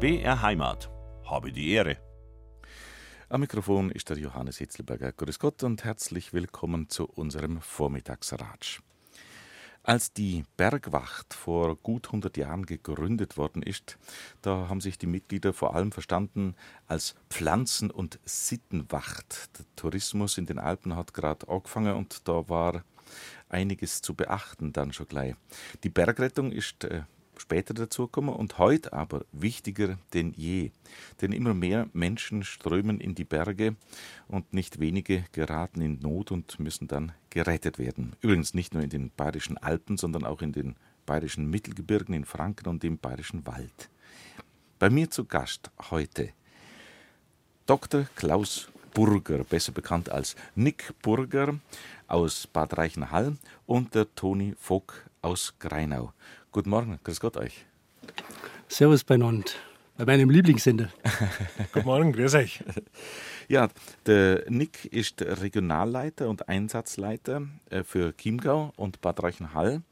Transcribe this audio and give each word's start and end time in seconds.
BR 0.00 0.42
Heimat. 0.42 0.88
Habe 1.24 1.50
die 1.50 1.72
Ehre. 1.72 1.96
Am 3.28 3.40
Mikrofon 3.40 3.90
ist 3.90 4.08
der 4.08 4.16
Johannes 4.16 4.58
Hitzelberger. 4.58 5.10
Grüß 5.10 5.40
Gott 5.40 5.64
und 5.64 5.82
herzlich 5.82 6.32
willkommen 6.32 6.88
zu 6.88 7.08
unserem 7.08 7.60
Vormittagsratsch. 7.60 8.80
Als 9.82 10.12
die 10.12 10.44
Bergwacht 10.56 11.34
vor 11.34 11.74
gut 11.74 12.06
100 12.06 12.36
Jahren 12.36 12.64
gegründet 12.64 13.36
worden 13.36 13.60
ist, 13.60 13.98
da 14.40 14.68
haben 14.68 14.80
sich 14.80 14.98
die 14.98 15.08
Mitglieder 15.08 15.52
vor 15.52 15.74
allem 15.74 15.90
verstanden 15.90 16.54
als 16.86 17.16
Pflanzen- 17.28 17.90
und 17.90 18.20
Sittenwacht. 18.24 19.58
Der 19.58 19.64
Tourismus 19.74 20.38
in 20.38 20.46
den 20.46 20.60
Alpen 20.60 20.94
hat 20.94 21.12
gerade 21.12 21.48
angefangen 21.48 21.96
und 21.96 22.28
da 22.28 22.48
war 22.48 22.84
einiges 23.48 24.02
zu 24.02 24.14
beachten 24.14 24.72
dann 24.72 24.92
schon 24.92 25.08
gleich. 25.08 25.34
Die 25.82 25.88
Bergrettung 25.88 26.52
ist 26.52 26.84
äh, 26.84 27.02
später 27.40 27.74
dazukommen 27.74 28.34
und 28.34 28.58
heute 28.58 28.92
aber 28.92 29.24
wichtiger 29.32 29.98
denn 30.14 30.32
je. 30.36 30.70
Denn 31.20 31.32
immer 31.32 31.54
mehr 31.54 31.88
Menschen 31.92 32.44
strömen 32.44 33.00
in 33.00 33.14
die 33.14 33.24
Berge 33.24 33.76
und 34.26 34.52
nicht 34.52 34.80
wenige 34.80 35.24
geraten 35.32 35.80
in 35.80 35.98
Not 36.00 36.32
und 36.32 36.58
müssen 36.60 36.88
dann 36.88 37.12
gerettet 37.30 37.78
werden. 37.78 38.16
Übrigens 38.20 38.54
nicht 38.54 38.74
nur 38.74 38.82
in 38.82 38.90
den 38.90 39.10
bayerischen 39.16 39.56
Alpen, 39.58 39.96
sondern 39.96 40.24
auch 40.24 40.42
in 40.42 40.52
den 40.52 40.76
bayerischen 41.06 41.48
Mittelgebirgen, 41.48 42.14
in 42.14 42.24
Franken 42.24 42.68
und 42.68 42.84
im 42.84 42.98
bayerischen 42.98 43.46
Wald. 43.46 43.88
Bei 44.78 44.90
mir 44.90 45.10
zu 45.10 45.24
Gast 45.24 45.70
heute 45.90 46.30
Dr. 47.66 48.06
Klaus 48.14 48.70
Burger, 48.98 49.44
besser 49.44 49.70
bekannt 49.70 50.10
als 50.10 50.34
Nick 50.56 50.92
Burger 51.02 51.54
aus 52.08 52.48
Bad 52.48 52.76
Reichenhall 52.76 53.36
und 53.64 53.94
der 53.94 54.12
Toni 54.16 54.56
Vogt 54.58 55.04
aus 55.22 55.54
Greinau. 55.60 56.12
Guten 56.50 56.70
Morgen, 56.70 56.98
grüß 57.04 57.20
Gott 57.20 57.36
euch. 57.36 57.64
Servus 58.66 59.04
beieinander, 59.04 59.52
bei 59.96 60.04
meinem 60.04 60.30
Lieblingssender. 60.30 60.88
Guten 61.72 61.86
Morgen, 61.86 62.12
grüß 62.12 62.34
euch. 62.34 62.64
Ja, 63.46 63.68
der 64.04 64.42
Nick 64.48 64.86
ist 64.86 65.22
Regionalleiter 65.22 66.28
und 66.28 66.48
Einsatzleiter 66.48 67.46
äh, 67.70 67.84
für 67.84 68.16
Chiemgau 68.16 68.72
und 68.74 69.00
Bad 69.00 69.22
Reichenhall 69.22 69.82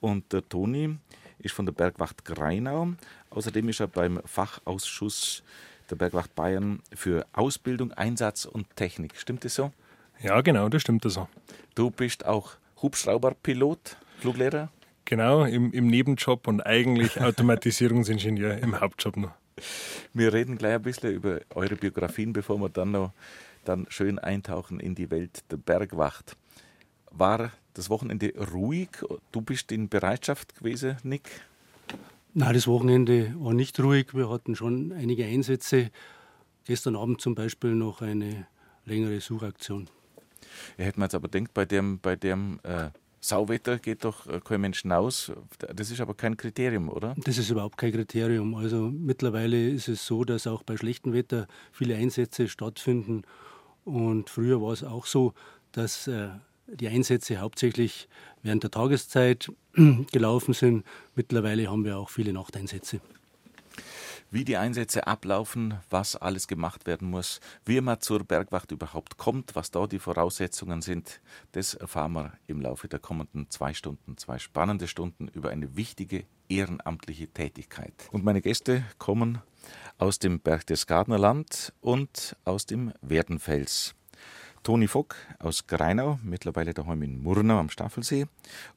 und 0.00 0.30
der 0.34 0.46
Toni 0.46 0.98
ist 1.38 1.54
von 1.54 1.64
der 1.64 1.72
Bergwacht 1.72 2.26
Greinau. 2.26 2.90
Außerdem 3.30 3.70
ist 3.70 3.80
er 3.80 3.86
beim 3.86 4.20
Fachausschuss 4.26 5.42
der 5.90 5.96
Bergwacht 5.96 6.34
Bayern 6.34 6.80
für 6.94 7.26
Ausbildung, 7.32 7.92
Einsatz 7.92 8.44
und 8.44 8.66
Technik. 8.76 9.16
Stimmt 9.16 9.44
das 9.44 9.54
so? 9.54 9.72
Ja, 10.22 10.40
genau, 10.40 10.68
das 10.68 10.82
stimmt 10.82 11.02
so. 11.04 11.28
Du 11.74 11.90
bist 11.90 12.26
auch 12.26 12.52
Hubschrauberpilot, 12.82 13.96
Fluglehrer? 14.18 14.70
Genau, 15.04 15.44
im, 15.44 15.72
im 15.72 15.88
Nebenjob 15.88 16.46
und 16.46 16.60
eigentlich 16.60 17.20
Automatisierungsingenieur 17.20 18.58
im 18.58 18.80
Hauptjob 18.80 19.16
noch. 19.16 19.32
Wir 20.14 20.32
reden 20.32 20.56
gleich 20.56 20.74
ein 20.74 20.82
bisschen 20.82 21.12
über 21.12 21.40
eure 21.54 21.76
Biografien, 21.76 22.32
bevor 22.32 22.58
wir 22.58 22.68
dann 22.68 22.92
noch 22.92 23.12
dann 23.64 23.86
schön 23.90 24.18
eintauchen 24.18 24.80
in 24.80 24.94
die 24.94 25.10
Welt 25.10 25.42
der 25.50 25.56
Bergwacht. 25.58 26.36
War 27.10 27.50
das 27.74 27.90
Wochenende 27.90 28.32
ruhig? 28.52 28.88
Du 29.32 29.40
bist 29.40 29.72
in 29.72 29.88
Bereitschaft 29.88 30.56
gewesen, 30.58 30.96
Nick? 31.02 31.28
Nein, 32.32 32.54
das 32.54 32.68
Wochenende 32.68 33.34
war 33.38 33.54
nicht 33.54 33.80
ruhig. 33.80 34.14
Wir 34.14 34.30
hatten 34.30 34.54
schon 34.54 34.92
einige 34.92 35.24
Einsätze. 35.24 35.90
Gestern 36.64 36.94
Abend 36.94 37.20
zum 37.20 37.34
Beispiel 37.34 37.74
noch 37.74 38.02
eine 38.02 38.46
längere 38.84 39.20
Suchaktion. 39.20 39.88
Ja, 40.78 40.84
hätte 40.84 41.00
man 41.00 41.06
jetzt 41.06 41.14
aber 41.16 41.28
denkt, 41.28 41.54
bei 41.54 41.64
dem, 41.64 41.98
bei 41.98 42.14
dem 42.14 42.60
äh, 42.62 42.90
Sauwetter 43.20 43.78
geht 43.78 44.04
doch 44.04 44.28
äh, 44.28 44.40
kein 44.40 44.60
Mensch 44.60 44.82
hinaus. 44.82 45.32
Das 45.74 45.90
ist 45.90 46.00
aber 46.00 46.14
kein 46.14 46.36
Kriterium, 46.36 46.88
oder? 46.88 47.16
Das 47.18 47.36
ist 47.36 47.50
überhaupt 47.50 47.76
kein 47.76 47.92
Kriterium. 47.92 48.54
Also 48.54 48.90
mittlerweile 48.90 49.68
ist 49.68 49.88
es 49.88 50.06
so, 50.06 50.24
dass 50.24 50.46
auch 50.46 50.62
bei 50.62 50.76
schlechtem 50.76 51.12
Wetter 51.12 51.48
viele 51.72 51.96
Einsätze 51.96 52.48
stattfinden. 52.48 53.22
Und 53.84 54.30
früher 54.30 54.62
war 54.62 54.72
es 54.72 54.84
auch 54.84 55.06
so, 55.06 55.34
dass 55.72 56.06
äh, 56.06 56.28
die 56.74 56.88
Einsätze 56.88 57.38
hauptsächlich 57.38 58.08
während 58.42 58.62
der 58.62 58.70
Tageszeit 58.70 59.50
gelaufen 60.12 60.54
sind. 60.54 60.84
Mittlerweile 61.14 61.70
haben 61.70 61.84
wir 61.84 61.98
auch 61.98 62.10
viele 62.10 62.32
Nachteinsätze 62.32 63.00
wie 64.30 64.44
die 64.44 64.56
Einsätze 64.56 65.06
ablaufen, 65.06 65.74
was 65.90 66.16
alles 66.16 66.46
gemacht 66.46 66.86
werden 66.86 67.10
muss, 67.10 67.40
wie 67.64 67.80
man 67.80 68.00
zur 68.00 68.24
Bergwacht 68.24 68.70
überhaupt 68.70 69.16
kommt, 69.16 69.54
was 69.54 69.70
da 69.70 69.86
die 69.86 69.98
Voraussetzungen 69.98 70.82
sind, 70.82 71.20
das 71.52 71.74
erfahren 71.74 72.12
wir 72.12 72.32
im 72.46 72.60
Laufe 72.60 72.88
der 72.88 73.00
kommenden 73.00 73.50
zwei 73.50 73.74
Stunden, 73.74 74.16
zwei 74.16 74.38
spannende 74.38 74.86
Stunden 74.86 75.28
über 75.28 75.50
eine 75.50 75.76
wichtige 75.76 76.24
ehrenamtliche 76.48 77.28
Tätigkeit. 77.28 77.92
Und 78.12 78.24
meine 78.24 78.40
Gäste 78.40 78.84
kommen 78.98 79.38
aus 79.98 80.18
dem 80.18 80.40
Berchtesgadener 80.40 81.18
Land 81.18 81.72
und 81.80 82.36
aus 82.44 82.66
dem 82.66 82.92
Werdenfels. 83.02 83.94
Toni 84.62 84.88
Vogt 84.88 85.16
aus 85.38 85.66
Greinau, 85.66 86.18
mittlerweile 86.22 86.74
daheim 86.74 87.02
in 87.02 87.22
Murnau 87.22 87.58
am 87.58 87.70
Staffelsee, 87.70 88.26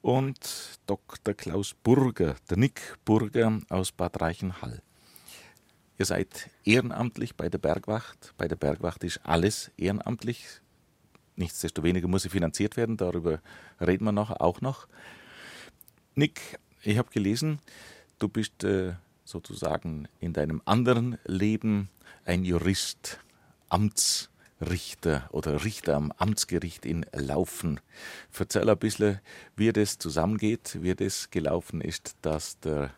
und 0.01 0.79
Dr. 0.85 1.33
Klaus 1.33 1.73
Burger, 1.73 2.35
der 2.49 2.57
Nick 2.57 2.97
Burger 3.03 3.59
aus 3.69 3.91
Bad 3.91 4.21
Reichenhall. 4.21 4.81
Ihr 5.97 6.05
seid 6.05 6.49
ehrenamtlich 6.63 7.35
bei 7.35 7.49
der 7.49 7.59
Bergwacht. 7.59 8.33
Bei 8.37 8.47
der 8.47 8.55
Bergwacht 8.55 9.03
ist 9.03 9.19
alles 9.23 9.71
ehrenamtlich. 9.77 10.45
Nichtsdestoweniger 11.35 12.07
muss 12.07 12.23
sie 12.23 12.29
finanziert 12.29 12.77
werden. 12.77 12.97
Darüber 12.97 13.41
reden 13.79 14.05
wir 14.05 14.11
nachher 14.11 14.41
auch 14.41 14.61
noch. 14.61 14.87
Nick, 16.15 16.59
ich 16.81 16.97
habe 16.97 17.11
gelesen, 17.11 17.59
du 18.19 18.27
bist 18.27 18.63
äh, 18.63 18.93
sozusagen 19.23 20.07
in 20.19 20.33
deinem 20.33 20.61
anderen 20.65 21.17
Leben 21.25 21.89
ein 22.25 22.43
Jurist, 22.43 23.19
Amtsrichter 24.59 25.29
oder 25.31 25.63
Richter 25.65 25.95
am 25.95 26.11
Amtsgericht 26.17 26.85
in 26.85 27.05
Laufen. 27.13 27.79
Erzähl 28.37 28.69
ein 28.69 28.77
bisschen, 28.77 29.19
wie 29.55 29.71
das 29.73 29.97
zusammengeht, 29.97 30.77
wie 30.81 30.95
das 30.95 31.29
gelaufen 31.31 31.81
ist, 31.81 32.15
dass 32.21 32.59
der 32.59 32.91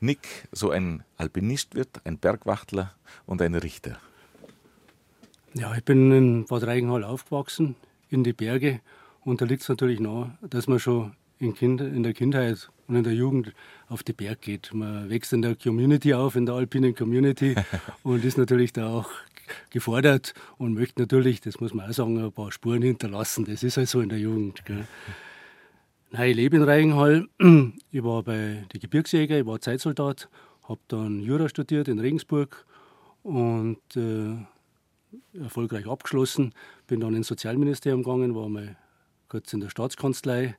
Nick 0.00 0.48
so 0.52 0.70
ein 0.70 1.04
Alpinist 1.16 1.74
wird, 1.74 2.00
ein 2.04 2.18
Bergwachtler 2.18 2.92
und 3.26 3.40
ein 3.42 3.54
Richter? 3.54 3.98
Ja, 5.54 5.74
ich 5.74 5.84
bin 5.84 6.10
in 6.12 6.46
Bad 6.46 6.64
Reichenhall 6.64 7.04
aufgewachsen, 7.04 7.76
in 8.08 8.24
die 8.24 8.32
Berge. 8.32 8.80
Und 9.24 9.40
da 9.40 9.44
liegt 9.44 9.62
es 9.62 9.68
natürlich 9.68 10.00
nahe, 10.00 10.36
dass 10.42 10.66
man 10.66 10.80
schon 10.80 11.12
in, 11.38 11.54
kind, 11.54 11.80
in 11.80 12.02
der 12.02 12.14
Kindheit 12.14 12.70
und 12.88 12.96
in 12.96 13.04
der 13.04 13.14
Jugend 13.14 13.52
auf 13.88 14.02
die 14.02 14.12
Berg 14.12 14.40
geht. 14.40 14.72
Man 14.72 15.10
wächst 15.10 15.32
in 15.32 15.42
der 15.42 15.56
Community 15.56 16.14
auf, 16.14 16.36
in 16.36 16.46
der 16.46 16.54
alpinen 16.54 16.94
Community 16.94 17.54
und 18.02 18.24
ist 18.24 18.38
natürlich 18.38 18.72
da 18.72 18.88
auch 18.88 19.10
gefordert 19.70 20.34
und 20.58 20.74
möchte 20.74 21.00
natürlich, 21.00 21.40
das 21.40 21.60
muss 21.60 21.74
man 21.74 21.88
auch 21.88 21.92
sagen, 21.92 22.22
ein 22.22 22.32
paar 22.32 22.52
Spuren 22.52 22.82
hinterlassen. 22.82 23.44
Das 23.44 23.62
ist 23.62 23.76
halt 23.76 23.88
so 23.88 24.00
in 24.00 24.08
der 24.08 24.18
Jugend. 24.18 24.64
Gell. 24.64 24.86
Nein, 26.10 26.30
ich 26.30 26.36
lebe 26.36 26.56
in 26.56 26.62
Reichenhall. 26.62 27.28
Ich 27.90 28.02
war 28.02 28.22
bei 28.22 28.64
den 28.72 28.80
Gebirgsjäger, 28.80 29.38
ich 29.38 29.46
war 29.46 29.60
Zeitsoldat, 29.60 30.28
habe 30.64 30.80
dann 30.88 31.20
Jura 31.20 31.48
studiert 31.48 31.88
in 31.88 31.98
Regensburg 31.98 32.64
und 33.22 33.78
äh, 33.96 34.36
erfolgreich 35.38 35.86
abgeschlossen. 35.86 36.54
Bin 36.86 37.00
dann 37.00 37.14
ins 37.14 37.28
Sozialministerium 37.28 38.02
gegangen, 38.02 38.34
war 38.34 38.48
mal 38.48 38.76
kurz 39.28 39.52
in 39.52 39.60
der 39.60 39.70
Staatskanzlei 39.70 40.56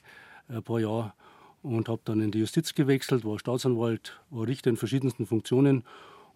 ein 0.48 0.64
paar 0.64 0.80
Jahre 0.80 1.14
und 1.62 1.88
habe 1.90 2.02
dann 2.06 2.22
in 2.22 2.32
die 2.32 2.40
Justiz 2.40 2.76
gewechselt, 2.76 3.26
war 3.26 3.40
Staatsanwalt, 3.40 4.20
war 4.30 4.48
Richter 4.48 4.70
in 4.70 4.78
verschiedensten 4.78 5.26
Funktionen 5.26 5.84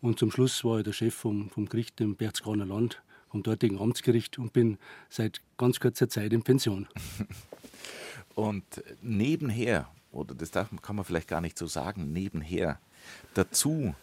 und 0.08 0.18
zum 0.18 0.32
Schluss 0.32 0.64
war 0.64 0.78
ich 0.78 0.86
der 0.86 0.94
Chef 0.94 1.14
vom, 1.14 1.50
vom 1.50 1.68
Gericht 1.68 2.00
im 2.00 2.16
Berchtesgadener 2.16 2.66
Land, 2.66 3.02
vom 3.30 3.44
dortigen 3.44 3.78
Amtsgericht 3.78 4.40
und 4.40 4.54
bin 4.54 4.78
seit 5.10 5.42
ganz 5.58 5.82
kurzer 5.82 6.08
Zeit 6.08 6.32
in 6.32 6.44
Pension. 6.44 6.88
Und 8.36 8.64
nebenher, 9.02 9.90
oder 10.12 10.36
das 10.36 10.52
darf, 10.52 10.70
kann 10.84 10.96
man 10.96 11.04
vielleicht 11.04 11.28
gar 11.28 11.42
nicht 11.42 11.58
so 11.58 11.66
sagen, 11.66 12.14
nebenher, 12.14 12.80
dazu 13.34 13.96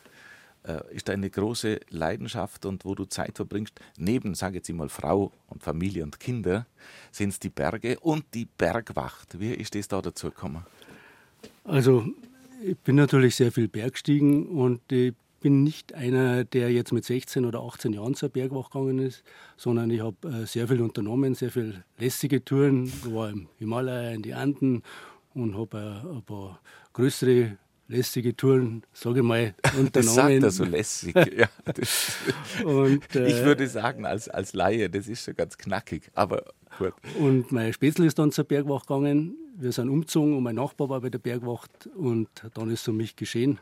äh, 0.64 0.81
ist 0.93 1.08
eine 1.08 1.31
große 1.31 1.79
Leidenschaft 1.88 2.67
und 2.67 2.84
wo 2.84 2.96
du 2.96 3.05
Zeit 3.05 3.37
verbringst, 3.37 3.79
neben, 3.96 4.34
sage 4.34 4.56
jetzt 4.56 4.69
mal, 4.73 4.88
Frau 4.88 5.31
und 5.46 5.62
Familie 5.62 6.02
und 6.02 6.19
Kinder, 6.19 6.67
sind 7.12 7.29
es 7.29 7.38
die 7.38 7.49
Berge 7.49 8.00
und 8.00 8.25
die 8.34 8.46
Bergwacht. 8.46 9.38
Wie 9.38 9.55
ist 9.55 9.76
das 9.76 9.87
da 9.87 10.02
dazu 10.02 10.31
gekommen? 10.31 10.67
Also, 11.62 12.05
ich 12.61 12.76
bin 12.79 12.96
natürlich 12.96 13.37
sehr 13.37 13.52
viel 13.52 13.69
Bergstiegen 13.69 14.49
und 14.49 14.90
ich 14.90 15.14
bin 15.44 15.62
nicht 15.62 15.93
einer, 15.93 16.44
der 16.44 16.73
jetzt 16.73 16.91
mit 16.91 17.05
16 17.05 17.44
oder 17.44 17.61
18 17.61 17.93
Jahren 17.93 18.14
zur 18.14 18.31
Bergwacht 18.31 18.73
gegangen 18.73 18.99
ist, 18.99 19.23
sondern 19.58 19.91
ich 19.91 20.00
habe 20.00 20.17
äh, 20.26 20.46
sehr 20.46 20.67
viel 20.67 20.81
unternommen, 20.81 21.35
sehr 21.35 21.50
viel 21.50 21.85
lästige 21.99 22.43
Touren. 22.43 22.85
Ich 22.85 23.14
war 23.14 23.29
im 23.29 23.49
Himalaya, 23.58 24.12
in 24.12 24.23
die 24.23 24.32
Anden 24.32 24.82
und 25.35 25.55
habe 25.55 25.76
äh, 26.02 26.17
ein 26.17 26.23
paar 26.23 26.61
größere 26.94 27.58
lästige 27.88 28.35
Touren, 28.35 28.85
sage 28.94 29.19
ich 29.19 29.23
mal, 29.23 29.55
unternommen. 29.79 29.93
Das 29.93 30.14
sagt 30.14 30.43
er 30.44 30.50
so 30.50 30.64
lässig. 30.64 31.14
ja, 31.14 31.49
und, 32.64 33.02
äh, 33.14 33.26
ich 33.26 33.44
würde 33.44 33.69
sagen, 33.69 34.06
als, 34.06 34.31
als 34.31 34.55
Laie, 34.55 34.88
das 34.88 35.08
ist 35.08 35.26
schon 35.26 35.37
ganz 35.37 35.58
knackig, 35.58 36.11
aber 36.14 36.55
gut. 36.79 36.94
Und 37.19 37.52
mein 37.52 37.70
Spätzle 37.75 38.06
ist 38.06 38.19
dann 38.19 38.32
zur 38.32 38.44
Bergwacht 38.44 38.87
gegangen. 38.87 39.37
wir 39.58 39.73
sind 39.73 39.91
umgezogen 39.91 40.38
und 40.38 40.43
mein 40.43 40.55
Nachbar 40.55 40.88
war 40.88 41.02
bei 41.02 41.11
der 41.11 41.19
Bergwacht 41.19 41.87
und 41.94 42.31
dann 42.55 42.70
ist 42.70 42.81
es 42.81 42.88
um 42.88 42.96
mich 42.96 43.14
geschehen 43.14 43.61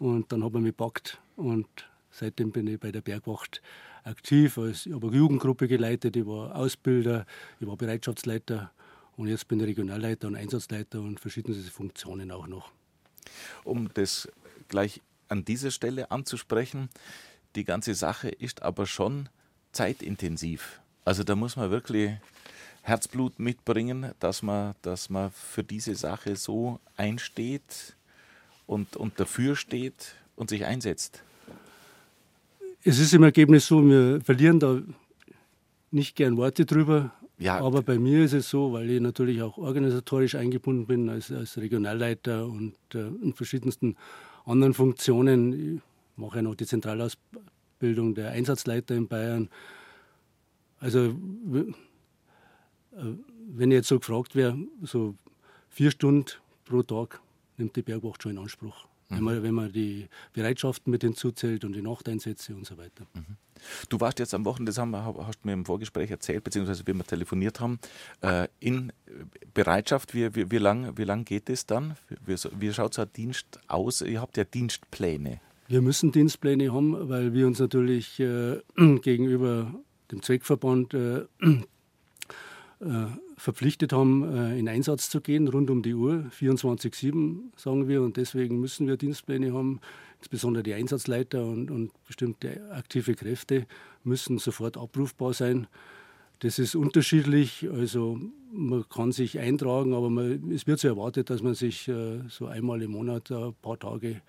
und 0.00 0.30
dann 0.32 0.44
habe 0.44 0.58
ich 0.58 0.64
mich 0.64 0.76
gepackt 0.76 1.18
und 1.36 1.66
seitdem 2.10 2.50
bin 2.52 2.66
ich 2.66 2.80
bei 2.80 2.92
der 2.92 3.00
Bergwacht 3.00 3.62
aktiv. 4.04 4.56
Ich 4.56 4.92
habe 4.92 5.08
eine 5.08 5.16
Jugendgruppe 5.16 5.68
geleitet, 5.68 6.16
ich 6.16 6.26
war 6.26 6.54
Ausbilder, 6.56 7.26
ich 7.60 7.66
war 7.66 7.76
Bereitschaftsleiter 7.76 8.70
und 9.16 9.28
jetzt 9.28 9.48
bin 9.48 9.60
ich 9.60 9.66
Regionalleiter 9.66 10.28
und 10.28 10.36
Einsatzleiter 10.36 11.00
und 11.00 11.20
verschiedene 11.20 11.56
Funktionen 11.56 12.30
auch 12.30 12.46
noch. 12.46 12.70
Um 13.64 13.90
das 13.94 14.28
gleich 14.68 15.02
an 15.28 15.44
dieser 15.44 15.70
Stelle 15.70 16.10
anzusprechen, 16.10 16.88
die 17.54 17.64
ganze 17.64 17.94
Sache 17.94 18.28
ist 18.28 18.62
aber 18.62 18.86
schon 18.86 19.28
zeitintensiv. 19.72 20.80
Also 21.04 21.24
da 21.24 21.36
muss 21.36 21.56
man 21.56 21.70
wirklich 21.70 22.12
Herzblut 22.82 23.38
mitbringen, 23.38 24.12
dass 24.20 24.42
man, 24.42 24.74
dass 24.82 25.10
man 25.10 25.30
für 25.30 25.64
diese 25.64 25.94
Sache 25.94 26.36
so 26.36 26.80
einsteht 26.96 27.96
und, 28.68 28.96
und 28.96 29.18
dafür 29.18 29.56
steht 29.56 30.14
und 30.36 30.50
sich 30.50 30.64
einsetzt. 30.64 31.24
Es 32.84 33.00
ist 33.00 33.12
im 33.12 33.24
Ergebnis 33.24 33.66
so, 33.66 33.84
wir 33.84 34.20
verlieren 34.20 34.60
da 34.60 34.80
nicht 35.90 36.14
gern 36.14 36.36
Worte 36.36 36.64
drüber. 36.64 37.12
Ja. 37.38 37.58
Aber 37.60 37.82
bei 37.82 37.98
mir 37.98 38.24
ist 38.24 38.34
es 38.34 38.48
so, 38.48 38.72
weil 38.72 38.90
ich 38.90 39.00
natürlich 39.00 39.42
auch 39.42 39.58
organisatorisch 39.58 40.34
eingebunden 40.34 40.86
bin 40.86 41.08
als, 41.08 41.32
als 41.32 41.56
Regionalleiter 41.56 42.46
und 42.46 42.74
äh, 42.94 43.06
in 43.22 43.32
verschiedensten 43.32 43.96
anderen 44.44 44.74
Funktionen. 44.74 45.76
Ich 45.76 45.82
mache 46.16 46.36
ja 46.36 46.42
noch 46.42 46.54
die 46.54 46.66
Zentralausbildung 46.66 48.14
der 48.14 48.32
Einsatzleiter 48.32 48.94
in 48.94 49.08
Bayern. 49.08 49.48
Also 50.78 51.06
äh, 51.06 51.64
wenn 53.50 53.70
ich 53.70 53.76
jetzt 53.76 53.88
so 53.88 53.98
gefragt 53.98 54.36
wäre, 54.36 54.58
so 54.82 55.14
vier 55.70 55.90
Stunden 55.90 56.26
pro 56.64 56.82
Tag 56.82 57.20
nimmt 57.58 57.76
die 57.76 57.82
Bergwacht 57.82 58.22
schon 58.22 58.32
in 58.32 58.38
Anspruch. 58.38 58.86
Mhm. 59.08 59.16
Wenn, 59.16 59.24
man, 59.24 59.42
wenn 59.42 59.54
man 59.54 59.72
die 59.72 60.08
Bereitschaften 60.32 60.90
mit 60.90 61.02
hinzuzählt 61.02 61.64
und 61.64 61.72
die 61.74 61.82
Nachteinsätze 61.82 62.54
und 62.54 62.66
so 62.66 62.76
weiter. 62.76 63.06
Mhm. 63.14 63.36
Du 63.88 64.00
warst 64.00 64.18
jetzt 64.18 64.34
am 64.34 64.44
Wochenende, 64.44 64.70
das 64.70 64.78
haben, 64.78 64.94
hast 64.94 65.40
du 65.42 65.48
mir 65.48 65.52
im 65.52 65.64
Vorgespräch 65.64 66.10
erzählt, 66.10 66.44
beziehungsweise 66.44 66.86
wie 66.86 66.92
wir 66.92 67.04
telefoniert 67.04 67.60
haben, 67.60 67.78
äh, 68.20 68.48
in 68.60 68.92
Bereitschaft. 69.54 70.14
Wie, 70.14 70.34
wie, 70.34 70.50
wie 70.50 70.58
lange 70.58 70.96
wie 70.96 71.04
lang 71.04 71.24
geht 71.24 71.50
es 71.50 71.66
dann? 71.66 71.96
Wie, 72.24 72.36
wie 72.58 72.72
schaut 72.72 72.94
so 72.94 73.02
ein 73.02 73.12
Dienst 73.16 73.58
aus? 73.66 74.02
Ihr 74.02 74.20
habt 74.20 74.36
ja 74.36 74.44
Dienstpläne. 74.44 75.40
Wir 75.66 75.82
müssen 75.82 76.12
Dienstpläne 76.12 76.72
haben, 76.72 77.08
weil 77.08 77.34
wir 77.34 77.46
uns 77.46 77.58
natürlich 77.58 78.20
äh, 78.20 78.60
gegenüber 79.02 79.74
dem 80.10 80.22
Zweckverband 80.22 80.94
äh, 80.94 81.18
äh, 81.18 81.26
verpflichtet 83.36 83.92
haben, 83.92 84.22
äh, 84.22 84.58
in 84.58 84.68
Einsatz 84.68 85.10
zu 85.10 85.20
gehen, 85.20 85.48
rund 85.48 85.70
um 85.70 85.82
die 85.82 85.94
Uhr, 85.94 86.26
24-7, 86.38 87.40
sagen 87.56 87.88
wir. 87.88 88.02
Und 88.02 88.16
deswegen 88.16 88.60
müssen 88.60 88.86
wir 88.86 88.96
Dienstpläne 88.96 89.52
haben. 89.52 89.80
Insbesondere 90.20 90.62
die 90.62 90.74
Einsatzleiter 90.74 91.44
und, 91.44 91.70
und 91.70 91.90
bestimmte 92.06 92.70
aktive 92.72 93.14
Kräfte 93.14 93.66
müssen 94.04 94.38
sofort 94.38 94.76
abrufbar 94.76 95.32
sein. 95.32 95.66
Das 96.40 96.58
ist 96.58 96.76
unterschiedlich. 96.76 97.68
Also 97.72 98.20
man 98.52 98.88
kann 98.88 99.10
sich 99.10 99.38
eintragen, 99.38 99.92
aber 99.92 100.08
man, 100.08 100.50
es 100.52 100.66
wird 100.66 100.78
so 100.78 100.88
erwartet, 100.88 101.30
dass 101.30 101.42
man 101.42 101.54
sich 101.54 101.88
äh, 101.88 102.20
so 102.28 102.46
einmal 102.46 102.80
im 102.82 102.92
Monat 102.92 103.30
ein 103.32 103.54
paar 103.60 103.78
Tage 103.78 104.20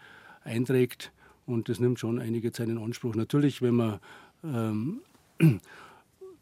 einträgt. 0.43 1.11
Und 1.45 1.69
das 1.69 1.79
nimmt 1.79 1.99
schon 1.99 2.19
einige 2.19 2.51
Zeit 2.51 2.69
in 2.69 2.77
Anspruch. 2.77 3.15
Natürlich, 3.15 3.61
wenn 3.61 3.75
man 3.75 3.99
ähm, 4.43 5.01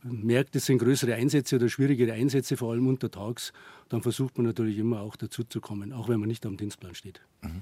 merkt, 0.03 0.55
es 0.55 0.65
sind 0.65 0.79
größere 0.79 1.15
Einsätze 1.15 1.55
oder 1.55 1.69
schwierigere 1.69 2.13
Einsätze, 2.13 2.57
vor 2.57 2.71
allem 2.71 2.88
untertags, 2.88 3.53
dann 3.89 4.01
versucht 4.01 4.38
man 4.38 4.47
natürlich 4.47 4.77
immer 4.77 5.01
auch 5.01 5.15
dazu 5.15 5.44
zu 5.44 5.61
kommen, 5.61 5.94
auch 5.94 6.09
wenn 6.09 6.19
man 6.19 6.27
nicht 6.27 6.45
am 6.45 6.57
Dienstplan 6.57 6.95
steht. 6.95 7.21
Mhm. 7.41 7.61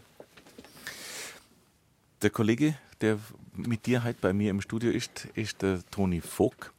Der 2.22 2.30
Kollege, 2.30 2.76
der 3.02 3.20
mit 3.54 3.86
dir 3.86 4.04
heute 4.04 4.18
bei 4.22 4.34
mir 4.34 4.50
im 4.50 4.62
Studio 4.62 4.92
ist, 4.92 5.28
ist 5.36 5.62
der 5.62 5.82
Toni 5.92 6.22
Vogt. 6.22 6.72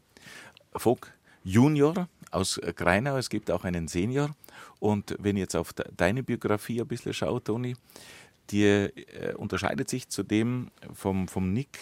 Vogt 0.74 1.12
Junior 1.44 2.08
aus 2.30 2.60
Greinau. 2.74 3.16
Es 3.16 3.30
gibt 3.30 3.50
auch 3.50 3.64
einen 3.64 3.88
Senior. 3.88 4.34
Und 4.80 5.14
wenn 5.18 5.36
ich 5.36 5.40
jetzt 5.40 5.56
auf 5.56 5.72
deine 5.72 6.22
Biografie 6.22 6.80
ein 6.80 6.88
bisschen 6.88 7.12
schaue, 7.12 7.42
Toni, 7.42 7.76
die 8.50 8.64
äh, 8.64 9.34
unterscheidet 9.37 9.88
sich 9.88 10.08
zudem 10.08 10.70
vom, 10.93 11.28
vom 11.28 11.52
Nick 11.52 11.78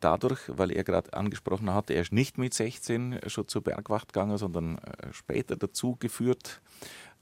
dadurch, 0.00 0.40
weil 0.48 0.72
er 0.72 0.84
gerade 0.84 1.12
angesprochen 1.14 1.72
hat, 1.72 1.90
er 1.90 2.02
ist 2.02 2.12
nicht 2.12 2.38
mit 2.38 2.54
16 2.54 3.20
schon 3.26 3.48
zur 3.48 3.62
Bergwacht 3.62 4.12
gegangen, 4.12 4.38
sondern 4.38 4.78
äh, 4.78 5.12
später 5.12 5.56
dazu 5.56 5.96
geführt. 5.98 6.60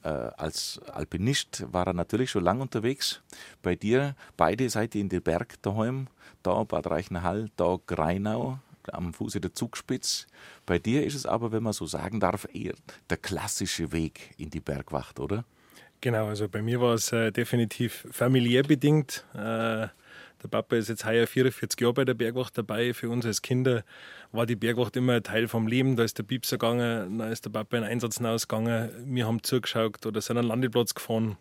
Äh, 0.03 0.09
als 0.09 0.81
Alpinist 0.91 1.65
war 1.73 1.87
er 1.87 1.93
natürlich 1.93 2.31
schon 2.31 2.45
lange 2.45 2.63
unterwegs. 2.63 3.23
Bei 3.63 3.77
dir, 3.77 4.17
beide 4.37 4.69
seid 4.69 4.95
ihr 4.95 5.01
in 5.01 5.09
den 5.09 5.23
Berg 5.23 5.61
daheim, 5.63 6.09
da 6.43 6.65
Bad 6.65 6.89
Reichenhall, 6.89 7.51
da 7.57 7.79
Greinau, 7.87 8.59
am 8.91 9.15
Fuße 9.15 9.41
der 9.41 9.55
Zugspitz. 9.55 10.27
Bei 10.67 10.79
dir 10.79 11.05
ist 11.07 11.15
es 11.15 11.27
aber, 11.27 11.53
wenn 11.53 11.63
man 11.63 11.73
so 11.73 11.87
sagen 11.87 12.19
darf, 12.19 12.49
eher 12.53 12.75
der 13.11 13.17
klassische 13.17 13.93
Weg 13.93 14.35
in 14.39 14.51
die 14.51 14.61
Bergwacht, 14.61 15.21
oder? 15.21 15.45
Genau, 16.03 16.27
also 16.27 16.49
bei 16.49 16.63
mir 16.63 16.81
war 16.81 16.95
es 16.95 17.13
äh, 17.13 17.31
definitiv 17.31 18.09
familiär 18.11 18.65
bedingt. 18.65 19.25
Äh, 19.35 19.87
der 20.43 20.49
Papa 20.51 20.75
ist 20.75 20.89
jetzt 20.89 21.05
heuer 21.05 21.29
44 21.29 21.81
Jahre 21.81 21.95
bei 21.95 22.05
der 22.05 22.15
Bergwacht 22.15 22.59
dabei. 22.59 22.93
Für 22.93 23.09
uns 23.09 23.25
als 23.25 23.41
Kinder 23.41 23.85
war 24.33 24.45
die 24.45 24.57
Bergwacht 24.57 24.97
immer 24.97 25.13
ein 25.13 25.23
Teil 25.23 25.47
vom 25.47 25.69
Leben. 25.69 25.95
Da 25.95 26.03
ist 26.03 26.19
der 26.19 26.25
Piepser 26.25 26.59
gegangen, 26.59 27.21
da 27.21 27.29
ist 27.31 27.45
der 27.45 27.51
Papa 27.51 27.77
in 27.77 27.85
Einsatz 27.85 28.17
hinausgegangen. 28.17 29.15
Wir 29.15 29.27
haben 29.29 29.45
zugeschaut 29.45 30.05
oder 30.05 30.21
sind 30.21 30.39
an 30.39 30.43
den 30.43 30.49
Landeplatz 30.49 30.93
gefahren. 30.93 31.37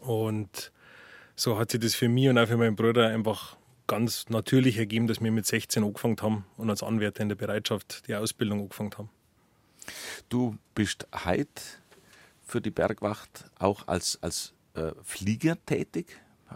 Und 0.00 0.72
so 1.34 1.58
hat 1.58 1.70
sich 1.70 1.80
das 1.80 1.94
für 1.94 2.10
mich 2.10 2.28
und 2.28 2.36
auch 2.36 2.48
für 2.48 2.58
meinen 2.58 2.76
Bruder 2.76 3.08
einfach 3.08 3.56
ganz 3.86 4.28
natürlich 4.28 4.76
ergeben, 4.76 5.06
dass 5.06 5.22
wir 5.22 5.32
mit 5.32 5.46
16 5.46 5.82
angefangen 5.82 6.18
haben 6.20 6.44
und 6.58 6.68
als 6.68 6.82
Anwärter 6.82 7.22
in 7.22 7.30
der 7.30 7.36
Bereitschaft 7.36 8.06
die 8.08 8.14
Ausbildung 8.14 8.60
angefangen 8.60 8.90
haben. 8.98 9.08
Du 10.28 10.58
bist 10.74 11.08
heute 11.24 11.62
für 12.46 12.60
die 12.60 12.70
Bergwacht 12.70 13.50
auch 13.58 13.86
als, 13.88 14.18
als 14.22 14.54
äh, 14.74 14.92
Flieger 15.02 15.56
tätig. 15.66 16.06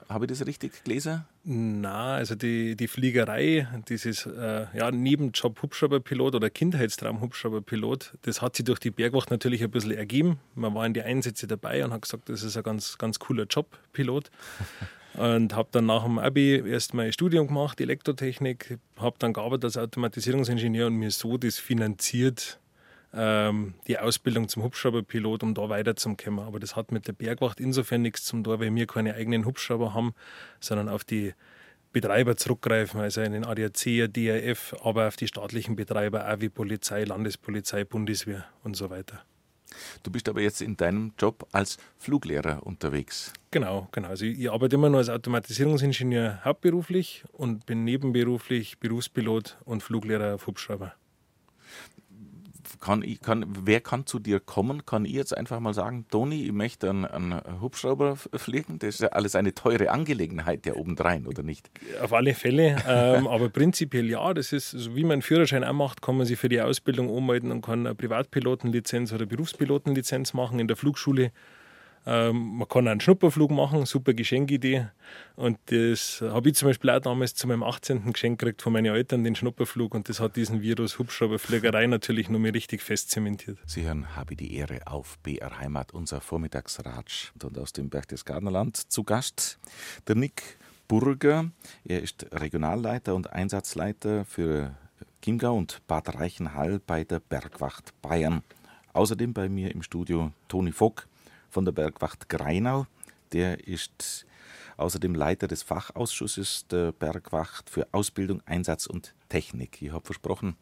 Habe 0.09 0.25
ich 0.25 0.31
das 0.31 0.47
richtig 0.47 0.85
gelesen? 0.85 1.25
Na, 1.43 2.15
also 2.15 2.37
die, 2.37 2.77
die 2.77 2.87
Fliegerei, 2.87 3.67
dieses 3.89 4.25
äh, 4.25 4.67
ja, 4.73 4.91
Nebenjob 4.93 5.61
Hubschrauberpilot 5.63 6.37
oder 6.37 6.49
Kindheitstraum 6.49 7.21
Hubschrauberpilot, 7.21 8.13
das 8.23 8.41
hat 8.41 8.55
sich 8.55 8.65
durch 8.65 8.79
die 8.79 8.93
Bergwacht 8.93 9.33
natürlich 9.33 9.65
ein 9.65 9.71
bisschen 9.71 9.93
ergeben. 9.93 10.39
Man 10.55 10.75
war 10.75 10.87
in 10.87 10.95
die 10.95 11.03
Einsätze 11.03 11.49
dabei 11.49 11.85
und 11.85 11.93
hat 11.93 12.03
gesagt, 12.03 12.29
das 12.29 12.45
ist 12.45 12.57
ein 12.57 12.63
ganz, 12.63 12.99
ganz 12.99 13.19
cooler 13.19 13.47
Job, 13.47 13.79
Pilot. 13.93 14.31
und 15.15 15.57
habe 15.57 15.69
dann 15.73 15.87
nach 15.87 16.05
dem 16.05 16.19
Abi 16.21 16.63
erst 16.65 16.95
mein 16.95 17.13
Studium 17.13 17.49
gemacht, 17.49 17.81
Elektrotechnik, 17.81 18.79
habe 18.97 19.17
dann 19.19 19.33
gearbeitet 19.33 19.65
als 19.65 19.77
Automatisierungsingenieur 19.77 20.87
und 20.87 20.95
mir 20.95 21.11
so 21.11 21.37
das 21.37 21.59
finanziert, 21.59 22.61
ähm, 23.13 23.75
die 23.87 23.99
Ausbildung 23.99 24.49
zum 24.49 24.63
Hubschrauberpilot, 24.63 25.43
um 25.43 25.55
da 25.55 25.69
weiterzukommen. 25.69 26.45
Aber 26.45 26.61
das 26.61 26.77
hat 26.77 26.93
mit 26.93 27.09
der 27.09 27.13
Bergwacht 27.13 27.61
insofern 27.61 28.03
nichts 28.03 28.25
zum 28.25 28.45
tun, 28.45 28.61
weil 28.61 28.75
wir 28.75 28.87
keine 28.87 29.15
eigenen 29.15 29.47
Hubschrauber 29.47 29.95
haben, 29.95 30.15
sondern 30.61 30.89
auf 30.89 31.05
die 31.05 31.35
Betreiber 31.93 32.37
zurückgreifen, 32.37 33.01
also 33.01 33.21
in 33.21 33.33
den 33.33 33.45
ADAC, 33.45 34.13
DRF, 34.13 34.77
aber 34.85 35.09
auf 35.09 35.17
die 35.17 35.27
staatlichen 35.27 35.75
Betreiber, 35.75 36.33
auch 36.33 36.41
wie 36.41 36.49
Polizei, 36.49 37.03
Landespolizei, 37.03 37.85
Bundeswehr 37.85 38.45
und 38.63 38.77
so 38.77 38.91
weiter. 38.91 39.23
Du 40.03 40.11
bist 40.11 40.29
aber 40.29 40.41
jetzt 40.41 40.63
in 40.63 40.77
deinem 40.77 41.13
Job 41.19 41.47
als 41.53 41.79
Fluglehrer 41.99 42.65
unterwegs. 42.65 43.33
Genau, 43.51 43.89
genau. 43.93 44.09
Also 44.09 44.25
ich 44.25 44.51
arbeite 44.51 44.77
immer 44.77 44.89
nur 44.89 44.99
als 44.99 45.09
Automatisierungsingenieur 45.09 46.45
hauptberuflich 46.45 47.25
und 47.33 47.67
bin 47.67 47.85
nebenberuflich 47.85 48.79
Berufspilot 48.79 49.59
und 49.65 49.83
Fluglehrer 49.83 50.35
auf 50.35 50.47
Hubschrauber 50.47 50.95
kann 52.81 53.03
ich, 53.03 53.21
kann, 53.21 53.45
wer 53.65 53.81
kann 53.81 54.07
zu 54.07 54.19
dir 54.19 54.41
kommen? 54.41 54.87
Kann 54.87 55.05
ich 55.05 55.13
jetzt 55.13 55.37
einfach 55.37 55.61
mal 55.61 55.75
sagen, 55.75 56.07
Toni, 56.11 56.45
ich 56.47 56.53
möchte 56.53 56.89
einen, 56.89 57.05
einen 57.05 57.61
Hubschrauber 57.61 58.17
fliegen? 58.17 58.79
Das 58.79 58.95
ist 58.95 59.01
ja 59.01 59.09
alles 59.09 59.35
eine 59.35 59.55
teure 59.55 59.91
Angelegenheit, 59.91 60.65
der 60.65 60.77
obendrein, 60.77 61.27
oder 61.27 61.43
nicht? 61.43 61.71
Auf 62.03 62.13
alle 62.13 62.35
Fälle, 62.35 62.77
ähm, 62.89 63.27
aber 63.27 63.51
prinzipiell 63.51 64.09
ja. 64.09 64.33
Das 64.33 64.53
ist, 64.53 64.71
so 64.71 64.97
wie 64.97 65.03
man 65.03 65.13
einen 65.13 65.23
Führerschein 65.23 65.63
auch 65.63 65.73
macht, 65.75 66.01
kann 66.01 66.17
man 66.17 66.27
sich 66.27 66.39
für 66.39 66.49
die 66.49 66.61
Ausbildung 66.61 67.11
ummelden 67.11 67.53
und 67.53 67.63
kann 67.63 67.87
eine 67.87 67.95
Privatpilotenlizenz 67.95 69.13
oder 69.13 69.27
Berufspilotenlizenz 69.27 70.33
machen 70.33 70.59
in 70.59 70.67
der 70.67 70.77
Flugschule. 70.77 71.33
Ähm, 72.07 72.57
man 72.57 72.69
kann 72.69 72.89
einen 72.89 73.01
Schnupperflug 73.01 73.51
machen, 73.51 73.85
super 73.85 74.15
Geschenkidee. 74.15 74.87
Und 75.37 75.59
das 75.67 76.23
habe 76.23 76.49
ich 76.49 76.55
zum 76.55 76.69
Beispiel 76.69 76.91
auch 76.91 77.01
damals 77.01 77.35
zu 77.35 77.47
meinem 77.47 77.63
18. 77.63 78.13
Geschenk 78.13 78.39
gekriegt 78.39 78.63
von 78.63 78.73
meinen 78.73 78.95
Eltern, 78.95 79.23
den 79.23 79.35
Schnupperflug. 79.35 79.95
Und 79.95 80.09
das 80.09 80.21
hat 80.21 80.37
diesen 80.37 80.63
Virus 80.63 80.99
Hubschrauberfliegerei 80.99 81.87
natürlich 81.89 82.29
nur 82.29 82.41
mehr 82.41 82.55
richtig 82.55 82.83
fest 82.83 83.11
zementiert. 83.11 83.59
Sie 83.67 83.83
hören 83.83 84.17
Habe 84.17 84.35
die 84.35 84.55
Ehre 84.57 84.87
auf 84.87 85.19
BR 85.19 85.59
Heimat, 85.59 85.93
unser 85.93 86.21
Vormittagsratsch. 86.21 87.33
Und 87.43 87.59
aus 87.59 87.73
dem 87.73 87.91
Berchtesgadenerland 87.91 88.77
zu 88.77 89.05
Gast 89.05 89.59
der 90.09 90.17
Nick 90.17 90.59
Burger. 90.89 91.51
Er 91.85 92.03
ist 92.03 92.27
Regionalleiter 92.33 93.15
und 93.15 93.33
Einsatzleiter 93.33 94.25
für 94.25 94.75
Chiemgau 95.23 95.57
und 95.57 95.87
Bad 95.87 96.17
Reichenhall 96.17 96.81
bei 96.85 97.05
der 97.05 97.21
Bergwacht 97.21 97.93
Bayern. 98.03 98.43
Außerdem 98.93 99.33
bei 99.33 99.49
mir 99.49 99.71
im 99.71 99.83
Studio 99.83 100.33
Toni 100.49 100.73
Vogt, 100.73 101.07
von 101.51 101.65
der 101.65 101.73
Bergwacht 101.73 102.29
Greinau. 102.29 102.87
Der 103.33 103.67
ist 103.67 104.27
außerdem 104.77 105.15
Leiter 105.15 105.47
des 105.47 105.63
Fachausschusses 105.63 106.67
der 106.69 106.93
Bergwacht 106.93 107.69
für 107.69 107.87
Ausbildung, 107.93 108.43
Einsatz 108.47 108.87
und 108.87 109.15
Technik. 109.29 109.83
Ich 109.83 109.93
habe 109.93 110.05
versprochen, 110.05 110.57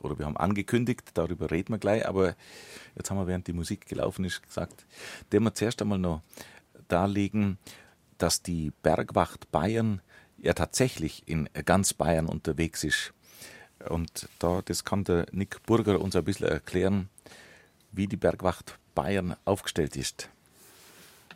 oder 0.00 0.18
wir 0.18 0.26
haben 0.26 0.36
angekündigt, 0.36 1.10
darüber 1.14 1.50
reden 1.50 1.74
wir 1.74 1.78
gleich, 1.78 2.06
aber 2.06 2.36
jetzt 2.96 3.10
haben 3.10 3.18
wir, 3.18 3.26
während 3.26 3.48
die 3.48 3.52
Musik 3.52 3.86
gelaufen 3.86 4.24
ist, 4.24 4.42
gesagt, 4.42 4.86
der 5.32 5.40
wir 5.40 5.54
zuerst 5.54 5.82
einmal 5.82 5.98
noch 5.98 6.22
darlegen, 6.86 7.58
dass 8.16 8.42
die 8.42 8.72
Bergwacht 8.82 9.50
Bayern 9.50 10.00
ja 10.38 10.52
tatsächlich 10.52 11.24
in 11.26 11.48
ganz 11.64 11.94
Bayern 11.94 12.26
unterwegs 12.26 12.84
ist. 12.84 13.12
Und 13.88 14.28
da, 14.38 14.62
das 14.64 14.84
kann 14.84 15.04
der 15.04 15.26
Nick 15.32 15.62
Burger 15.64 16.00
uns 16.00 16.16
ein 16.16 16.24
bisschen 16.24 16.48
erklären, 16.48 17.08
wie 17.92 18.06
die 18.06 18.16
Bergwacht 18.16 18.78
Bayern 18.98 19.36
aufgestellt 19.44 19.94
ist. 19.94 20.28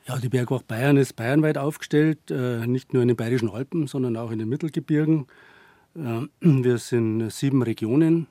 Ja, 0.08 0.18
die 0.18 0.28
Bergwacht 0.28 0.66
Bayern 0.66 0.96
ist 0.96 1.14
bayernweit 1.14 1.56
aufgestellt, 1.56 2.18
äh, 2.28 2.66
nicht 2.66 2.92
nur 2.92 3.02
in 3.02 3.08
den 3.08 3.16
Bayerischen 3.16 3.48
Alpen, 3.48 3.86
sondern 3.86 4.16
auch 4.16 4.32
in 4.32 4.40
den 4.40 4.48
Mittelgebirgen. 4.48 5.28
Äh, 5.94 6.22
wir 6.40 6.78
sind 6.78 7.30
sieben 7.30 7.62
Regionen, 7.62 8.26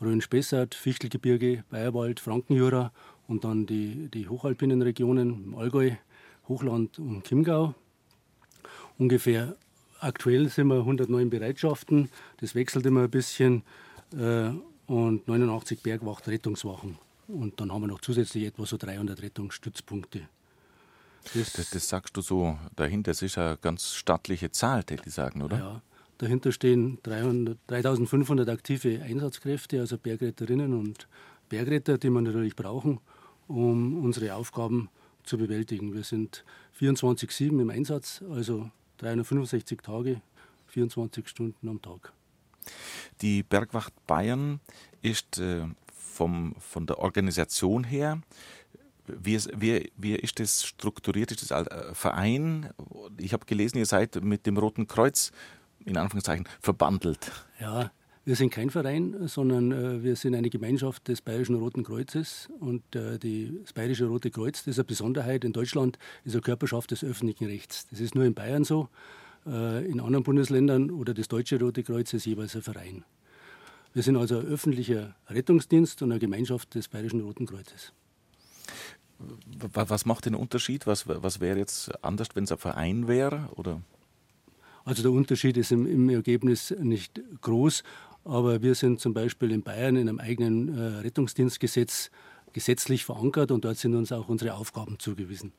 Rhön-Spessart, 0.00 0.74
Fichtelgebirge, 0.74 1.64
Bayerwald, 1.68 2.18
Frankenjura 2.18 2.92
und 3.28 3.44
dann 3.44 3.66
die, 3.66 4.08
die 4.08 4.26
hochalpinen 4.26 4.80
Regionen, 4.80 5.54
Allgäu, 5.54 5.90
Hochland 6.48 6.98
und 6.98 7.24
Chiemgau. 7.28 7.74
Ungefähr 8.96 9.54
aktuell 10.00 10.48
sind 10.48 10.68
wir 10.68 10.78
109 10.78 11.28
Bereitschaften, 11.28 12.08
das 12.40 12.54
wechselt 12.54 12.86
immer 12.86 13.02
ein 13.02 13.10
bisschen, 13.10 13.64
äh, 14.16 14.48
und 14.86 15.28
89 15.28 15.82
Bergwacht-Rettungswachen. 15.82 16.96
Und 17.32 17.58
dann 17.60 17.72
haben 17.72 17.82
wir 17.82 17.88
noch 17.88 18.00
zusätzlich 18.00 18.44
etwa 18.44 18.66
so 18.66 18.76
300 18.76 19.22
Rettungsstützpunkte. 19.22 20.28
Das, 21.34 21.52
das, 21.52 21.70
das, 21.70 21.88
sagst 21.88 22.16
du 22.16 22.20
so 22.20 22.58
dahinter, 22.76 23.12
das 23.12 23.22
ist 23.22 23.38
eine 23.38 23.56
ganz 23.56 23.94
stattliche 23.94 24.50
Zahl, 24.50 24.80
hätte 24.80 25.02
ich 25.06 25.14
sagen, 25.14 25.40
oder? 25.40 25.56
Ja, 25.56 25.82
dahinter 26.18 26.52
stehen 26.52 26.98
300, 27.04 27.56
3500 27.68 28.48
aktive 28.48 29.02
Einsatzkräfte, 29.02 29.80
also 29.80 29.96
Bergretterinnen 29.96 30.74
und 30.74 31.08
Bergretter, 31.48 31.96
die 31.96 32.10
wir 32.10 32.20
natürlich 32.20 32.56
brauchen, 32.56 33.00
um 33.46 34.04
unsere 34.04 34.34
Aufgaben 34.34 34.90
zu 35.22 35.38
bewältigen. 35.38 35.94
Wir 35.94 36.04
sind 36.04 36.44
24-7 36.78 37.60
im 37.60 37.70
Einsatz, 37.70 38.22
also 38.30 38.70
365 38.98 39.80
Tage, 39.80 40.20
24 40.66 41.28
Stunden 41.28 41.68
am 41.68 41.80
Tag. 41.80 42.12
Die 43.20 43.42
Bergwacht 43.42 43.94
Bayern 44.06 44.60
ist 45.02 45.38
äh, 45.38 45.66
vom, 46.12 46.54
von 46.58 46.86
der 46.86 46.98
Organisation 46.98 47.84
her 47.84 48.20
wie, 49.06 49.38
wie, 49.56 49.92
wie 49.96 50.14
ist 50.14 50.38
das 50.38 50.64
strukturiert? 50.64 51.30
Ist 51.32 51.42
das 51.42 51.52
ein 51.52 51.94
Verein? 51.94 52.70
Ich 53.18 53.32
habe 53.32 53.46
gelesen, 53.46 53.78
ihr 53.78 53.86
seid 53.86 54.22
mit 54.22 54.46
dem 54.46 54.56
Roten 54.56 54.86
Kreuz 54.86 55.32
in 55.84 55.96
Anführungszeichen 55.96 56.48
verbandelt. 56.60 57.32
Ja, 57.60 57.90
wir 58.24 58.36
sind 58.36 58.50
kein 58.50 58.70
Verein, 58.70 59.26
sondern 59.26 59.72
äh, 59.72 60.02
wir 60.02 60.14
sind 60.14 60.36
eine 60.36 60.48
Gemeinschaft 60.48 61.08
des 61.08 61.20
Bayerischen 61.20 61.56
Roten 61.56 61.82
Kreuzes. 61.82 62.48
Und 62.60 62.94
äh, 62.94 63.18
die, 63.18 63.58
das 63.62 63.72
Bayerische 63.72 64.06
Rote 64.06 64.30
Kreuz, 64.30 64.58
das 64.58 64.68
ist 64.68 64.78
eine 64.78 64.84
Besonderheit 64.84 65.44
in 65.44 65.52
Deutschland, 65.52 65.98
ist 66.24 66.34
eine 66.34 66.42
Körperschaft 66.42 66.92
des 66.92 67.02
öffentlichen 67.02 67.46
Rechts. 67.46 67.88
Das 67.88 67.98
ist 67.98 68.14
nur 68.14 68.24
in 68.24 68.34
Bayern 68.34 68.62
so. 68.62 68.88
Äh, 69.44 69.84
in 69.86 70.00
anderen 70.00 70.22
Bundesländern 70.22 70.92
oder 70.92 71.14
das 71.14 71.26
Deutsche 71.26 71.58
Rote 71.58 71.82
Kreuz 71.82 72.12
ist 72.12 72.26
jeweils 72.26 72.54
ein 72.54 72.62
Verein. 72.62 73.04
Wir 73.94 74.02
sind 74.02 74.16
also 74.16 74.38
ein 74.38 74.46
öffentlicher 74.46 75.14
Rettungsdienst 75.28 76.02
und 76.02 76.12
eine 76.12 76.18
Gemeinschaft 76.18 76.74
des 76.74 76.88
Bayerischen 76.88 77.20
Roten 77.20 77.46
Kreuzes. 77.46 77.92
Was 79.58 80.06
macht 80.06 80.26
den 80.26 80.34
Unterschied? 80.34 80.86
Was, 80.86 81.06
was 81.06 81.40
wäre 81.40 81.58
jetzt 81.58 81.92
anders, 82.04 82.28
wenn 82.34 82.44
es 82.44 82.52
ein 82.52 82.58
Verein 82.58 83.06
wäre? 83.06 83.48
Oder? 83.54 83.80
Also 84.84 85.02
der 85.02 85.12
Unterschied 85.12 85.56
ist 85.56 85.70
im, 85.70 85.86
im, 85.86 86.08
Ergebnis 86.08 86.74
nicht 86.80 87.20
groß, 87.40 87.84
aber 88.24 88.62
wir 88.62 88.74
sind 88.74 89.00
zum 89.00 89.14
Beispiel 89.14 89.52
in 89.52 89.62
Bayern 89.62 89.96
in 89.96 90.08
einem 90.08 90.18
eigenen 90.18 90.76
äh, 90.76 90.80
Rettungsdienstgesetz 91.00 92.10
gesetzlich 92.52 93.04
verankert 93.04 93.50
und 93.50 93.64
dort 93.64 93.78
sind 93.78 93.94
uns 93.94 94.12
auch 94.12 94.28
unsere 94.28 94.54
Aufgaben 94.54 94.98
zugewiesen. 94.98 95.52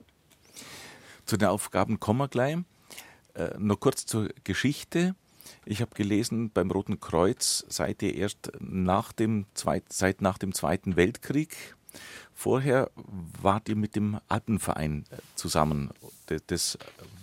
Zu 1.25 1.38
den 1.38 1.48
Aufgaben 1.48 2.00
kommen 2.00 2.20
wir 2.20 2.28
gleich. 2.28 2.58
Äh, 3.34 3.58
noch 3.58 3.80
kurz 3.80 4.06
zur 4.06 4.30
Geschichte. 4.44 5.16
Ich 5.65 5.81
habe 5.81 5.95
gelesen, 5.95 6.51
beim 6.51 6.72
Roten 6.72 7.00
Kreuz 7.00 7.65
seid 7.69 8.01
ihr 8.01 8.15
erst 8.15 8.51
nach 8.60 9.12
dem, 9.12 9.45
Zweit, 9.53 9.86
seit 9.89 10.22
nach 10.22 10.38
dem 10.38 10.53
Zweiten 10.53 10.95
Weltkrieg 10.95 11.75
Vorher 12.33 12.89
wart 13.41 13.69
ihr 13.69 13.75
mit 13.75 13.95
dem 13.95 14.19
Alpenverein 14.27 15.05
äh, 15.12 15.17
zusammen. 15.36 15.91
Das 16.48 16.77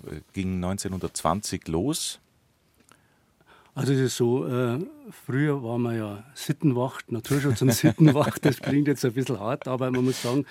äh, 0.06 0.20
ging 0.32 0.54
1920 0.56 1.68
los. 1.68 2.20
Also 3.74 3.92
es 3.92 4.00
ist 4.00 4.16
so, 4.16 4.46
äh, 4.46 4.78
früher 5.10 5.62
war 5.62 5.78
man 5.78 5.96
ja 5.96 6.24
Sittenwacht, 6.34 7.12
Naturschutz 7.12 7.62
und 7.62 7.72
Sittenwacht. 7.72 8.44
Das 8.44 8.60
klingt 8.60 8.88
jetzt 8.88 9.04
ein 9.04 9.12
bisschen 9.12 9.40
hart, 9.40 9.68
aber 9.68 9.90
man 9.90 10.04
muss 10.04 10.22
sagen, 10.22 10.46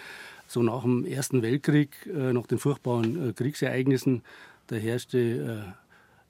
so 0.47 0.63
nach 0.63 0.81
dem 0.81 1.05
Ersten 1.05 1.41
Weltkrieg, 1.41 2.07
äh, 2.07 2.33
nach 2.33 2.47
den 2.47 2.59
furchtbaren 2.59 3.29
äh, 3.29 3.33
Kriegsereignissen, 3.33 4.23
da 4.67 4.75
herrschte, 4.75 5.17
äh, 5.17 5.88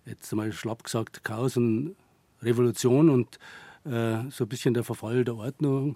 jetzt 0.09 0.31
einmal 0.33 0.51
schlapp 0.51 0.83
gesagt, 0.83 1.23
Chaos 1.23 1.57
und 1.57 1.95
Revolution 2.41 3.09
und 3.09 3.39
so 3.85 4.43
ein 4.43 4.47
bisschen 4.49 4.73
der 4.73 4.83
Verfall 4.83 5.23
der 5.23 5.35
Ordnung. 5.35 5.95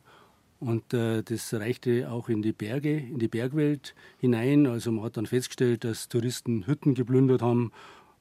Und 0.63 0.93
äh, 0.93 1.23
das 1.23 1.53
reichte 1.53 2.09
auch 2.09 2.29
in 2.29 2.41
die 2.41 2.53
Berge, 2.53 2.95
in 2.95 3.19
die 3.19 3.27
Bergwelt 3.27 3.93
hinein. 4.19 4.65
Also 4.65 4.93
man 4.93 5.03
hat 5.03 5.17
dann 5.17 5.25
festgestellt, 5.25 5.83
dass 5.83 6.07
Touristen 6.07 6.65
Hütten 6.65 6.93
geplündert 6.93 7.41
haben, 7.41 7.73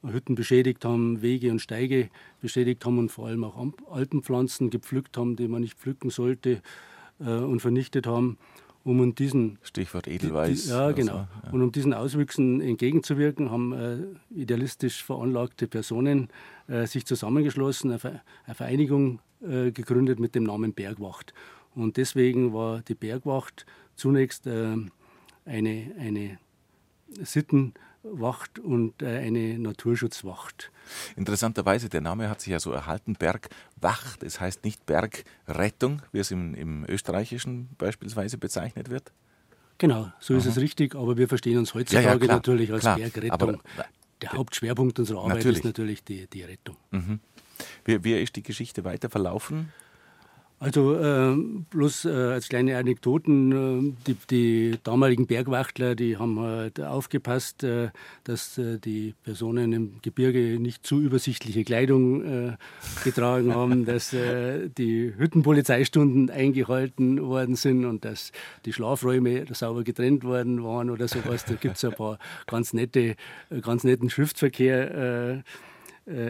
Hütten 0.05 0.35
beschädigt 0.35 0.83
haben, 0.83 1.21
Wege 1.21 1.51
und 1.51 1.59
Steige 1.59 2.09
beschädigt 2.41 2.85
haben 2.85 2.99
und 2.99 3.09
vor 3.09 3.27
allem 3.27 3.45
auch 3.45 3.65
Alpenpflanzen 3.89 4.69
gepflückt 4.69 5.15
haben, 5.15 5.37
die 5.37 5.47
man 5.47 5.61
nicht 5.61 5.79
pflücken 5.79 6.09
sollte 6.09 6.61
äh, 7.21 7.29
und 7.29 7.61
vernichtet 7.61 8.07
haben. 8.07 8.37
Um 8.83 9.15
diesen 9.15 9.59
Stichwort 9.61 10.07
Edelweiß. 10.07 10.63
Die, 10.63 10.69
ja, 10.69 10.85
also, 10.87 10.95
genau. 10.95 11.15
Ja. 11.15 11.51
Und 11.51 11.61
um 11.61 11.71
diesen 11.71 11.93
Auswüchsen 11.93 12.59
entgegenzuwirken, 12.59 13.49
haben 13.49 13.71
äh, 13.71 13.97
idealistisch 14.29 15.03
veranlagte 15.03 15.67
Personen 15.67 16.29
äh, 16.67 16.85
sich 16.85 17.05
zusammengeschlossen, 17.05 17.91
eine, 17.91 18.21
Vereinigung 18.53 19.19
äh, 19.41 19.71
gegründet 19.71 20.19
mit 20.19 20.35
dem 20.35 20.43
Namen 20.43 20.73
Bergwacht. 20.73 21.33
Und 21.75 21.95
deswegen 21.95 22.53
war 22.53 22.81
die 22.81 22.95
Bergwacht 22.95 23.65
zunächst 23.95 24.47
äh, 24.47 24.75
eine, 25.45 25.91
eine 25.97 26.37
Sittenwacht 28.03 28.59
und 28.59 29.01
äh, 29.01 29.19
eine 29.19 29.57
Naturschutzwacht. 29.59 30.71
Interessanterweise, 31.15 31.89
der 31.89 32.01
Name 32.01 32.29
hat 32.29 32.41
sich 32.41 32.51
ja 32.51 32.59
so 32.59 32.71
erhalten, 32.71 33.15
Bergwacht. 33.15 34.23
Es 34.23 34.39
heißt 34.39 34.63
nicht 34.63 34.85
Bergrettung, 34.85 36.01
wie 36.11 36.19
es 36.19 36.31
im, 36.31 36.53
im 36.53 36.85
Österreichischen 36.87 37.69
beispielsweise 37.77 38.37
bezeichnet 38.37 38.89
wird. 38.89 39.11
Genau, 39.77 40.11
so 40.19 40.35
ist 40.35 40.43
Aha. 40.43 40.51
es 40.51 40.57
richtig, 40.57 40.95
aber 40.95 41.17
wir 41.17 41.27
verstehen 41.27 41.57
uns 41.57 41.73
heutzutage 41.73 42.05
ja, 42.05 42.13
ja, 42.13 42.19
klar, 42.19 42.35
natürlich 42.35 42.71
als 42.71 42.81
klar, 42.81 42.97
Bergrettung. 42.97 43.31
Aber, 43.31 43.59
der 44.21 44.33
Hauptschwerpunkt 44.33 44.99
unserer 44.99 45.19
Arbeit 45.19 45.37
natürlich. 45.37 45.57
ist 45.59 45.65
natürlich 45.65 46.03
die, 46.03 46.27
die 46.27 46.43
Rettung. 46.43 46.77
Mhm. 46.91 47.19
Wie, 47.83 48.03
wie 48.03 48.21
ist 48.21 48.35
die 48.35 48.43
Geschichte 48.43 48.83
weiter 48.83 49.09
verlaufen? 49.09 49.73
Also 50.63 50.95
äh, 50.95 51.35
bloß 51.71 52.05
äh, 52.05 52.09
als 52.09 52.47
kleine 52.47 52.77
Anekdoten, 52.77 53.51
äh, 53.51 53.93
die, 54.07 54.15
die, 54.29 54.79
damaligen 54.85 55.27
Bergwachtler, 55.27 55.93
die 55.93 56.15
haben 56.15 56.39
halt 56.39 56.79
aufgepasst, 56.79 57.65
äh, 57.65 57.89
dass 58.23 58.57
äh, 58.57 58.79
die 58.79 59.13
Personen 59.25 59.73
im 59.73 60.01
Gebirge 60.01 60.57
nicht 60.61 60.87
zu 60.87 61.01
übersichtliche 61.01 61.65
Kleidung 61.65 62.23
äh, 62.23 62.51
getragen 63.03 63.53
haben, 63.53 63.83
dass 63.93 64.11
die 64.11 65.13
Hüttenpolizeistunden 65.17 66.29
eingehalten 66.29 67.21
worden 67.21 67.57
sind 67.57 67.83
und 67.83 68.05
dass 68.05 68.31
die 68.63 68.71
Schlafräume 68.71 69.45
sauber 69.51 69.83
getrennt 69.83 70.23
worden 70.23 70.63
waren 70.63 70.89
oder 70.89 71.09
sowas. 71.09 71.43
Da 71.43 71.55
gibt 71.55 71.75
es 71.75 71.83
ein 71.83 71.91
paar 71.91 72.19
ganz 72.47 72.71
nette, 72.71 73.15
ganz 73.61 73.83
netten 73.83 74.09
Schriftverkehr 74.09 75.43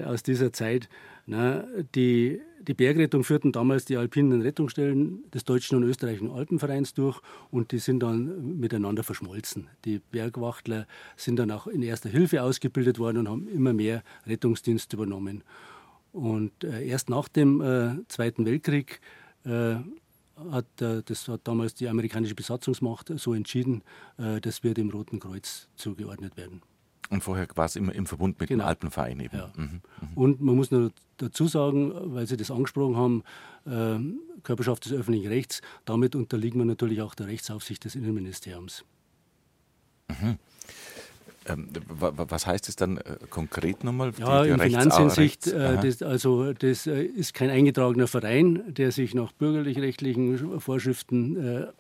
aus 0.06 0.24
dieser 0.24 0.54
Zeit. 0.54 0.90
Na, 1.26 1.64
die, 1.96 2.42
die 2.68 2.74
Bergrettung 2.74 3.24
führten 3.24 3.52
damals 3.52 3.86
die 3.86 3.98
alpinen 3.98 4.42
Rettungsstellen 4.42 5.30
des 5.32 5.44
Deutschen 5.44 5.78
und 5.78 5.84
Österreichischen 5.84 6.32
Alpenvereins 6.32 6.94
durch 6.94 7.20
und 7.52 7.72
die 7.72 7.80
sind 7.80 8.02
dann 8.02 8.60
miteinander 8.60 9.04
verschmolzen. 9.04 9.68
Die 9.86 10.00
Bergwachtler 10.00 10.88
sind 11.18 11.38
dann 11.38 11.52
auch 11.52 11.68
in 11.68 11.82
erster 11.82 12.10
Hilfe 12.10 12.42
ausgebildet 12.42 13.00
worden 13.00 13.20
und 13.20 13.30
haben 13.30 13.48
immer 13.48 13.74
mehr 13.74 14.04
Rettungsdienst 14.26 14.94
übernommen. 14.94 15.44
Und 16.14 16.64
äh, 16.64 16.86
erst 16.88 17.10
nach 17.10 17.28
dem 17.28 17.60
äh, 17.62 18.08
Zweiten 18.08 18.46
Weltkrieg 18.46 19.02
äh, 19.46 19.76
hat, 20.52 20.82
äh, 20.82 21.02
das 21.04 21.28
hat 21.28 21.42
damals 21.46 21.74
die 21.74 21.90
amerikanische 21.90 22.36
Besatzungsmacht 22.36 23.12
so 23.18 23.34
entschieden, 23.34 23.84
äh, 24.18 24.40
dass 24.40 24.64
wir 24.64 24.74
dem 24.74 24.90
Roten 24.90 25.20
Kreuz 25.20 25.68
zugeordnet 25.76 26.38
werden. 26.38 26.62
Und 27.10 27.24
vorher 27.24 27.48
war 27.56 27.66
es 27.66 27.76
immer 27.76 27.94
im 27.94 28.06
Verbund 28.06 28.40
mit 28.40 28.50
genau. 28.50 28.64
dem 28.64 28.68
Alpenverein 28.68 29.20
eben. 29.20 29.38
Ja. 29.38 29.52
Mhm. 29.56 29.82
Mhm. 30.02 30.08
Und 30.16 30.42
man 30.42 30.56
muss 30.56 30.72
nur 30.72 30.92
dazu 31.18 31.48
sagen, 31.48 31.94
weil 32.14 32.28
Sie 32.28 32.38
das 32.38 32.52
angesprochen 32.52 32.96
haben, 32.96 33.24
äh, 33.66 34.00
Körperschaft 34.44 34.86
des 34.86 34.94
öffentlichen 34.94 35.28
Rechts, 35.28 35.62
damit 35.86 36.16
unterliegen 36.16 36.60
wir 36.60 36.66
natürlich 36.66 37.02
auch 37.02 37.16
der 37.16 37.28
Rechtsaufsicht 37.28 37.86
des 37.86 37.96
Innenministeriums. 37.96 38.84
Mhm. 40.10 40.38
Ähm, 41.46 41.70
was 41.90 42.48
heißt 42.48 42.70
es 42.70 42.76
dann 42.76 42.98
äh, 42.98 43.18
konkret 43.30 43.84
nochmal? 43.84 44.14
Ja, 44.18 44.44
in 44.46 44.60
Finanzhinsicht, 44.60 45.48
äh, 45.48 45.78
das, 45.82 46.02
also 46.02 46.54
das 46.54 46.88
äh, 46.88 47.04
ist 47.04 47.34
kein 47.34 47.50
eingetragener 47.50 48.08
Verein, 48.08 48.64
der 48.74 48.92
sich 48.92 49.14
nach 49.14 49.34
bürgerlich-rechtlichen 49.34 50.60
Vorschriften 50.62 51.36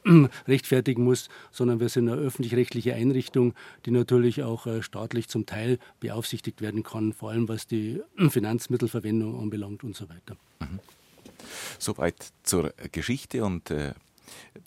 äh, 0.05 0.27
rechtfertigen 0.47 1.03
muss, 1.03 1.29
sondern 1.51 1.79
wir 1.79 1.89
sind 1.89 2.09
eine 2.09 2.19
öffentlich-rechtliche 2.19 2.93
Einrichtung, 2.93 3.53
die 3.85 3.91
natürlich 3.91 4.43
auch 4.43 4.67
äh, 4.67 4.83
staatlich 4.83 5.29
zum 5.29 5.45
Teil 5.45 5.79
beaufsichtigt 5.99 6.61
werden 6.61 6.83
kann, 6.83 7.13
vor 7.13 7.31
allem 7.31 7.47
was 7.47 7.65
die 7.65 8.01
Finanzmittelverwendung 8.29 9.39
anbelangt 9.39 9.83
und 9.83 9.95
so 9.95 10.09
weiter. 10.09 10.35
Mhm. 10.59 10.79
Soweit 11.79 12.15
zur 12.43 12.73
Geschichte 12.91 13.43
und 13.43 13.69
äh, 13.71 13.93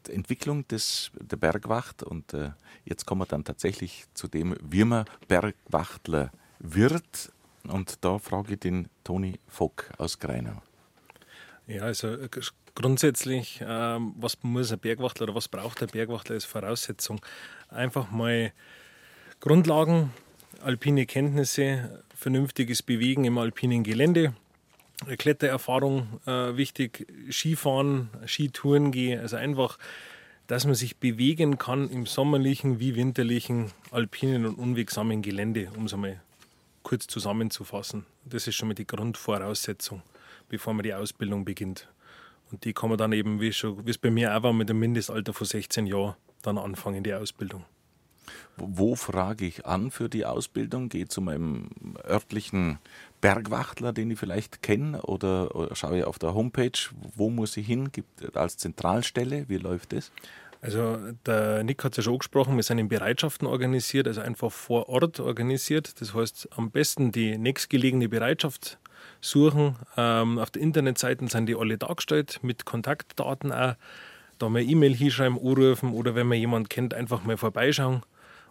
Entwicklung 0.09 0.67
des, 0.69 1.11
der 1.21 1.37
Bergwacht 1.37 2.03
und 2.03 2.35
äh, 2.35 2.51
jetzt 2.85 3.07
kommen 3.07 3.23
wir 3.23 3.27
dann 3.27 3.45
tatsächlich 3.45 4.05
zu 4.15 4.29
dem, 4.29 4.57
wie 4.63 4.85
man 4.85 5.05
Bergwachtler 5.29 6.31
wird. 6.59 7.33
Und 7.65 8.05
da 8.05 8.19
frage 8.19 8.55
ich 8.55 8.61
den 8.61 8.89
Toni 9.05 9.39
Fock 9.49 9.91
aus 9.99 10.19
Greinau. 10.19 10.63
Ja, 11.67 11.83
also 11.83 12.09
äh, 12.09 12.29
grundsätzlich, 12.75 13.61
ähm, 13.67 14.15
was 14.17 14.39
muss 14.43 14.73
ein 14.73 14.79
Bergwachtler 14.79 15.25
oder 15.25 15.35
was 15.35 15.49
braucht 15.49 15.81
der 15.81 15.87
Bergwachtler 15.87 16.35
als 16.35 16.45
Voraussetzung? 16.45 17.21
Einfach 17.69 18.11
mal 18.11 18.53
Grundlagen, 19.41 20.13
alpine 20.63 21.07
Kenntnisse, 21.07 22.05
vernünftiges 22.15 22.83
Bewegen 22.83 23.25
im 23.25 23.39
alpinen 23.39 23.83
Gelände, 23.83 24.35
Klettererfahrung 25.05 26.21
äh, 26.27 26.57
wichtig, 26.57 27.07
Skifahren, 27.31 28.09
Skitouren 28.27 28.93
gehen, 28.93 29.21
also 29.21 29.37
einfach, 29.37 29.79
dass 30.47 30.65
man 30.65 30.75
sich 30.75 30.97
bewegen 30.97 31.59
kann 31.59 31.91
im 31.91 32.07
sommerlichen 32.07 32.81
wie 32.81 32.97
winterlichen, 32.97 33.73
alpinen 33.91 34.47
und 34.47 34.55
unwegsamen 34.57 35.23
Gelände, 35.23 35.71
um 35.77 35.87
es 35.87 35.95
einmal 35.95 36.21
kurz 36.83 37.07
zusammenzufassen. 37.07 38.07
Das 38.25 38.47
ist 38.47 38.55
schon 38.55 38.69
mal 38.69 38.75
die 38.75 38.87
Grundvoraussetzung, 38.87 40.03
bevor 40.49 40.73
man 40.73 40.85
die 40.85 40.95
Ausbildung 40.95 41.45
beginnt. 41.45 41.89
Und 42.51 42.65
die 42.65 42.73
kann 42.73 42.89
man 42.89 42.99
dann 42.99 43.13
eben, 43.13 43.41
wie, 43.41 43.53
schon, 43.53 43.85
wie 43.85 43.91
es 43.91 43.99
bei 43.99 44.11
mir 44.11 44.37
auch 44.37 44.45
war, 44.45 44.53
mit 44.53 44.71
einem 44.71 44.79
Mindestalter 44.79 45.33
von 45.35 45.47
16 45.47 45.87
Jahren 45.87 46.15
dann 46.43 46.59
anfangen, 46.59 47.03
die 47.03 47.13
Ausbildung. 47.13 47.65
Wo 48.57 48.95
frage 48.95 49.47
ich 49.47 49.67
an 49.67 49.91
für 49.91 50.09
die 50.09 50.25
Ausbildung? 50.25 50.89
Gehe 50.89 51.09
zu 51.09 51.21
meinem 51.21 51.69
örtlichen 52.09 52.79
Bergwachtler, 53.21 53.93
den 53.93 54.11
ich 54.11 54.19
vielleicht 54.19 54.63
kenne, 54.63 55.03
oder, 55.03 55.55
oder 55.55 55.75
schaue 55.75 55.99
ich 55.99 56.05
auf 56.05 56.19
der 56.19 56.35
Homepage, 56.35 56.79
wo 57.15 57.31
muss 57.31 57.57
ich 57.57 57.67
hin? 57.67 57.93
Gibt 57.93 58.37
als 58.37 58.57
Zentralstelle? 58.57 59.49
Wie 59.49 59.59
läuft 59.59 59.93
das? 59.93 60.13
Also 60.61 60.99
der 61.27 61.63
Nick 61.65 61.85
hat 61.85 61.93
es 61.93 61.99
ja 61.99 62.03
schon 62.03 62.15
angesprochen, 62.15 62.57
wir 62.57 62.63
sind 62.63 62.79
in 62.79 62.89
Bereitschaften 62.89 63.47
organisiert, 63.47 64.09
also 64.09 64.21
einfach 64.21 64.51
vor 64.51 64.89
Ort 64.89 65.21
organisiert. 65.21 66.01
Das 66.01 66.15
heißt, 66.15 66.49
am 66.57 66.71
besten 66.71 67.13
die 67.13 67.39
nächstgelegene 67.39 68.09
Bereitschaft 68.09 68.79
suchen. 69.21 69.77
Ähm, 69.97 70.39
auf 70.39 70.51
der 70.51 70.63
Internetseite 70.63 71.27
sind 71.29 71.47
die 71.47 71.57
alle 71.57 71.79
dargestellt, 71.79 72.41
mit 72.43 72.65
Kontaktdaten 72.65 73.53
auch. 73.53 73.75
Da 74.39 74.49
mal 74.49 74.63
E-Mail 74.63 74.95
hinschreiben, 74.95 75.39
anrufen 75.39 75.93
oder 75.93 76.15
wenn 76.15 76.27
man 76.27 76.39
jemanden 76.39 76.69
kennt, 76.69 76.95
einfach 76.95 77.25
mal 77.25 77.37
vorbeischauen. 77.37 78.03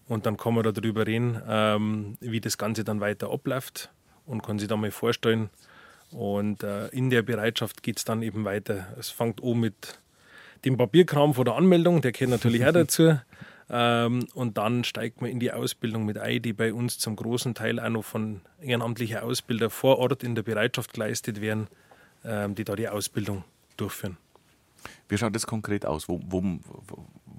Und 0.07 0.25
dann 0.25 0.37
kann 0.37 0.53
man 0.53 0.63
darüber 0.63 1.07
reden, 1.07 1.41
ähm, 1.47 2.17
wie 2.19 2.39
das 2.39 2.57
Ganze 2.57 2.83
dann 2.83 2.99
weiter 2.99 3.31
abläuft 3.31 3.89
und 4.25 4.43
kann 4.43 4.59
sich 4.59 4.67
da 4.67 4.75
mal 4.75 4.91
vorstellen. 4.91 5.49
Und 6.11 6.63
äh, 6.63 6.87
in 6.89 7.09
der 7.09 7.23
Bereitschaft 7.23 7.81
geht 7.81 7.97
es 7.97 8.05
dann 8.05 8.21
eben 8.21 8.45
weiter. 8.45 8.87
Es 8.99 9.09
fängt 9.09 9.41
an 9.43 9.59
mit 9.59 9.99
dem 10.63 10.77
Papierkram 10.77 11.33
vor 11.33 11.45
der 11.45 11.55
Anmeldung, 11.55 12.01
der 12.01 12.11
gehört 12.11 12.31
natürlich 12.31 12.65
auch 12.65 12.71
dazu. 12.73 13.19
Ähm, 13.69 14.27
und 14.35 14.57
dann 14.57 14.83
steigt 14.83 15.21
man 15.21 15.31
in 15.31 15.39
die 15.39 15.51
Ausbildung 15.51 16.05
mit 16.05 16.19
ein, 16.19 16.41
die 16.41 16.53
bei 16.53 16.71
uns 16.71 16.99
zum 16.99 17.15
großen 17.15 17.55
Teil 17.55 17.79
auch 17.79 17.89
noch 17.89 18.03
von 18.03 18.41
ehrenamtlichen 18.61 19.17
Ausbildern 19.17 19.71
vor 19.71 19.97
Ort 19.97 20.23
in 20.23 20.35
der 20.35 20.43
Bereitschaft 20.43 20.93
geleistet 20.93 21.41
werden, 21.41 21.67
ähm, 22.23 22.53
die 22.53 22.63
da 22.63 22.75
die 22.75 22.87
Ausbildung 22.87 23.43
durchführen. 23.75 24.17
Wie 25.09 25.17
schaut 25.17 25.35
das 25.35 25.47
konkret 25.47 25.85
aus? 25.85 26.07
Wo, 26.09 26.19
wo, 26.27 26.43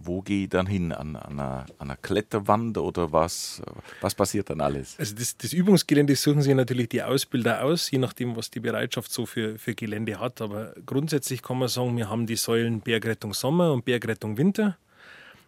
wo 0.07 0.23
gehe 0.23 0.45
ich 0.45 0.49
dann 0.49 0.67
hin? 0.67 0.93
An, 0.93 1.17
an, 1.17 1.33
einer, 1.33 1.67
an, 1.79 1.91
einer, 1.91 1.97
Kletterwand 1.97 2.79
oder 2.79 3.13
was? 3.13 3.63
Was 4.01 4.15
passiert 4.15 4.51
dann 4.51 4.61
alles? 4.61 4.99
Also 4.99 5.15
das, 5.15 5.37
das, 5.37 5.53
Übungsgelände 5.53 6.15
suchen 6.17 6.43
sich 6.43 6.55
natürlich 6.55 6.89
die 6.89 7.03
Ausbilder 7.03 7.65
aus, 7.65 7.91
je 7.91 7.99
nachdem, 7.99 8.37
was 8.37 8.51
die 8.51 8.61
Bereitschaft 8.61 9.13
so 9.13 9.27
für, 9.27 9.59
für 9.59 9.75
Gelände 9.75 10.19
hat. 10.21 10.41
Aber 10.41 10.75
grundsätzlich 10.85 11.43
kann 11.43 11.59
man 11.59 11.69
sagen, 11.69 11.97
wir 11.97 12.09
haben 12.09 12.27
die 12.27 12.37
Säulen 12.37 12.81
Bergrettung 12.81 13.35
Sommer 13.35 13.73
und 13.73 13.85
Bergrettung 13.85 14.39
Winter. 14.39 14.77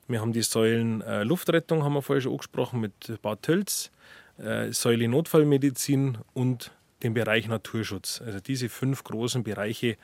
Wir 0.08 0.20
haben 0.20 0.32
die 0.32 0.42
Säulen 0.42 1.02
äh, 1.02 1.22
Luftrettung, 1.22 1.84
haben 1.84 1.92
wir 1.92 2.02
vorher 2.02 2.22
schon 2.22 2.32
angesprochen, 2.32 2.80
mit 2.80 3.20
Bad 3.20 3.42
Tölz, 3.42 3.90
äh, 4.38 4.72
Säule 4.72 5.06
Notfallmedizin 5.06 6.18
und 6.32 6.72
den 7.02 7.14
Bereich 7.14 7.46
Naturschutz. 7.46 8.22
Also 8.24 8.40
diese 8.40 8.68
fünf 8.68 9.04
großen 9.04 9.42
Bereiche 9.42 9.96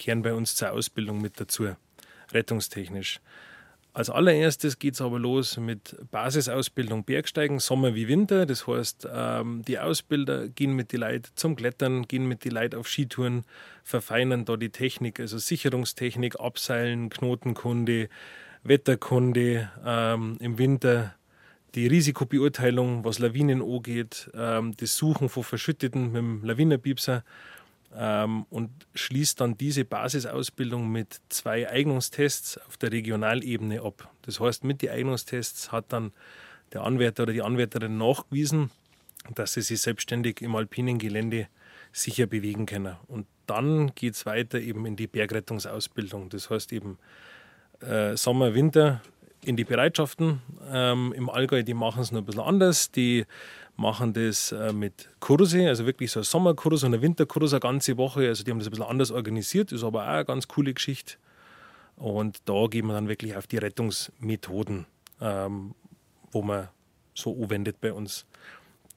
kehren 0.00 0.22
bei 0.22 0.34
uns 0.34 0.56
zur 0.56 0.72
Ausbildung 0.72 1.20
mit 1.20 1.38
dazu, 1.38 1.68
rettungstechnisch. 2.32 3.20
Als 3.92 4.08
allererstes 4.08 4.78
geht 4.78 4.94
es 4.94 5.00
aber 5.00 5.18
los 5.18 5.58
mit 5.58 5.96
Basisausbildung 6.10 7.04
Bergsteigen, 7.04 7.58
Sommer 7.58 7.94
wie 7.94 8.08
Winter. 8.08 8.46
Das 8.46 8.66
heißt, 8.66 9.08
ähm, 9.12 9.62
die 9.66 9.78
Ausbilder 9.78 10.48
gehen 10.48 10.74
mit 10.74 10.92
den 10.92 11.00
Leuten 11.00 11.28
zum 11.34 11.56
Klettern, 11.56 12.06
gehen 12.06 12.26
mit 12.26 12.44
den 12.44 12.52
Leuten 12.52 12.76
auf 12.76 12.88
Skitouren, 12.88 13.44
verfeinern 13.82 14.44
da 14.44 14.56
die 14.56 14.70
Technik, 14.70 15.18
also 15.20 15.38
Sicherungstechnik, 15.38 16.38
Abseilen, 16.38 17.10
Knotenkunde, 17.10 18.08
Wetterkunde, 18.62 19.70
ähm, 19.84 20.36
im 20.40 20.56
Winter 20.56 21.14
die 21.74 21.86
Risikobeurteilung, 21.88 23.04
was 23.04 23.18
Lawinen 23.18 23.60
angeht, 23.60 24.30
ähm, 24.34 24.72
das 24.76 24.96
Suchen 24.96 25.28
von 25.28 25.42
Verschütteten 25.44 26.12
mit 26.12 26.16
dem 26.16 26.44
Lawinenpiepser 26.44 27.16
ähm, 27.16 27.22
und 27.90 28.70
schließt 28.94 29.40
dann 29.40 29.58
diese 29.58 29.84
Basisausbildung 29.84 30.88
mit 30.88 31.20
zwei 31.28 31.68
Eignungstests 31.68 32.58
auf 32.58 32.76
der 32.76 32.92
Regionalebene 32.92 33.82
ab. 33.82 34.08
Das 34.22 34.38
heißt, 34.38 34.62
mit 34.62 34.82
den 34.82 34.90
Eignungstests 34.90 35.72
hat 35.72 35.86
dann 35.92 36.12
der 36.72 36.82
Anwärter 36.82 37.24
oder 37.24 37.32
die 37.32 37.42
Anwärterin 37.42 37.98
nachgewiesen, 37.98 38.70
dass 39.34 39.54
sie 39.54 39.62
sich 39.62 39.80
selbstständig 39.80 40.40
im 40.40 40.54
alpinen 40.54 40.98
Gelände 40.98 41.48
sicher 41.92 42.26
bewegen 42.26 42.66
können. 42.66 42.96
Und 43.08 43.26
dann 43.46 43.92
geht 43.96 44.14
es 44.14 44.24
weiter 44.24 44.60
eben 44.60 44.86
in 44.86 44.94
die 44.94 45.08
Bergrettungsausbildung. 45.08 46.28
Das 46.28 46.48
heißt 46.48 46.72
eben 46.72 46.98
äh, 47.80 48.16
Sommer, 48.16 48.54
Winter 48.54 49.02
in 49.44 49.56
die 49.56 49.64
Bereitschaften. 49.64 50.42
Ähm, 50.70 51.12
Im 51.16 51.30
Allgäu, 51.30 51.62
die 51.62 51.74
machen 51.74 52.02
es 52.02 52.12
noch 52.12 52.20
ein 52.20 52.26
bisschen 52.26 52.42
anders. 52.42 52.90
Die 52.90 53.26
machen 53.76 54.12
das 54.12 54.52
äh, 54.52 54.72
mit 54.72 55.08
Kurse, 55.20 55.68
also 55.68 55.86
wirklich 55.86 56.10
so 56.10 56.20
ein 56.20 56.24
Sommerkurs 56.24 56.84
und 56.84 56.94
ein 56.94 57.02
Winterkurs 57.02 57.52
eine 57.52 57.60
ganze 57.60 57.96
Woche. 57.96 58.28
Also 58.28 58.44
die 58.44 58.50
haben 58.50 58.58
das 58.58 58.68
ein 58.68 58.72
bisschen 58.72 58.86
anders 58.86 59.10
organisiert, 59.10 59.72
ist 59.72 59.84
aber 59.84 60.04
auch 60.04 60.08
eine 60.08 60.24
ganz 60.24 60.48
coole 60.48 60.74
Geschichte. 60.74 61.14
Und 61.96 62.48
da 62.48 62.66
gehen 62.66 62.86
wir 62.86 62.94
dann 62.94 63.08
wirklich 63.08 63.36
auf 63.36 63.46
die 63.46 63.58
Rettungsmethoden, 63.58 64.86
ähm, 65.20 65.74
wo 66.30 66.42
man 66.42 66.68
so 67.14 67.34
anwendet 67.42 67.80
bei 67.80 67.92
uns. 67.92 68.26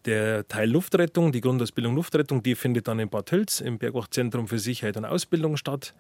Der 0.06 0.48
Teil 0.48 0.70
Luftrettung, 0.70 1.32
die 1.32 1.40
Grundausbildung 1.42 1.96
Luftrettung, 1.96 2.44
die 2.44 2.56
findet 2.56 2.90
dann 2.90 3.00
in 3.00 3.10
Bad 3.10 3.32
Hölz 3.32 3.62
im 3.62 3.78
Bergwachtzentrum 3.78 4.48
für 4.50 4.60
Sicherheit 4.60 4.98
und 4.98 5.06
Ausbildung 5.06 5.56
statt. 5.56 5.94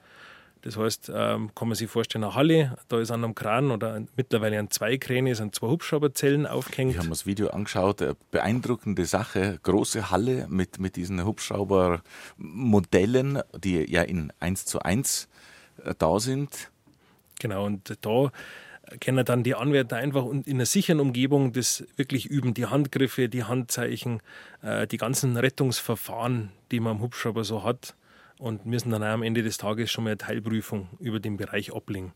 Das 0.64 0.76
heißt, 0.78 1.12
ähm, 1.14 1.52
kann 1.56 1.68
man 1.68 1.76
sich 1.76 1.90
vorstellen, 1.90 2.24
eine 2.24 2.36
Halle, 2.36 2.78
da 2.88 3.02
ist 3.02 3.12
an 3.12 3.22
einem 3.22 3.36
Kran 3.36 3.70
oder 3.70 4.02
mittlerweile 4.16 4.58
an 4.60 4.72
zwei 4.72 4.98
Kräne 4.98 5.36
sind 5.36 5.54
zwei 5.54 5.68
Hubschrauberzellen 5.68 6.48
aufgehängt. 6.48 6.92
Ich 6.92 6.98
habe 6.98 7.08
mir 7.08 7.12
das 7.12 7.26
Video 7.26 7.50
angeschaut, 7.50 8.02
eine 8.02 8.16
beeindruckende 8.32 9.06
Sache, 9.06 9.60
große 9.62 10.10
Halle 10.10 10.48
mit, 10.50 10.80
mit 10.80 10.96
diesen 10.96 11.26
Hubschraubermodellen, 11.26 13.42
die 13.62 13.92
ja 13.92 14.04
in 14.04 14.32
1 14.40 14.66
zu 14.66 14.82
1 14.82 15.28
äh, 15.84 15.94
da 15.98 16.22
sind. 16.22 16.72
Genau, 17.40 17.66
und 17.66 17.98
da 18.00 18.32
können 19.02 19.26
dann 19.26 19.44
die 19.44 19.56
Anwärter 19.56 19.98
einfach 19.98 20.28
in 20.28 20.46
einer 20.48 20.66
sicheren 20.66 21.02
Umgebung 21.02 21.52
das 21.52 21.84
wirklich 21.98 22.28
üben, 22.28 22.54
die 22.54 22.68
Handgriffe, 22.68 23.28
die 23.28 23.44
Handzeichen, 23.44 24.22
äh, 24.62 24.88
die 24.88 24.96
ganzen 24.96 25.36
Rettungsverfahren, 25.36 26.52
die 26.72 26.80
man 26.80 26.94
am 26.94 27.02
Hubschrauber 27.02 27.44
so 27.44 27.66
hat 27.66 27.96
und 28.44 28.66
müssen 28.66 28.92
dann 28.92 29.04
auch 29.04 29.08
am 29.08 29.24
Ende 29.24 29.42
des 29.42 29.58
Tages 29.58 29.90
schon 29.90 30.04
mal 30.04 30.10
eine 30.10 30.18
Teilprüfung 30.18 30.90
über 31.00 31.22
den 31.22 31.38
Bereich 31.38 31.74
ablegen. 31.74 32.12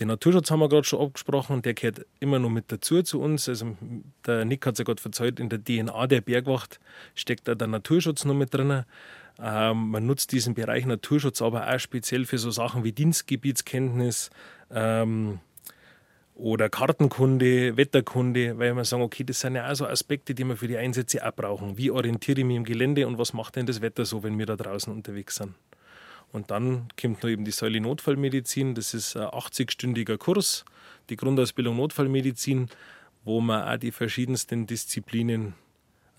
Den 0.00 0.08
Naturschutz 0.08 0.50
haben 0.50 0.60
wir 0.60 0.70
gerade 0.70 0.84
schon 0.84 1.00
abgesprochen, 1.00 1.60
der 1.60 1.74
gehört 1.74 2.06
immer 2.20 2.38
noch 2.38 2.48
mit 2.48 2.72
dazu 2.72 3.02
zu 3.02 3.20
uns. 3.20 3.46
Also 3.46 3.76
der 4.24 4.46
Nick 4.46 4.64
hat 4.64 4.74
es 4.74 4.78
ja 4.78 4.84
gerade 4.86 5.00
verzeiht, 5.00 5.38
in 5.38 5.50
der 5.50 5.62
DNA 5.62 6.06
der 6.06 6.22
Bergwacht 6.22 6.80
steckt 7.14 7.48
da 7.48 7.54
der 7.54 7.68
Naturschutz 7.68 8.24
noch 8.24 8.34
mit 8.34 8.54
drin. 8.54 8.84
Ähm, 9.38 9.90
man 9.90 10.06
nutzt 10.06 10.32
diesen 10.32 10.54
Bereich 10.54 10.86
Naturschutz 10.86 11.42
aber 11.42 11.68
auch 11.68 11.78
speziell 11.78 12.24
für 12.24 12.38
so 12.38 12.50
Sachen 12.50 12.82
wie 12.84 12.92
Dienstgebietskenntnis, 12.92 14.30
ähm, 14.70 15.40
oder 16.36 16.68
Kartenkunde, 16.68 17.78
Wetterkunde, 17.78 18.58
weil 18.58 18.74
wir 18.74 18.84
sagen, 18.84 19.02
okay, 19.02 19.24
das 19.24 19.40
sind 19.40 19.54
ja 19.54 19.70
auch 19.70 19.74
so 19.74 19.86
Aspekte, 19.86 20.34
die 20.34 20.44
wir 20.44 20.56
für 20.56 20.68
die 20.68 20.76
Einsätze 20.76 21.26
auch 21.26 21.34
brauchen. 21.34 21.78
Wie 21.78 21.90
orientiere 21.90 22.40
ich 22.40 22.46
mich 22.46 22.58
im 22.58 22.64
Gelände 22.64 23.06
und 23.06 23.16
was 23.18 23.32
macht 23.32 23.56
denn 23.56 23.64
das 23.64 23.80
Wetter 23.80 24.04
so, 24.04 24.22
wenn 24.22 24.38
wir 24.38 24.44
da 24.44 24.54
draußen 24.54 24.92
unterwegs 24.92 25.36
sind? 25.36 25.54
Und 26.32 26.50
dann 26.50 26.88
kommt 27.00 27.22
noch 27.22 27.30
eben 27.30 27.46
die 27.46 27.52
Säule 27.52 27.80
Notfallmedizin, 27.80 28.74
das 28.74 28.92
ist 28.92 29.16
ein 29.16 29.28
80-stündiger 29.28 30.18
Kurs, 30.18 30.66
die 31.08 31.16
Grundausbildung 31.16 31.76
Notfallmedizin, 31.76 32.68
wo 33.24 33.40
man 33.40 33.66
auch 33.66 33.78
die 33.78 33.90
verschiedensten 33.92 34.66
Disziplinen 34.66 35.54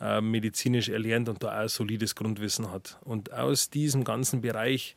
äh, 0.01 0.19
medizinisch 0.19 0.89
erlernt 0.89 1.30
und 1.30 1.43
da 1.43 1.63
auch 1.63 1.69
solides 1.69 2.15
Grundwissen 2.15 2.71
hat. 2.71 2.97
Und 3.03 3.34
aus 3.34 3.69
diesem 3.69 4.03
ganzen 4.03 4.41
Bereich 4.41 4.95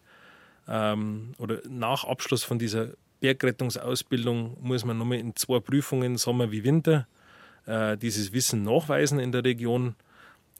ähm, 0.66 1.34
oder 1.36 1.60
nach 1.68 2.04
Abschluss 2.04 2.42
von 2.42 2.58
dieser 2.58 2.94
Bergrettungsausbildung 3.20 4.56
muss 4.60 4.84
man 4.84 4.98
nochmal 4.98 5.18
in 5.18 5.36
zwei 5.36 5.60
Prüfungen, 5.60 6.16
Sommer 6.16 6.50
wie 6.50 6.64
Winter, 6.64 7.06
äh, 7.66 7.96
dieses 7.96 8.32
Wissen 8.32 8.64
nachweisen 8.64 9.18
in 9.18 9.32
der 9.32 9.44
Region. 9.44 9.94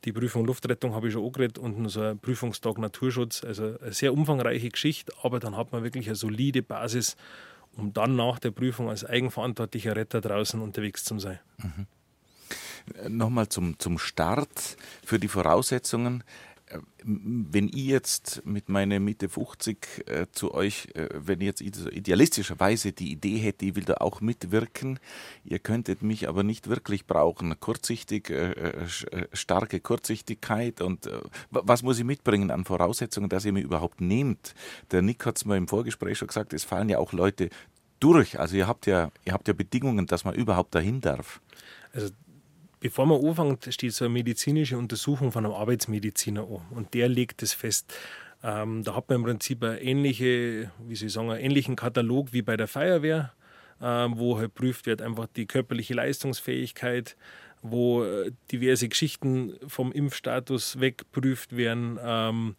Die 0.05 0.13
Prüfung 0.13 0.47
Luftrettung 0.47 0.95
habe 0.95 1.09
ich 1.09 1.13
schon 1.13 1.27
angeredet 1.27 1.59
und 1.59 1.89
so 1.89 2.01
ein 2.01 2.19
Prüfungstag 2.19 2.79
Naturschutz. 2.79 3.45
Also 3.45 3.79
eine 3.81 3.93
sehr 3.93 4.13
umfangreiche 4.13 4.71
Geschichte, 4.71 5.13
aber 5.23 5.41
dann 5.41 5.57
hat 5.57 5.73
man 5.73 5.83
wirklich 5.83 6.07
eine 6.07 6.17
solide 6.17 6.63
Basis, 6.63 7.17
um 7.77 7.93
dann 7.93 8.17
nach 8.17 8.39
der 8.39 8.51
Prüfung 8.51 8.89
als 8.89 9.05
eigenverantwortlicher 9.05 9.97
Retter 9.97 10.21
draußen 10.21 10.61
unterwegs 10.61 11.05
zu 11.05 11.19
sein. 11.19 11.39
Mhm. 11.59 11.87
Nochmal 13.09 13.49
zum, 13.49 13.79
zum 13.79 13.99
Start 13.99 14.77
für 15.05 15.19
die 15.19 15.29
Voraussetzungen. 15.29 16.25
Äh, 16.71 16.79
wenn 17.03 17.69
ich 17.69 17.87
jetzt 17.87 18.43
mit 18.45 18.69
meiner 18.69 19.01
Mitte 19.01 19.29
50 19.29 20.05
äh, 20.07 20.27
zu 20.33 20.55
euch, 20.55 20.89
äh, 20.95 21.09
wenn 21.15 21.41
ich 21.41 21.47
jetzt 21.47 21.61
idealistischerweise 21.61 22.93
die 22.93 23.11
Idee 23.13 23.39
hätte, 23.39 23.67
ich 23.67 23.77
will 23.77 23.85
da 23.85 23.95
auch 23.95 24.21
mitwirken, 24.21 24.99
ihr 25.45 25.59
könntet 25.59 26.03
mich 26.03 26.29
aber 26.29 26.43
nicht 26.43 26.69
wirklich 26.69 27.07
brauchen. 27.07 27.59
Kurzsichtig, 27.59 28.31
äh, 28.31 28.53
äh, 28.53 28.87
äh 29.11 29.27
starke 29.33 29.81
Kurzsichtigkeit 29.81 30.81
und 30.81 31.09
was 31.51 31.83
muss 31.83 31.99
ich 31.99 32.05
mitbringen 32.05 32.51
an 32.51 32.65
Voraussetzungen, 32.65 33.29
dass 33.29 33.45
ihr 33.45 33.53
mich 33.53 33.65
überhaupt 33.65 34.01
nehmt? 34.01 34.55
Der 34.91 35.03
Nick 35.03 35.25
hat 35.27 35.37
es 35.37 35.45
mir 35.45 35.57
im 35.57 35.69
Vorgespräch 35.69 36.19
schon 36.19 36.29
gesagt, 36.29 36.53
es 36.53 36.65
fallen 36.65 36.89
ja 36.89 36.99
auch 36.99 37.13
Leute 37.13 37.51
durch. 38.01 38.39
Also 38.39 38.57
ihr 38.57 38.67
habt 38.67 38.87
ja, 38.87 39.11
ihr 39.25 39.33
habt 39.33 39.49
ja 39.49 39.55
Bedingungen, 39.55 40.07
dass 40.07 40.25
man 40.25 40.35
überhaupt 40.35 40.75
dahin 40.75 41.01
darf. 41.01 41.41
Also 41.93 42.11
Bevor 42.81 43.05
man 43.07 43.25
anfängt, 43.25 43.73
steht 43.73 43.93
so 43.93 44.07
eine 44.07 44.15
medizinische 44.15 44.79
Untersuchung 44.79 45.33
von 45.33 45.45
einem 45.45 45.55
Arbeitsmediziner 45.55 46.43
an 46.43 46.63
und 46.71 46.95
der 46.95 47.09
legt 47.09 47.43
das 47.43 47.53
fest. 47.53 47.93
Ähm, 48.43 48.83
da 48.85 48.97
hat 48.97 49.09
man 49.09 49.17
im 49.17 49.25
Prinzip 49.25 49.63
eine 49.63 49.81
ähnliche, 49.83 50.71
wie 50.87 50.97
soll 50.97 51.09
ich 51.09 51.13
sagen, 51.13 51.31
einen 51.31 51.45
ähnlichen 51.45 51.77
Katalog 51.77 52.33
wie 52.33 52.41
bei 52.41 52.57
der 52.57 52.69
Feuerwehr, 52.69 53.33
ähm, 53.83 54.15
wo 54.17 54.39
halt 54.39 54.55
prüft 54.55 54.87
wird 54.87 55.03
einfach 55.03 55.27
die 55.37 55.47
körperliche 55.47 55.93
Leistungsfähigkeit, 55.93 57.17
wo 57.61 58.03
äh, 58.03 58.33
diverse 58.51 58.89
Geschichten 58.89 59.55
vom 59.67 59.93
Impfstatus 59.93 60.81
wegprüft 60.81 61.55
werden. 61.57 61.99
Ähm, 62.03 62.57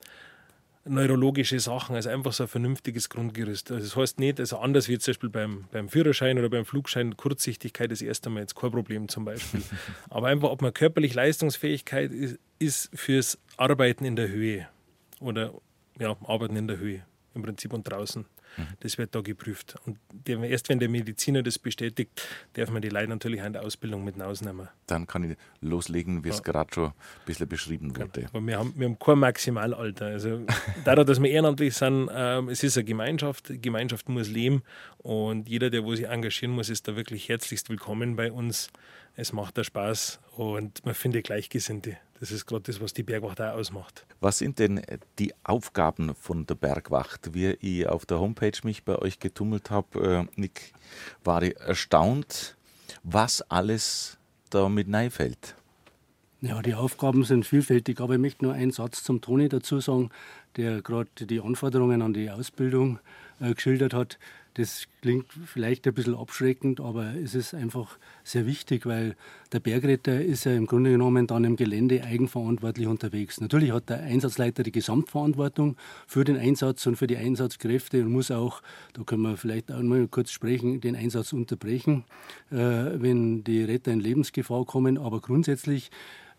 neurologische 0.85 1.59
Sachen, 1.59 1.95
also 1.95 2.09
einfach 2.09 2.33
so 2.33 2.43
ein 2.43 2.49
vernünftiges 2.49 3.09
Grundgerüst. 3.09 3.71
Also 3.71 3.85
das 3.85 3.95
heißt 3.95 4.19
nicht, 4.19 4.39
also 4.39 4.57
anders 4.57 4.87
wie 4.87 4.97
zum 4.97 5.11
Beispiel 5.11 5.29
beim, 5.29 5.65
beim 5.71 5.89
Führerschein 5.89 6.39
oder 6.39 6.49
beim 6.49 6.65
Flugschein, 6.65 7.15
Kurzsichtigkeit 7.17 7.91
ist 7.91 8.01
erst 8.01 8.25
einmal 8.25 8.43
jetzt 8.43 8.55
kein 8.55 8.71
Problem 8.71 9.07
zum 9.07 9.25
Beispiel. 9.25 9.61
Aber 10.09 10.27
einfach, 10.27 10.49
ob 10.49 10.61
man 10.61 10.73
körperlich 10.73 11.13
Leistungsfähigkeit 11.13 12.11
ist, 12.11 12.39
ist 12.59 12.89
fürs 12.93 13.37
Arbeiten 13.57 14.05
in 14.05 14.15
der 14.15 14.29
Höhe 14.29 14.67
oder 15.19 15.53
ja, 15.99 16.15
Arbeiten 16.25 16.55
in 16.55 16.67
der 16.67 16.77
Höhe 16.77 17.03
im 17.33 17.43
Prinzip 17.43 17.73
und 17.73 17.83
draußen. 17.83 18.25
Das 18.81 18.97
wird 18.97 19.15
da 19.15 19.21
geprüft. 19.21 19.75
Und 19.85 19.97
erst 20.27 20.69
wenn 20.69 20.79
der 20.79 20.89
Mediziner 20.89 21.43
das 21.43 21.59
bestätigt, 21.59 22.27
darf 22.53 22.69
man 22.69 22.81
die 22.81 22.89
Leute 22.89 23.09
natürlich 23.09 23.41
in 23.41 23.53
der 23.53 23.63
Ausbildung 23.63 24.03
mit 24.03 24.19
rausnehmen. 24.19 24.67
Dann 24.87 25.07
kann 25.07 25.31
ich 25.31 25.37
loslegen, 25.61 26.23
wie 26.23 26.29
es 26.29 26.43
gerade 26.43 26.73
schon 26.73 26.85
ein 26.87 26.93
bisschen 27.25 27.47
beschrieben 27.47 27.93
genau. 27.93 28.07
wurde. 28.07 28.27
Genau. 28.31 28.45
Wir, 28.45 28.57
haben, 28.57 28.73
wir 28.75 28.87
haben 28.87 28.99
kein 28.99 29.19
Maximalalter. 29.19 30.05
Also, 30.05 30.45
dadurch, 30.85 31.07
dass 31.07 31.21
wir 31.21 31.29
ehrenamtlich 31.29 31.73
sind, 31.75 32.09
äh, 32.09 32.41
es 32.49 32.63
ist 32.63 32.77
eine 32.77 32.85
Gemeinschaft. 32.85 33.49
Die 33.49 33.61
Gemeinschaft 33.61 34.09
muss 34.09 34.29
leben. 34.29 34.63
Und 34.97 35.47
jeder, 35.49 35.69
der 35.69 35.83
wo 35.83 35.95
sich 35.95 36.07
engagieren 36.07 36.53
muss, 36.53 36.69
ist 36.69 36.87
da 36.87 36.95
wirklich 36.95 37.29
herzlichst 37.29 37.69
willkommen 37.69 38.15
bei 38.15 38.31
uns. 38.31 38.69
Es 39.15 39.33
macht 39.33 39.57
da 39.57 39.63
Spaß 39.63 40.19
und 40.35 40.85
man 40.85 40.95
findet 40.95 41.25
Gleichgesinnte. 41.25 41.97
Das 42.21 42.29
ist 42.29 42.45
gerade 42.45 42.61
das, 42.61 42.79
was 42.79 42.93
die 42.93 43.01
Bergwacht 43.01 43.41
auch 43.41 43.53
ausmacht. 43.53 44.05
Was 44.19 44.37
sind 44.37 44.59
denn 44.59 44.77
äh, 44.77 44.99
die 45.17 45.33
Aufgaben 45.43 46.13
von 46.13 46.45
der 46.45 46.53
Bergwacht? 46.53 47.33
Wie 47.33 47.47
ich 47.59 47.87
auf 47.87 48.05
der 48.05 48.19
Homepage 48.19 48.51
mich 48.61 48.83
bei 48.83 48.95
euch 48.99 49.19
getummelt 49.19 49.71
habe, 49.71 50.27
äh, 50.35 50.39
Nick, 50.39 50.71
war 51.23 51.41
ich 51.41 51.57
erstaunt, 51.57 52.55
was 53.01 53.41
alles 53.49 54.19
da 54.51 54.69
mit 54.69 54.87
fällt. 55.11 55.55
Ja, 56.41 56.61
die 56.61 56.75
Aufgaben 56.75 57.23
sind 57.23 57.43
vielfältig, 57.43 57.99
aber 57.99 58.13
ich 58.13 58.19
möchte 58.19 58.45
nur 58.45 58.53
einen 58.53 58.71
Satz 58.71 59.03
zum 59.03 59.21
Toni 59.21 59.49
dazu 59.49 59.79
sagen, 59.79 60.11
der 60.57 60.83
gerade 60.83 61.09
die 61.25 61.41
Anforderungen 61.41 62.03
an 62.03 62.13
die 62.13 62.29
Ausbildung 62.29 62.99
äh, 63.39 63.55
geschildert 63.55 63.95
hat. 63.95 64.19
Das 64.55 64.83
klingt 65.01 65.27
vielleicht 65.45 65.87
ein 65.87 65.93
bisschen 65.93 66.15
abschreckend, 66.15 66.81
aber 66.81 67.15
es 67.15 67.35
ist 67.35 67.53
einfach 67.53 67.97
sehr 68.23 68.45
wichtig, 68.45 68.85
weil 68.85 69.15
der 69.53 69.61
Bergretter 69.61 70.21
ist 70.21 70.43
ja 70.43 70.53
im 70.53 70.65
Grunde 70.65 70.91
genommen 70.91 71.25
dann 71.25 71.45
im 71.45 71.55
Gelände 71.55 72.03
eigenverantwortlich 72.03 72.87
unterwegs. 72.87 73.39
Natürlich 73.39 73.71
hat 73.71 73.89
der 73.89 74.01
Einsatzleiter 74.01 74.63
die 74.63 74.73
Gesamtverantwortung 74.73 75.77
für 76.05 76.25
den 76.25 76.35
Einsatz 76.35 76.85
und 76.85 76.97
für 76.97 77.07
die 77.07 77.15
Einsatzkräfte 77.15 78.01
und 78.01 78.11
muss 78.11 78.29
auch, 78.29 78.61
da 78.93 79.03
können 79.03 79.21
wir 79.21 79.37
vielleicht 79.37 79.71
auch 79.71 79.81
mal 79.81 80.07
kurz 80.09 80.31
sprechen, 80.31 80.81
den 80.81 80.97
Einsatz 80.97 81.31
unterbrechen, 81.31 82.03
äh, 82.51 82.55
wenn 82.55 83.45
die 83.45 83.63
Retter 83.63 83.93
in 83.93 84.01
Lebensgefahr 84.01 84.65
kommen. 84.65 84.97
Aber 84.97 85.21
grundsätzlich 85.21 85.91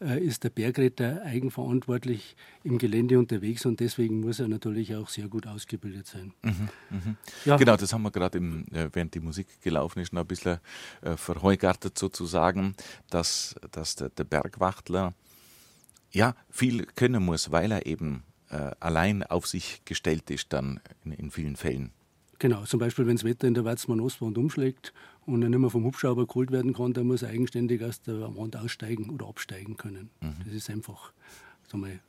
ist 0.03 0.45
der 0.45 0.51
Bergretter 0.51 1.23
eigenverantwortlich 1.23 2.37
im 2.65 2.79
Gelände 2.79 3.19
unterwegs 3.19 3.67
und 3.67 3.81
deswegen 3.81 4.21
muss 4.21 4.41
er 4.41 4.49
natürlich 4.49 4.95
auch 4.97 5.09
sehr 5.09 5.29
gut 5.29 5.47
ausgebildet 5.47 6.07
sein. 6.07 6.33
Mhm, 6.43 6.69
mh. 6.91 7.15
ja. 7.45 7.57
Genau, 7.57 7.77
das 7.77 7.93
haben 7.93 8.03
wir 8.03 8.11
gerade, 8.11 8.38
äh, 8.38 8.88
während 8.93 9.15
die 9.15 9.21
Musik 9.21 9.61
gelaufen 9.61 10.01
ist, 10.01 10.12
noch 10.12 10.23
ein 10.23 10.27
bisschen 10.27 10.59
äh, 11.03 11.17
verheugartet 11.17 11.99
sozusagen, 11.99 12.75
dass, 13.11 13.55
dass 13.71 13.97
der, 13.97 14.09
der 14.11 14.25
Bergwachtler 14.25 15.15
ja 16.11 16.35
viel 16.51 16.87
können 16.87 17.23
muss, 17.23 17.51
weil 17.51 17.73
er 17.73 17.87
eben 17.87 18.23
äh, 18.51 18.71
allein 18.81 19.23
auf 19.23 19.47
sich 19.47 19.83
gestellt 19.85 20.31
ist 20.31 20.53
dann 20.53 20.81
in, 21.05 21.12
in 21.12 21.31
vielen 21.31 21.57
Fällen. 21.57 21.93
Genau, 22.43 22.65
zum 22.65 22.81
Beispiel, 22.81 23.07
wenn 23.07 23.15
das 23.15 23.23
Wetter 23.23 23.47
in 23.47 23.55
der 23.55 23.65
Watzmann-Ostwand 23.65 24.37
umschlägt 24.37 24.93
und 25.27 25.45
er 25.45 25.49
nicht 25.49 25.61
mehr 25.61 25.71
vom 25.71 25.85
Hubschrauber 25.85 26.27
geholt 26.27 26.51
werden 26.51 26.75
kann, 26.75 26.93
dann 26.93 27.07
muss 27.07 27.23
er 27.23 27.29
eigenständig 27.29 27.85
aus 27.85 28.03
der 28.03 28.37
Wand 28.37 28.57
aussteigen 28.57 29.11
oder 29.11 29.29
absteigen 29.29 29.77
können. 29.77 30.11
Mhm. 30.21 30.35
Das 30.45 30.53
ist 30.53 30.69
einfach, 30.69 31.13
mal, 31.73 32.01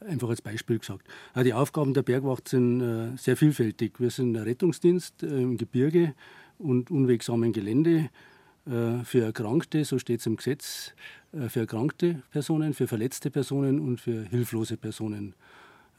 einfach 0.00 0.28
als 0.28 0.42
Beispiel 0.42 0.78
gesagt. 0.78 1.08
die 1.42 1.54
Aufgaben 1.54 1.94
der 1.94 2.02
Bergwacht 2.02 2.48
sind 2.48 2.82
äh, 2.82 3.16
sehr 3.16 3.38
vielfältig. 3.38 3.98
Wir 3.98 4.10
sind 4.10 4.36
ein 4.36 4.42
Rettungsdienst 4.42 5.22
äh, 5.22 5.40
im 5.40 5.56
Gebirge 5.56 6.12
und 6.58 6.90
unwegsamen 6.90 7.54
Gelände 7.54 8.10
äh, 8.66 9.02
für 9.04 9.24
Erkrankte, 9.24 9.86
so 9.86 9.98
steht 9.98 10.20
es 10.20 10.26
im 10.26 10.36
Gesetz, 10.36 10.92
für 11.32 11.60
erkrankte 11.60 12.22
Personen, 12.30 12.74
für 12.74 12.88
verletzte 12.88 13.30
Personen 13.30 13.80
und 13.80 14.02
für 14.02 14.24
hilflose 14.24 14.76
Personen. 14.76 15.34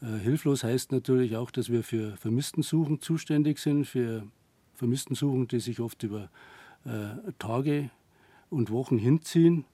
Äh, 0.02 0.18
hilflos 0.20 0.64
heißt 0.64 0.92
natürlich 0.92 1.36
auch, 1.36 1.52
dass 1.52 1.70
wir 1.70 1.84
für 1.84 2.16
Vermisstensuchen 2.18 3.02
zuständig 3.02 3.60
sind, 3.60 3.86
für 3.86 4.24
Vermisstensuchen, 4.76 5.48
die 5.48 5.60
sich 5.60 5.80
oft 5.80 6.02
über 6.04 6.30
äh, 6.86 7.32
Tage 7.38 7.90
und 8.50 8.72
Wochen 8.72 8.98
hinziehen, 8.98 9.66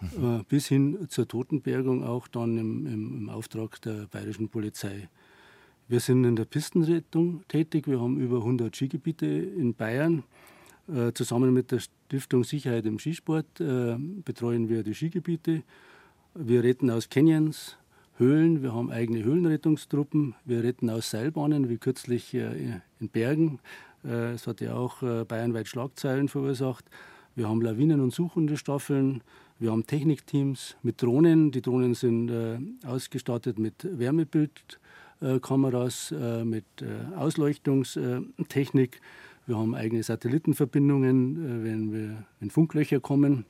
mhm. 0.00 0.40
äh, 0.40 0.42
bis 0.48 0.68
hin 0.68 1.06
zur 1.08 1.26
Totenbergung, 1.26 2.04
auch 2.04 2.28
dann 2.28 2.56
im, 2.58 2.86
im, 2.86 3.18
im, 3.18 3.28
Auftrag 3.28 3.80
der 3.82 4.06
bayerischen 4.06 4.48
Polizei. 4.48 5.08
Wir 5.88 6.00
sind 6.00 6.24
in 6.24 6.36
der 6.36 6.44
Pistenrettung 6.44 7.42
tätig. 7.48 7.86
Wir 7.86 8.00
haben 8.00 8.18
über 8.18 8.38
100 8.38 8.74
Skigebiete 8.74 9.26
in 9.26 9.74
Bayern. 9.74 10.22
Äh, 10.88 11.12
zusammen 11.12 11.52
mit 11.52 11.70
der 11.70 11.80
Stiftung 11.80 12.44
Sicherheit 12.44 12.86
im 12.86 12.98
Skisport 12.98 13.60
äh, 13.60 13.96
betreuen 14.24 14.68
wir 14.68 14.82
die 14.82 14.94
Skigebiete. 14.94 15.62
Wir 16.34 16.64
retten 16.64 16.90
aus 16.90 17.08
Canyons, 17.08 17.76
Höhlen, 18.22 18.62
wir 18.62 18.72
haben 18.72 18.92
eigene 18.92 19.24
Höhlenrettungstruppen, 19.24 20.36
wir 20.44 20.62
retten 20.62 20.88
aus 20.90 21.10
Seilbahnen, 21.10 21.68
wie 21.68 21.76
kürzlich 21.76 22.32
äh, 22.34 22.80
in 23.00 23.08
Bergen. 23.08 23.58
Äh, 24.04 24.34
es 24.34 24.46
hat 24.46 24.60
ja 24.60 24.74
auch 24.74 25.02
äh, 25.02 25.24
bayernweit 25.24 25.66
Schlagzeilen 25.66 26.28
verursacht. 26.28 26.84
Wir 27.34 27.48
haben 27.48 27.60
Lawinen- 27.60 28.00
und 28.00 28.12
suchende 28.12 28.56
Staffeln, 28.56 29.24
wir 29.58 29.72
haben 29.72 29.88
Technikteams 29.88 30.76
mit 30.84 31.02
Drohnen. 31.02 31.50
Die 31.50 31.62
Drohnen 31.62 31.94
sind 31.94 32.30
ausgestattet 32.84 33.58
mit 33.58 33.74
Wärmebildkameras, 33.82 36.14
mit 36.44 36.64
Ausleuchtungstechnik. 37.16 39.00
Wir 39.46 39.56
haben 39.56 39.74
eigene 39.74 40.02
Satellitenverbindungen, 40.02 41.64
wenn, 41.64 41.90
wir, 41.92 42.24
wenn 42.40 42.50
Funklöcher 42.50 43.00
kommen. 43.00 43.46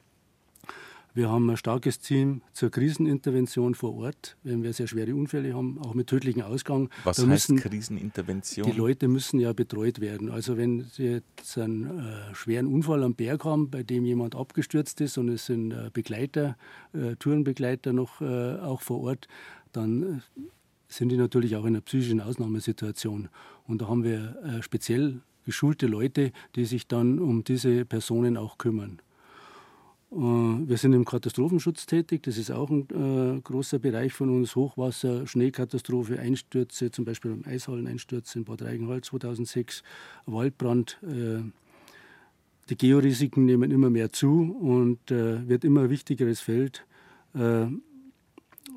Wir 1.14 1.28
haben 1.28 1.50
ein 1.50 1.58
starkes 1.58 2.00
Team 2.00 2.40
zur 2.54 2.70
Krisenintervention 2.70 3.74
vor 3.74 3.94
Ort, 3.96 4.38
wenn 4.44 4.62
wir 4.62 4.72
sehr 4.72 4.86
schwere 4.86 5.14
Unfälle 5.14 5.54
haben, 5.54 5.78
auch 5.78 5.92
mit 5.92 6.06
tödlichem 6.06 6.40
Ausgang. 6.40 6.88
Was 7.04 7.18
da 7.18 7.26
heißt 7.26 7.54
Krisenintervention? 7.58 8.70
Die 8.70 8.76
Leute 8.76 9.08
müssen 9.08 9.38
ja 9.38 9.52
betreut 9.52 10.00
werden. 10.00 10.30
Also 10.30 10.56
wenn 10.56 10.84
Sie 10.84 11.04
jetzt 11.04 11.58
einen 11.58 11.98
äh, 11.98 12.34
schweren 12.34 12.66
Unfall 12.66 13.02
am 13.02 13.14
Berg 13.14 13.44
haben, 13.44 13.68
bei 13.68 13.82
dem 13.82 14.06
jemand 14.06 14.34
abgestürzt 14.34 15.02
ist 15.02 15.18
und 15.18 15.28
es 15.28 15.44
sind 15.44 15.72
äh, 15.72 15.90
Begleiter, 15.92 16.56
äh, 16.94 17.16
Tourenbegleiter 17.16 17.92
noch 17.92 18.22
äh, 18.22 18.56
auch 18.60 18.80
vor 18.80 19.02
Ort, 19.02 19.28
dann 19.72 20.02
äh, 20.02 20.40
sind 20.88 21.10
die 21.10 21.18
natürlich 21.18 21.56
auch 21.56 21.64
in 21.64 21.74
einer 21.74 21.82
psychischen 21.82 22.22
Ausnahmesituation. 22.22 23.28
Und 23.66 23.82
da 23.82 23.88
haben 23.88 24.02
wir 24.02 24.36
äh, 24.44 24.62
speziell 24.62 25.20
geschulte 25.44 25.88
Leute, 25.88 26.32
die 26.56 26.64
sich 26.64 26.86
dann 26.86 27.18
um 27.18 27.44
diese 27.44 27.84
Personen 27.84 28.38
auch 28.38 28.56
kümmern. 28.56 29.02
Wir 30.14 30.76
sind 30.76 30.92
im 30.92 31.06
Katastrophenschutz 31.06 31.86
tätig. 31.86 32.22
Das 32.24 32.36
ist 32.36 32.50
auch 32.50 32.68
ein 32.68 32.86
äh, 32.90 33.40
großer 33.40 33.78
Bereich 33.78 34.12
von 34.12 34.28
uns. 34.28 34.54
Hochwasser, 34.54 35.26
Schneekatastrophe, 35.26 36.18
Einstürze, 36.18 36.90
zum 36.90 37.06
Beispiel 37.06 37.38
Eishalleneinsturz 37.46 38.36
in 38.36 38.44
Bad 38.44 38.60
Reichenhall 38.60 39.00
2006, 39.00 39.82
Waldbrand. 40.26 40.98
Äh, 41.02 41.42
die 42.68 42.76
Georisiken 42.76 43.46
nehmen 43.46 43.70
immer 43.70 43.88
mehr 43.88 44.12
zu 44.12 44.54
und 44.60 45.10
äh, 45.10 45.48
wird 45.48 45.64
immer 45.64 45.82
ein 45.82 45.90
wichtigeres 45.90 46.40
Feld, 46.40 46.86
äh, 47.34 47.66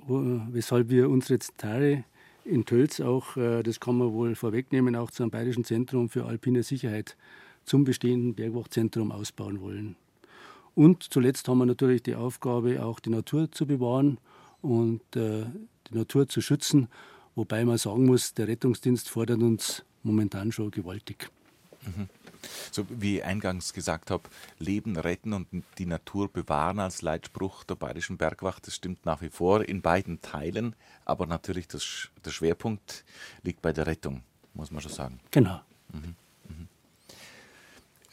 weshalb 0.07 0.89
wir 0.89 1.09
unsere 1.09 1.39
Tare 1.39 2.05
in 2.45 2.65
Tölz 2.65 3.01
auch, 3.01 3.35
äh, 3.35 3.61
das 3.61 3.79
kann 3.79 3.97
man 3.97 4.13
wohl 4.13 4.35
vorwegnehmen, 4.35 4.95
auch 4.95 5.11
zu 5.11 5.23
einem 5.23 5.31
Bayerischen 5.31 5.65
Zentrum 5.65 6.09
für 6.09 6.25
alpine 6.25 6.63
Sicherheit 6.63 7.17
zum 7.65 7.83
bestehenden 7.83 8.35
Bergwachtzentrum 8.35 9.11
ausbauen 9.11 9.59
wollen. 9.59 9.95
Und 10.75 11.03
zuletzt 11.03 11.47
haben 11.47 11.57
wir 11.59 11.65
natürlich 11.65 12.03
die 12.03 12.15
Aufgabe, 12.15 12.83
auch 12.83 12.99
die 12.99 13.09
Natur 13.09 13.51
zu 13.51 13.65
bewahren 13.65 14.19
und 14.61 15.01
äh, 15.15 15.45
die 15.89 15.95
Natur 15.95 16.27
zu 16.27 16.41
schützen. 16.41 16.89
Wobei 17.35 17.65
man 17.65 17.77
sagen 17.77 18.05
muss, 18.05 18.33
der 18.33 18.47
Rettungsdienst 18.47 19.09
fordert 19.09 19.41
uns 19.41 19.83
momentan 20.03 20.51
schon 20.51 20.71
gewaltig. 20.71 21.29
Mhm. 21.85 22.09
So 22.71 22.85
wie 22.89 23.17
ich 23.17 23.23
eingangs 23.23 23.73
gesagt 23.73 24.11
habe, 24.11 24.23
Leben 24.59 24.97
retten 24.97 25.33
und 25.33 25.47
die 25.77 25.85
Natur 25.85 26.27
bewahren 26.31 26.79
als 26.79 27.01
Leitspruch 27.01 27.63
der 27.63 27.75
Bayerischen 27.75 28.17
Bergwacht, 28.17 28.67
das 28.67 28.75
stimmt 28.75 29.05
nach 29.05 29.21
wie 29.21 29.29
vor 29.29 29.63
in 29.63 29.81
beiden 29.81 30.21
Teilen, 30.21 30.75
aber 31.05 31.25
natürlich 31.25 31.67
das, 31.67 32.09
der 32.23 32.31
Schwerpunkt 32.31 33.03
liegt 33.43 33.61
bei 33.61 33.73
der 33.73 33.87
Rettung, 33.87 34.23
muss 34.53 34.71
man 34.71 34.81
schon 34.81 34.91
sagen. 34.91 35.19
Genau. 35.31 35.59
Mhm. 35.91 36.15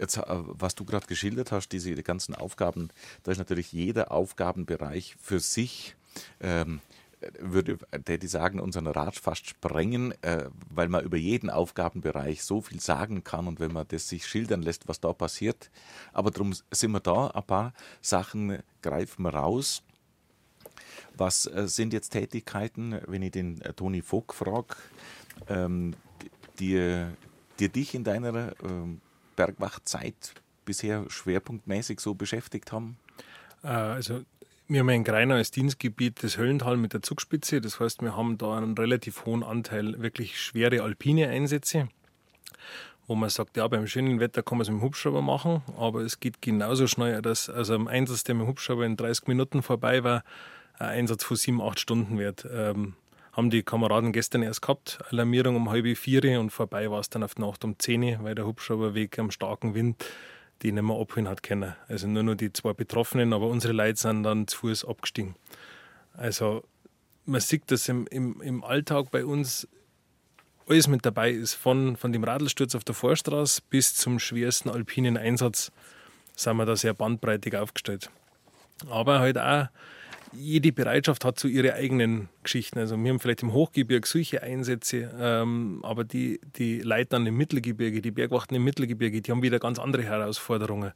Jetzt, 0.02 0.16
äh, 0.16 0.24
was 0.26 0.74
du 0.74 0.84
gerade 0.84 1.06
geschildert 1.06 1.52
hast, 1.52 1.68
diese 1.68 1.94
die 1.94 2.02
ganzen 2.02 2.34
Aufgaben, 2.34 2.88
da 3.22 3.30
ist 3.30 3.38
natürlich 3.38 3.72
jeder 3.72 4.10
Aufgabenbereich 4.10 5.16
für 5.22 5.38
sich. 5.38 5.94
Ähm, 6.40 6.80
würde 7.38 7.78
Daddy 8.04 8.26
sagen, 8.26 8.58
unseren 8.58 8.88
Rat 8.88 9.14
fast 9.14 9.48
sprengen, 9.48 10.12
äh, 10.22 10.46
weil 10.70 10.88
man 10.88 11.04
über 11.04 11.16
jeden 11.16 11.50
Aufgabenbereich 11.50 12.42
so 12.42 12.60
viel 12.60 12.80
sagen 12.80 13.22
kann 13.22 13.46
und 13.46 13.60
wenn 13.60 13.72
man 13.72 13.86
das 13.86 14.08
sich 14.08 14.26
schildern 14.26 14.60
lässt, 14.60 14.88
was 14.88 14.98
da 14.98 15.12
passiert. 15.12 15.70
Aber 16.12 16.32
darum 16.32 16.52
sind 16.72 16.90
wir 16.90 16.98
da, 16.98 17.28
ein 17.28 17.44
paar 17.44 17.72
Sachen 18.00 18.58
greifen 18.82 19.22
wir 19.22 19.34
raus. 19.34 19.84
Was 21.16 21.46
äh, 21.46 21.68
sind 21.68 21.92
jetzt 21.92 22.10
Tätigkeiten, 22.10 23.00
wenn 23.06 23.22
ich 23.22 23.30
den 23.30 23.60
äh, 23.60 23.72
Toni 23.72 24.02
Vogt 24.02 24.34
frage, 24.34 24.74
ähm, 25.48 25.94
die, 26.58 27.06
die 27.60 27.68
dich 27.68 27.94
in 27.94 28.02
deiner 28.02 28.52
Bergwachtzeit 29.36 30.34
bisher 30.64 31.04
schwerpunktmäßig 31.08 32.00
so 32.00 32.14
beschäftigt 32.14 32.72
haben? 32.72 32.96
Äh, 33.62 33.68
also 33.68 34.22
wir 34.68 34.80
haben 34.80 34.88
in 34.88 35.04
Greinau 35.04 35.34
als 35.34 35.50
Dienstgebiet 35.50 36.22
das 36.22 36.38
Höllental 36.38 36.76
mit 36.76 36.94
der 36.94 37.02
Zugspitze. 37.02 37.60
Das 37.60 37.80
heißt, 37.80 38.00
wir 38.02 38.16
haben 38.16 38.38
da 38.38 38.56
einen 38.56 38.76
relativ 38.76 39.26
hohen 39.26 39.42
Anteil 39.42 40.00
wirklich 40.00 40.40
schwere 40.40 40.82
alpine 40.82 41.28
Einsätze, 41.28 41.88
wo 43.06 43.14
man 43.14 43.28
sagt, 43.28 43.56
ja, 43.56 43.66
beim 43.68 43.86
schönen 43.86 44.20
Wetter 44.20 44.42
kann 44.42 44.58
man 44.58 44.62
es 44.62 44.70
mit 44.70 44.80
dem 44.80 44.82
Hubschrauber 44.84 45.20
machen, 45.20 45.62
aber 45.76 46.00
es 46.00 46.20
geht 46.20 46.40
genauso 46.40 46.86
schnell, 46.86 47.20
dass 47.20 47.50
also 47.50 47.74
ein 47.74 47.88
Einsatz, 47.88 48.24
der 48.24 48.34
mit 48.34 48.44
dem 48.44 48.48
Hubschrauber 48.48 48.86
in 48.86 48.96
30 48.96 49.26
Minuten 49.26 49.62
vorbei 49.62 50.04
war, 50.04 50.24
ein 50.78 50.88
Einsatz 50.88 51.24
von 51.24 51.36
sieben, 51.36 51.60
acht 51.60 51.78
Stunden 51.78 52.18
wird. 52.18 52.46
Ähm, 52.50 52.94
haben 53.32 53.50
die 53.50 53.62
Kameraden 53.62 54.12
gestern 54.12 54.42
erst 54.42 54.62
gehabt, 54.62 54.98
Alarmierung 55.10 55.56
um 55.56 55.70
halb 55.70 55.96
vier 55.96 56.40
und 56.40 56.50
vorbei 56.50 56.90
war 56.90 57.00
es 57.00 57.10
dann 57.10 57.22
auf 57.22 57.34
die 57.34 57.42
Nacht 57.42 57.64
um 57.64 57.78
zehn, 57.78 58.22
weil 58.22 58.34
der 58.34 58.46
Hubschrauber 58.46 58.94
wegen 58.94 59.20
am 59.20 59.30
starken 59.30 59.74
Wind 59.74 60.04
die 60.62 60.72
nicht 60.72 60.82
mehr 60.82 60.96
abholen 60.96 61.28
hat 61.28 61.42
können. 61.42 61.74
Also 61.88 62.06
nur 62.06 62.22
noch 62.22 62.34
die 62.34 62.52
zwei 62.52 62.72
Betroffenen, 62.72 63.32
aber 63.32 63.48
unsere 63.48 63.72
Leute 63.72 63.98
sind 63.98 64.22
dann 64.22 64.46
zu 64.46 64.58
Fuß 64.58 64.84
abgestiegen. 64.84 65.34
Also 66.14 66.62
man 67.24 67.40
sieht, 67.40 67.70
dass 67.70 67.88
im, 67.88 68.06
im, 68.08 68.40
im 68.40 68.64
Alltag 68.64 69.10
bei 69.10 69.24
uns 69.24 69.68
alles 70.68 70.86
mit 70.86 71.04
dabei 71.04 71.32
ist, 71.32 71.54
von, 71.54 71.96
von 71.96 72.12
dem 72.12 72.24
Radlsturz 72.24 72.74
auf 72.74 72.84
der 72.84 72.94
Vorstraße 72.94 73.62
bis 73.68 73.94
zum 73.94 74.18
schwersten 74.18 74.68
alpinen 74.68 75.16
Einsatz 75.16 75.72
sind 76.36 76.56
wir 76.56 76.64
da 76.64 76.76
sehr 76.76 76.94
bandbreitig 76.94 77.56
aufgestellt. 77.56 78.10
Aber 78.88 79.18
halt 79.18 79.38
auch 79.38 79.68
jede 80.32 80.72
Bereitschaft 80.72 81.24
hat 81.24 81.38
so 81.38 81.48
ihre 81.48 81.74
eigenen 81.74 82.28
Geschichten. 82.42 82.78
Also 82.78 82.96
wir 82.96 83.10
haben 83.10 83.20
vielleicht 83.20 83.42
im 83.42 83.52
Hochgebirge 83.52 84.06
solche 84.06 84.42
Einsätze, 84.42 85.10
ähm, 85.18 85.80
aber 85.82 86.04
die, 86.04 86.40
die 86.56 86.80
Leitern 86.80 87.26
im 87.26 87.36
Mittelgebirge, 87.36 88.00
die 88.02 88.10
Bergwachten 88.10 88.56
im 88.56 88.64
Mittelgebirge, 88.64 89.20
die 89.20 89.30
haben 89.30 89.42
wieder 89.42 89.58
ganz 89.58 89.78
andere 89.78 90.02
Herausforderungen. 90.02 90.92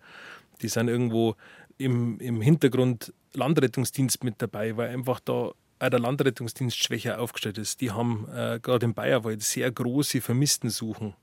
Die 0.63 0.69
sind 0.69 0.89
irgendwo 0.89 1.37
im, 1.79 2.19
im 2.21 2.41
Hintergrund 2.41 3.13
Landrettungsdienst 3.35 4.25
mit 4.25 4.37
dabei, 4.39 4.77
weil 4.77 4.89
einfach 4.89 5.21
da 5.21 5.53
auch 5.79 5.91
der 5.91 6.01
Landrettungsdienst 6.01 6.83
schwächer 6.83 7.21
aufgestellt 7.21 7.59
ist. 7.59 7.81
Die 7.81 7.91
haben 7.91 8.27
äh, 8.35 8.59
gerade 8.61 8.87
im 8.87 8.95
Bayerwald 8.95 9.43
sehr 9.43 9.71
große 9.71 10.23
Vermisstensuchen. 10.23 11.15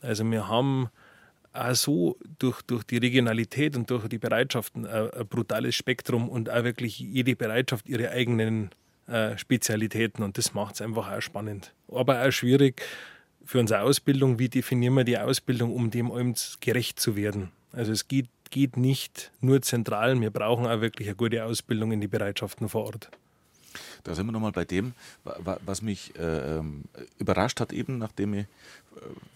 Also 0.00 0.28
wir 0.28 0.48
haben 0.48 0.90
auch 1.54 1.74
so 1.74 2.18
durch, 2.38 2.62
durch 2.62 2.84
die 2.84 2.98
Regionalität 2.98 3.76
und 3.76 3.88
durch 3.90 4.08
die 4.08 4.18
Bereitschaften 4.18 4.86
ein, 4.86 5.08
brutales 5.28 5.74
Spektrum 5.74 6.28
und 6.28 6.50
auch 6.50 6.64
wirklich 6.64 6.98
jede 6.98 7.36
Bereitschaft 7.36 7.88
ihre 7.88 8.10
eigenen 8.10 8.70
äh, 9.06 9.38
Spezialitäten 9.38 10.22
und 10.22 10.36
das 10.36 10.54
macht 10.54 10.74
es 10.74 10.80
einfach 10.80 11.10
auch 11.10 11.20
spannend. 11.20 11.72
Aber 11.88 12.22
auch 12.22 12.30
schwierig 12.30 12.82
für 13.44 13.60
unsere 13.60 13.82
Ausbildung, 13.82 14.38
wie 14.38 14.48
definieren 14.48 14.94
wir 14.94 15.04
die 15.04 15.18
Ausbildung, 15.18 15.72
um 15.72 15.90
dem 15.90 16.10
allem 16.10 16.34
gerecht 16.60 16.98
zu 16.98 17.14
werden. 17.14 17.50
Also 17.72 17.92
es 17.92 18.08
geht, 18.08 18.28
geht 18.50 18.76
nicht 18.76 19.30
nur 19.40 19.62
zentral, 19.62 20.20
wir 20.20 20.30
brauchen 20.30 20.66
auch 20.66 20.80
wirklich 20.80 21.08
eine 21.08 21.16
gute 21.16 21.44
Ausbildung 21.44 21.92
in 21.92 22.00
die 22.00 22.08
Bereitschaften 22.08 22.68
vor 22.68 22.84
Ort. 22.84 23.10
Da 24.04 24.14
sind 24.14 24.26
wir 24.26 24.32
nochmal 24.32 24.52
bei 24.52 24.64
dem, 24.64 24.92
was 25.64 25.82
mich 25.82 26.14
äh, 26.18 26.58
ähm, 26.58 26.84
überrascht 27.18 27.60
hat, 27.60 27.72
eben 27.72 27.98
nachdem 27.98 28.34
ich 28.34 28.40
äh, 28.40 28.46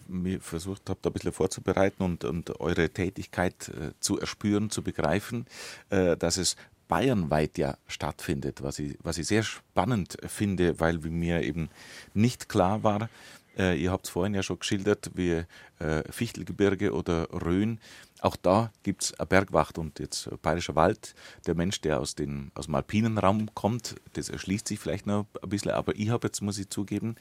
mir 0.07 0.39
versucht 0.39 0.89
habe, 0.89 0.99
da 1.01 1.09
ein 1.09 1.13
bisschen 1.13 1.31
vorzubereiten 1.31 2.03
und, 2.03 2.23
und 2.23 2.59
eure 2.59 2.89
Tätigkeit 2.89 3.69
äh, 3.69 3.91
zu 3.99 4.19
erspüren, 4.19 4.69
zu 4.69 4.83
begreifen, 4.83 5.45
äh, 5.89 6.15
dass 6.15 6.37
es 6.37 6.55
bayernweit 6.87 7.57
ja 7.57 7.77
stattfindet, 7.87 8.61
was 8.61 8.79
ich, 8.79 8.97
was 9.03 9.17
ich 9.17 9.27
sehr 9.27 9.43
spannend 9.43 10.17
finde, 10.27 10.79
weil 10.79 10.97
mir 10.97 11.43
eben 11.43 11.69
nicht 12.13 12.49
klar 12.49 12.83
war, 12.83 13.09
äh, 13.57 13.75
ihr 13.75 13.91
habt 13.91 14.05
es 14.05 14.11
vorhin 14.11 14.33
ja 14.33 14.43
schon 14.43 14.59
geschildert, 14.59 15.11
wie 15.15 15.43
äh, 15.79 16.11
Fichtelgebirge 16.11 16.93
oder 16.93 17.27
Rhön. 17.31 17.79
Auch 18.21 18.35
da 18.35 18.71
gibt 18.83 19.03
es 19.03 19.19
eine 19.19 19.27
Bergwacht 19.27 19.77
und 19.77 19.99
jetzt 19.99 20.29
Bayerischer 20.41 20.75
Wald. 20.75 21.15
Der 21.47 21.55
Mensch, 21.55 21.81
der 21.81 21.99
aus, 21.99 22.15
den, 22.15 22.51
aus 22.55 22.65
dem 22.65 22.75
alpinen 22.75 23.17
Raum 23.17 23.53
kommt, 23.53 23.95
das 24.13 24.29
erschließt 24.29 24.67
sich 24.67 24.79
vielleicht 24.79 25.07
noch 25.07 25.25
ein 25.41 25.49
bisschen, 25.49 25.71
aber 25.71 25.95
ich 25.95 26.09
habe 26.09 26.27
jetzt, 26.27 26.41
muss 26.41 26.57
ich 26.57 26.69
zugeben, 26.69 27.15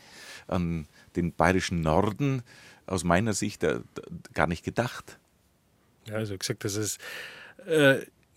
an 0.48 0.86
den 1.16 1.32
bayerischen 1.32 1.80
Norden 1.80 2.42
aus 2.86 3.04
meiner 3.04 3.32
Sicht 3.32 3.62
äh, 3.64 3.80
gar 4.34 4.46
nicht 4.46 4.64
gedacht. 4.64 5.18
Ja, 6.06 6.14
also 6.14 6.36
gesagt, 6.36 6.64
das 6.64 6.74
ist. 6.76 7.00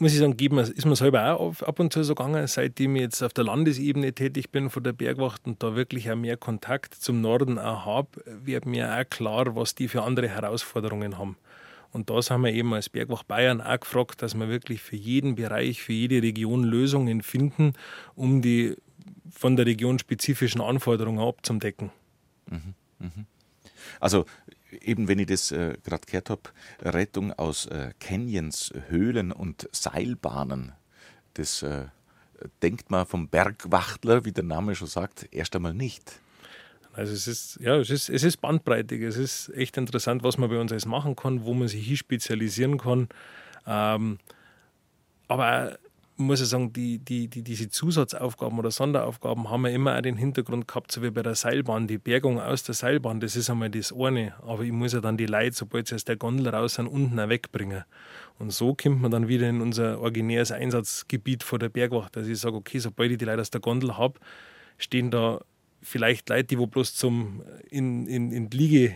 Muss 0.01 0.13
ich 0.13 0.17
sagen, 0.17 0.33
ist 0.33 0.85
mir 0.87 0.95
selber 0.95 1.39
auch 1.39 1.61
ab 1.61 1.79
und 1.79 1.93
zu 1.93 2.03
so 2.03 2.15
gegangen, 2.15 2.47
seitdem 2.47 2.95
ich 2.95 3.03
jetzt 3.03 3.21
auf 3.21 3.33
der 3.33 3.43
Landesebene 3.43 4.13
tätig 4.13 4.49
bin 4.49 4.71
von 4.71 4.83
der 4.83 4.93
Bergwacht 4.93 5.45
und 5.45 5.61
da 5.61 5.75
wirklich 5.75 6.09
auch 6.09 6.15
mehr 6.15 6.37
Kontakt 6.37 6.95
zum 6.95 7.21
Norden 7.21 7.59
auch 7.59 7.85
habe, 7.85 8.09
wird 8.25 8.65
mir 8.65 8.91
auch 8.91 9.07
klar, 9.07 9.55
was 9.55 9.75
die 9.75 9.87
für 9.87 10.01
andere 10.01 10.27
Herausforderungen 10.27 11.19
haben. 11.19 11.37
Und 11.91 12.09
das 12.09 12.31
haben 12.31 12.45
wir 12.45 12.51
eben 12.51 12.73
als 12.73 12.89
Bergwacht 12.89 13.27
Bayern 13.27 13.61
auch 13.61 13.79
gefragt, 13.79 14.23
dass 14.23 14.33
wir 14.33 14.49
wirklich 14.49 14.81
für 14.81 14.95
jeden 14.95 15.35
Bereich, 15.35 15.83
für 15.83 15.93
jede 15.93 16.23
Region 16.23 16.63
Lösungen 16.63 17.21
finden, 17.21 17.73
um 18.15 18.41
die 18.41 18.77
von 19.29 19.55
der 19.55 19.67
Region 19.67 19.99
spezifischen 19.99 20.61
Anforderungen 20.61 21.19
abzudecken. 21.19 21.91
Mhm, 22.49 22.73
mhm. 22.97 23.25
Also 23.99 24.25
eben 24.81 25.07
wenn 25.07 25.19
ich 25.19 25.27
das 25.27 25.51
äh, 25.51 25.77
gerade 25.83 26.05
gehört 26.05 26.29
habe, 26.29 26.41
Rettung 26.81 27.33
aus 27.33 27.65
äh, 27.67 27.91
Canyons, 27.99 28.73
Höhlen 28.89 29.31
und 29.31 29.67
Seilbahnen, 29.71 30.73
das 31.33 31.63
äh, 31.63 31.85
denkt 32.61 32.89
man 32.89 33.05
vom 33.05 33.27
Bergwachtler, 33.27 34.25
wie 34.25 34.31
der 34.31 34.43
Name 34.43 34.75
schon 34.75 34.87
sagt, 34.87 35.27
erst 35.31 35.55
einmal 35.55 35.73
nicht. 35.73 36.19
Also 36.93 37.13
es 37.13 37.27
ist, 37.27 37.59
ja, 37.61 37.77
es 37.77 37.89
ist, 37.89 38.09
es 38.09 38.23
ist 38.23 38.37
bandbreitig, 38.37 39.01
es 39.01 39.15
ist 39.15 39.49
echt 39.55 39.77
interessant, 39.77 40.23
was 40.23 40.37
man 40.37 40.49
bei 40.49 40.59
uns 40.59 40.71
alles 40.71 40.85
machen 40.85 41.15
kann, 41.15 41.43
wo 41.43 41.53
man 41.53 41.67
sich 41.67 41.85
hier 41.85 41.97
spezialisieren 41.97 42.77
kann. 42.77 43.07
Ähm, 43.65 44.19
aber 45.27 45.77
muss 46.21 46.41
ich 46.41 46.47
sagen, 46.47 46.71
die, 46.73 46.99
die, 46.99 47.27
die, 47.27 47.43
diese 47.43 47.69
Zusatzaufgaben 47.69 48.57
oder 48.57 48.71
Sonderaufgaben 48.71 49.49
haben 49.49 49.63
wir 49.63 49.71
immer 49.71 49.97
auch 49.97 50.01
den 50.01 50.17
Hintergrund 50.17 50.67
gehabt, 50.67 50.91
so 50.91 51.01
wie 51.01 51.11
bei 51.11 51.23
der 51.23 51.35
Seilbahn. 51.35 51.87
Die 51.87 51.97
Bergung 51.97 52.39
aus 52.39 52.63
der 52.63 52.75
Seilbahn, 52.75 53.19
das 53.19 53.35
ist 53.35 53.49
einmal 53.49 53.69
das 53.69 53.93
eine. 53.93 54.33
Aber 54.41 54.63
ich 54.63 54.71
muss 54.71 54.93
ja 54.93 55.01
dann 55.01 55.17
die 55.17 55.25
Leute, 55.25 55.55
sobald 55.55 55.87
sie 55.87 55.95
aus 55.95 56.05
der 56.05 56.15
Gondel 56.15 56.47
raus 56.49 56.75
sind, 56.75 56.87
unten 56.87 57.19
auch 57.19 57.29
wegbringen. 57.29 57.83
Und 58.39 58.51
so 58.51 58.73
kommt 58.73 59.01
man 59.01 59.11
dann 59.11 59.27
wieder 59.27 59.49
in 59.49 59.61
unser 59.61 59.99
originäres 59.99 60.51
Einsatzgebiet 60.51 61.43
vor 61.43 61.59
der 61.59 61.69
Bergwacht. 61.69 62.17
Also 62.17 62.31
ich 62.31 62.39
sage, 62.39 62.55
okay, 62.55 62.79
sobald 62.79 63.11
ich 63.11 63.17
die 63.17 63.25
Leute 63.25 63.41
aus 63.41 63.51
der 63.51 63.61
Gondel 63.61 63.97
habe, 63.97 64.19
stehen 64.77 65.11
da 65.11 65.41
vielleicht 65.81 66.29
Leute, 66.29 66.45
die 66.45 66.59
wo 66.59 66.67
bloß 66.67 66.95
zum 66.95 67.41
in, 67.69 68.07
in, 68.07 68.31
in 68.31 68.49
Liege, 68.49 68.95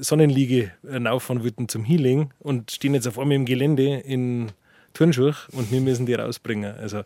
Sonnenliege 0.00 0.72
rauffahren 0.84 1.42
wollten 1.42 1.68
zum 1.68 1.84
Healing 1.84 2.30
und 2.38 2.70
stehen 2.70 2.94
jetzt 2.94 3.08
auf 3.08 3.18
einmal 3.18 3.36
im 3.36 3.46
Gelände 3.46 3.98
in 4.00 4.52
Turnschuhe 4.94 5.34
und 5.52 5.70
wir 5.70 5.80
müssen 5.80 6.06
die 6.06 6.14
rausbringen. 6.14 6.76
Also 6.76 7.04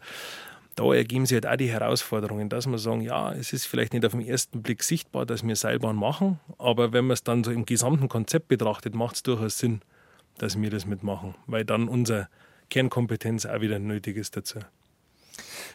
da 0.77 0.92
ergeben 0.92 1.27
sich 1.27 1.37
halt 1.37 1.47
auch 1.47 1.57
die 1.57 1.70
Herausforderungen, 1.70 2.49
dass 2.49 2.66
wir 2.66 2.79
sagen, 2.79 3.01
ja, 3.01 3.33
es 3.33 3.53
ist 3.53 3.66
vielleicht 3.66 3.92
nicht 3.92 4.05
auf 4.05 4.12
den 4.12 4.27
ersten 4.27 4.62
Blick 4.62 4.83
sichtbar, 4.83 5.25
dass 5.25 5.47
wir 5.47 5.55
Seilbahn 5.55 5.97
machen, 5.97 6.40
aber 6.59 6.92
wenn 6.92 7.07
man 7.07 7.14
es 7.14 7.23
dann 7.23 7.44
so 7.44 7.53
im 7.53 7.64
gesamten 7.64 8.09
Konzept 8.09 8.49
betrachtet, 8.49 8.94
macht 8.94 9.16
es 9.16 9.23
durchaus 9.23 9.59
Sinn, 9.59 9.83
dass 10.38 10.61
wir 10.61 10.70
das 10.70 10.87
mitmachen, 10.87 11.35
weil 11.47 11.64
dann 11.64 11.88
unsere 11.88 12.29
Kernkompetenz 12.70 13.47
auch 13.47 13.61
wieder 13.61 13.79
nötig 13.79 14.16
ist 14.16 14.37
dazu. 14.37 14.59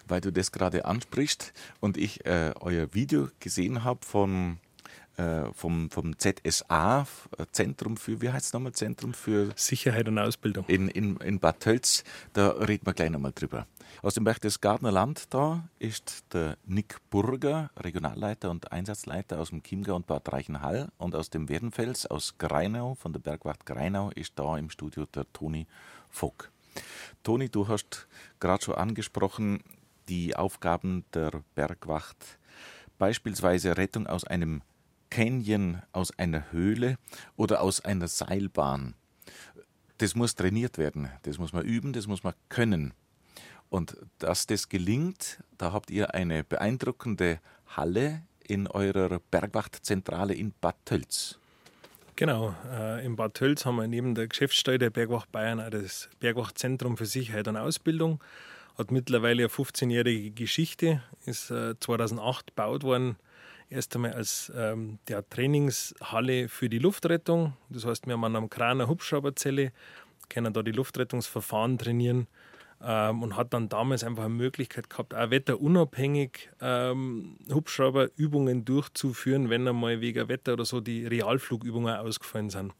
Weil 0.08 0.22
du 0.22 0.32
das 0.32 0.52
gerade 0.52 0.86
ansprichst 0.86 1.54
und 1.80 1.98
ich 1.98 2.26
äh, 2.26 2.54
euer 2.60 2.94
Video 2.94 3.30
gesehen 3.40 3.84
habe 3.84 4.06
von 4.06 4.58
vom, 5.54 5.90
vom 5.90 6.18
ZSA, 6.18 7.06
Zentrum 7.52 7.98
für, 7.98 8.22
wie 8.22 8.30
heißt 8.30 8.48
es 8.48 8.54
nochmal, 8.54 8.74
Zentrum 8.74 9.14
für 9.14 9.52
Sicherheit 9.56 10.08
und 10.08 10.18
Ausbildung. 10.18 10.66
In, 10.68 10.88
in, 10.90 11.18
in 11.18 11.40
Bad 11.40 11.60
Tölz, 11.60 12.04
da 12.34 12.50
reden 12.50 12.86
wir 12.86 12.94
gleich 12.94 13.10
nochmal 13.10 13.34
drüber. 13.34 13.68
Aus 14.02 14.14
dem 14.14 14.24
Berchtesgadener 14.24 14.92
Land 14.92 15.34
da 15.34 15.68
ist 15.78 16.24
der 16.32 16.58
Nick 16.66 16.98
Burger, 17.10 17.70
Regionalleiter 17.78 18.50
und 18.50 18.72
Einsatzleiter 18.72 19.40
aus 19.40 19.50
dem 19.50 19.62
Chiemgau 19.62 19.96
und 19.96 20.08
Bad 20.08 20.32
Reichenhall. 20.32 20.90
Und 20.98 21.16
aus 21.16 21.30
dem 21.30 21.50
Werdenfels, 21.50 22.06
aus 22.06 22.38
Greinau, 22.38 22.96
von 22.96 23.12
der 23.12 23.20
Bergwacht 23.20 23.66
Greinau, 23.66 24.12
ist 24.12 24.34
da 24.36 24.58
im 24.58 24.70
Studio 24.70 25.06
der 25.06 25.26
Toni 25.34 25.68
Vogt. 26.10 26.50
Toni, 27.24 27.50
du 27.50 27.68
hast 27.68 28.08
gerade 28.40 28.64
schon 28.64 28.76
angesprochen, 28.76 29.64
die 30.08 30.36
Aufgaben 30.36 31.04
der 31.14 31.44
Bergwacht, 31.56 32.40
beispielsweise 32.98 33.78
Rettung 33.78 34.08
aus 34.08 34.24
einem 34.24 34.62
Canyon, 35.10 35.82
aus 35.92 36.18
einer 36.18 36.52
Höhle 36.52 36.98
oder 37.36 37.62
aus 37.62 37.84
einer 37.84 38.08
Seilbahn. 38.08 38.96
Das 39.98 40.16
muss 40.16 40.36
trainiert 40.36 40.78
werden, 40.78 41.10
das 41.24 41.38
muss 41.38 41.54
man 41.54 41.66
üben, 41.66 41.94
das 41.94 42.08
muss 42.08 42.24
man 42.24 42.34
können. 42.48 42.94
Und 43.70 43.98
dass 44.18 44.48
das 44.48 44.70
gelingt, 44.70 45.44
da 45.58 45.74
habt 45.74 45.92
ihr 45.92 46.14
eine 46.14 46.44
beeindruckende 46.44 47.40
Halle 47.68 48.24
in 48.48 48.68
eurer 48.68 49.20
Bergwachtzentrale 49.32 50.34
in 50.34 50.54
Bad 50.60 50.76
Tölz. 50.86 51.38
Genau, 52.16 52.56
äh, 52.70 53.06
in 53.06 53.16
Bad 53.16 53.36
Tölz 53.36 53.66
haben 53.66 53.78
wir 53.78 53.88
neben 53.88 54.16
der 54.16 54.28
Geschäftsstelle 54.28 54.80
der 54.80 54.90
Bergwacht 54.90 55.32
Bayern 55.32 55.62
auch 55.62 55.70
das 55.70 56.10
Bergwachtzentrum 56.20 56.98
für 56.98 57.06
Sicherheit 57.06 57.48
und 57.48 57.56
Ausbildung. 57.56 58.22
Hat 58.78 58.92
mittlerweile 58.92 59.44
eine 59.44 59.50
15-jährige 59.50 60.32
Geschichte, 60.32 61.04
ist 61.26 61.52
äh, 61.52 61.80
2008 61.80 62.48
gebaut 62.48 62.84
worden, 62.84 63.18
erst 63.70 63.96
einmal 63.96 64.14
als 64.14 64.52
ähm, 64.56 65.00
der 65.08 65.28
Trainingshalle 65.30 66.50
für 66.50 66.70
die 66.70 66.80
Luftrettung. 66.80 67.54
Das 67.70 67.86
heißt, 67.86 68.08
wir 68.08 68.14
haben 68.14 68.24
an 68.24 68.36
einem 68.36 68.50
Kraner 68.50 68.88
Hubschrauberzelle, 68.88 69.72
können 70.30 70.54
da 70.54 70.64
die 70.64 70.72
Luftrettungsverfahren 70.72 71.78
trainieren 71.78 72.28
ähm, 72.82 73.24
und 73.24 73.36
hat 73.36 73.54
dann 73.54 73.70
damals 73.70 74.04
einfach 74.04 74.26
eine 74.26 74.34
Möglichkeit 74.34 74.90
gehabt, 74.90 75.14
auch 75.14 75.30
wetterunabhängig 75.30 76.50
ähm, 76.62 77.38
Hubschrauberübungen 77.52 78.66
durchzuführen, 78.66 79.50
wenn 79.50 79.68
einmal 79.68 80.02
wegen 80.02 80.28
Wetter 80.30 80.54
oder 80.54 80.66
so 80.66 80.82
die 80.82 81.06
Realflugübungen 81.06 81.96
ausgefallen 81.96 82.50
sind. 82.50 82.74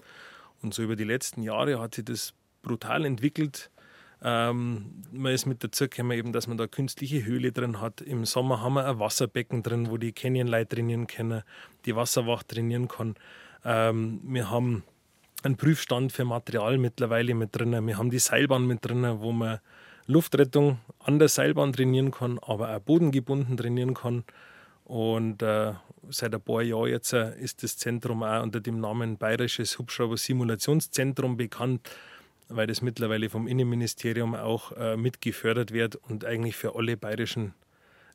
Und 0.62 0.74
so 0.74 0.84
über 0.84 0.96
die 0.96 1.06
letzten 1.06 1.42
Jahre 1.42 1.80
hat 1.80 1.96
sich 1.96 2.06
das 2.06 2.34
brutal 2.62 3.06
entwickelt. 3.06 3.72
Ähm, 4.22 5.04
man 5.12 5.34
ist 5.34 5.46
mit 5.46 5.64
dazu 5.64 5.86
gekommen, 5.86 6.12
eben, 6.12 6.34
dass 6.34 6.48
man 6.48 6.58
da 6.58 6.68
künstliche 6.68 7.26
Höhle 7.26 7.52
drin 7.52 7.80
hat. 7.80 8.02
Im 8.02 8.26
Sommer 8.26 8.62
haben 8.62 8.74
wir 8.74 8.86
ein 8.86 9.00
Wasserbecken 9.00 9.64
drin, 9.64 9.90
wo 9.90 9.98
die 9.98 10.12
Canyon-Leute 10.12 10.76
trainieren 10.76 11.08
können, 11.08 11.44
die 11.86 11.96
Wasserwacht 11.96 12.50
trainieren 12.50 12.88
kann. 12.88 13.16
Ähm, 13.64 14.22
wir 14.24 14.50
haben 14.50 14.84
einen 15.44 15.56
Prüfstand 15.56 16.12
für 16.12 16.26
Material 16.26 16.78
mittlerweile 16.78 17.34
mit 17.34 17.56
drin. 17.56 17.88
Wir 17.88 17.98
haben 17.98 18.10
die 18.10 18.20
Seilbahn 18.20 18.68
mit 18.68 18.86
drin, 18.86 19.06
wo 19.20 19.32
man 19.32 19.60
Luftrettung 20.06 20.80
an 21.00 21.20
der 21.20 21.30
Seilbahn 21.30 21.72
trainieren 21.72 22.12
kann, 22.12 22.40
aber 22.40 22.76
auch 22.76 22.80
bodengebunden 22.80 23.56
trainieren 23.56 23.94
kann. 23.94 24.24
Und 24.84 25.44
äh, 25.44 25.74
seit 26.10 26.34
ein 26.34 26.42
paar 26.42 26.64
Jahren 26.64 26.90
jetzt 26.90 27.14
äh, 27.14 27.40
ist 27.40 27.62
das 27.62 27.78
Zentrum 27.78 28.24
auch 28.24 28.42
unter 28.42 28.60
dem 28.60 28.80
Namen 28.80 29.18
Bayerisches 29.18 29.78
Hubschrauber-Simulationszentrum 29.78 31.38
bekannt, 31.38 31.88
weil 32.50 32.68
das 32.68 32.82
mittlerweile 32.82 33.30
vom 33.30 33.48
Innenministerium 33.48 34.36
auch 34.36 34.72
äh, 34.74 34.98
mitgefördert 34.98 35.72
wird 35.72 35.96
und 35.96 36.26
eigentlich 36.26 36.56
für 36.56 36.76
alle 36.76 36.98
bayerischen 36.98 37.54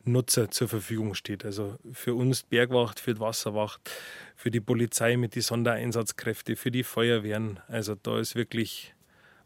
Nutzer 0.05 0.51
zur 0.51 0.69
Verfügung 0.69 1.15
steht. 1.15 1.45
Also 1.45 1.77
für 1.93 2.15
uns 2.15 2.43
Bergwacht, 2.43 3.01
für 3.01 3.15
die 3.15 3.21
Wasserwacht, 3.21 3.91
für 4.37 4.51
die 4.51 4.61
Polizei 4.61 5.17
mit 5.17 5.35
den 5.35 5.43
Sondereinsatzkräften, 5.43 6.57
für 6.57 6.71
die 6.71 6.83
Feuerwehren. 6.83 7.61
Also 7.69 7.95
da 7.95 8.19
ist 8.19 8.35
wirklich 8.35 8.95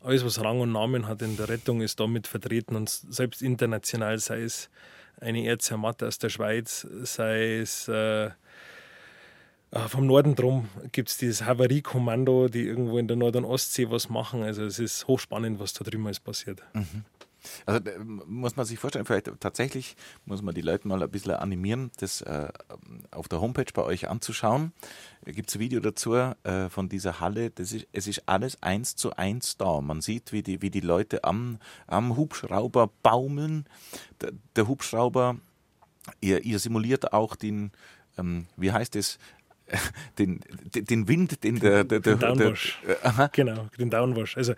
alles, 0.01 0.25
was 0.25 0.41
Rang 0.43 0.61
und 0.61 0.73
Namen 0.73 1.07
hat 1.07 1.23
in 1.23 1.37
der 1.37 1.49
Rettung, 1.49 1.81
ist 1.81 2.01
damit 2.01 2.27
vertreten 2.27 2.77
und 2.77 2.89
selbst 2.89 3.43
international, 3.43 4.19
sei 4.19 4.43
es 4.43 4.71
eine 5.21 5.47
Erzermatte 5.47 6.07
aus 6.07 6.19
der 6.19 6.29
Schweiz, 6.29 6.87
sei 7.03 7.59
es 7.59 7.89
äh, 7.89 8.31
vom 9.73 10.07
Norden 10.07 10.35
drum 10.35 10.69
gibt 10.93 11.11
es 11.11 11.19
dieses 11.19 11.45
Havariekommando, 11.45 12.49
die 12.49 12.63
irgendwo 12.67 12.99
in 12.99 13.07
der 13.07 13.17
Nord- 13.17 13.37
und 13.37 13.45
Ostsee 13.45 13.91
was 13.91 14.09
machen. 14.09 14.43
Also 14.43 14.65
es 14.65 14.79
ist 14.79 15.07
hochspannend, 15.07 15.61
was 15.61 15.75
da 15.75 15.85
drüben 15.85 16.07
alles 16.07 16.21
passiert. 16.21 16.63
Mhm. 16.73 17.05
Also 17.67 17.91
muss 18.27 18.57
man 18.57 18.67
sich 18.67 18.79
vorstellen, 18.79 19.05
vielleicht 19.05 19.31
tatsächlich 19.41 19.97
muss 20.25 20.43
man 20.43 20.55
die 20.55 20.61
Leute 20.61 20.89
mal 20.89 21.03
ein 21.03 21.11
bisschen 21.11 21.33
animieren, 21.33 21.91
das 21.99 22.21
äh, 22.23 22.49
auf 23.11 23.29
der 23.29 23.41
Homepage 23.41 23.73
bei 23.73 23.83
euch 23.83 24.09
anzuschauen. 24.09 24.73
Da 25.25 25.33
gibt 25.33 25.49
es 25.49 25.57
ein 25.57 25.61
Video 25.61 25.81
dazu 25.81 26.15
äh, 26.15 26.69
von 26.69 26.89
dieser 26.89 27.21
Halle. 27.21 27.51
Das 27.51 27.73
ist, 27.73 27.87
es 27.93 28.07
ist 28.07 28.23
alles 28.27 28.63
eins 28.63 28.97
zu 28.97 29.15
eins 29.17 29.57
da. 29.57 29.81
Man 29.81 30.01
sieht, 30.01 30.33
wie 30.33 30.43
die, 30.43 30.63
wie 30.63 30.71
die 30.71 30.81
Leute 30.81 31.25
am, 31.25 31.59
am 31.87 32.17
Hubschrauber 32.17 32.91
baumeln. 33.03 33.67
Der, 34.21 34.33
der 34.57 34.67
Hubschrauber, 34.67 35.37
ihr, 36.21 36.45
ihr 36.45 36.59
simuliert 36.59 37.13
auch 37.13 37.37
den, 37.37 37.71
ähm, 38.19 38.47
wie 38.57 38.73
heißt 38.73 38.97
es, 38.97 39.19
den, 40.19 40.41
den 40.75 41.09
Wind, 41.09 41.45
den 41.45 41.61
der. 41.61 41.85
der, 41.85 42.01
der, 42.01 42.17
den 42.17 42.21
Downwash. 42.21 42.79
Der, 42.87 43.29
genau, 43.33 43.67
den 43.79 43.91
Downwash. 43.91 44.37
Also 44.37 44.55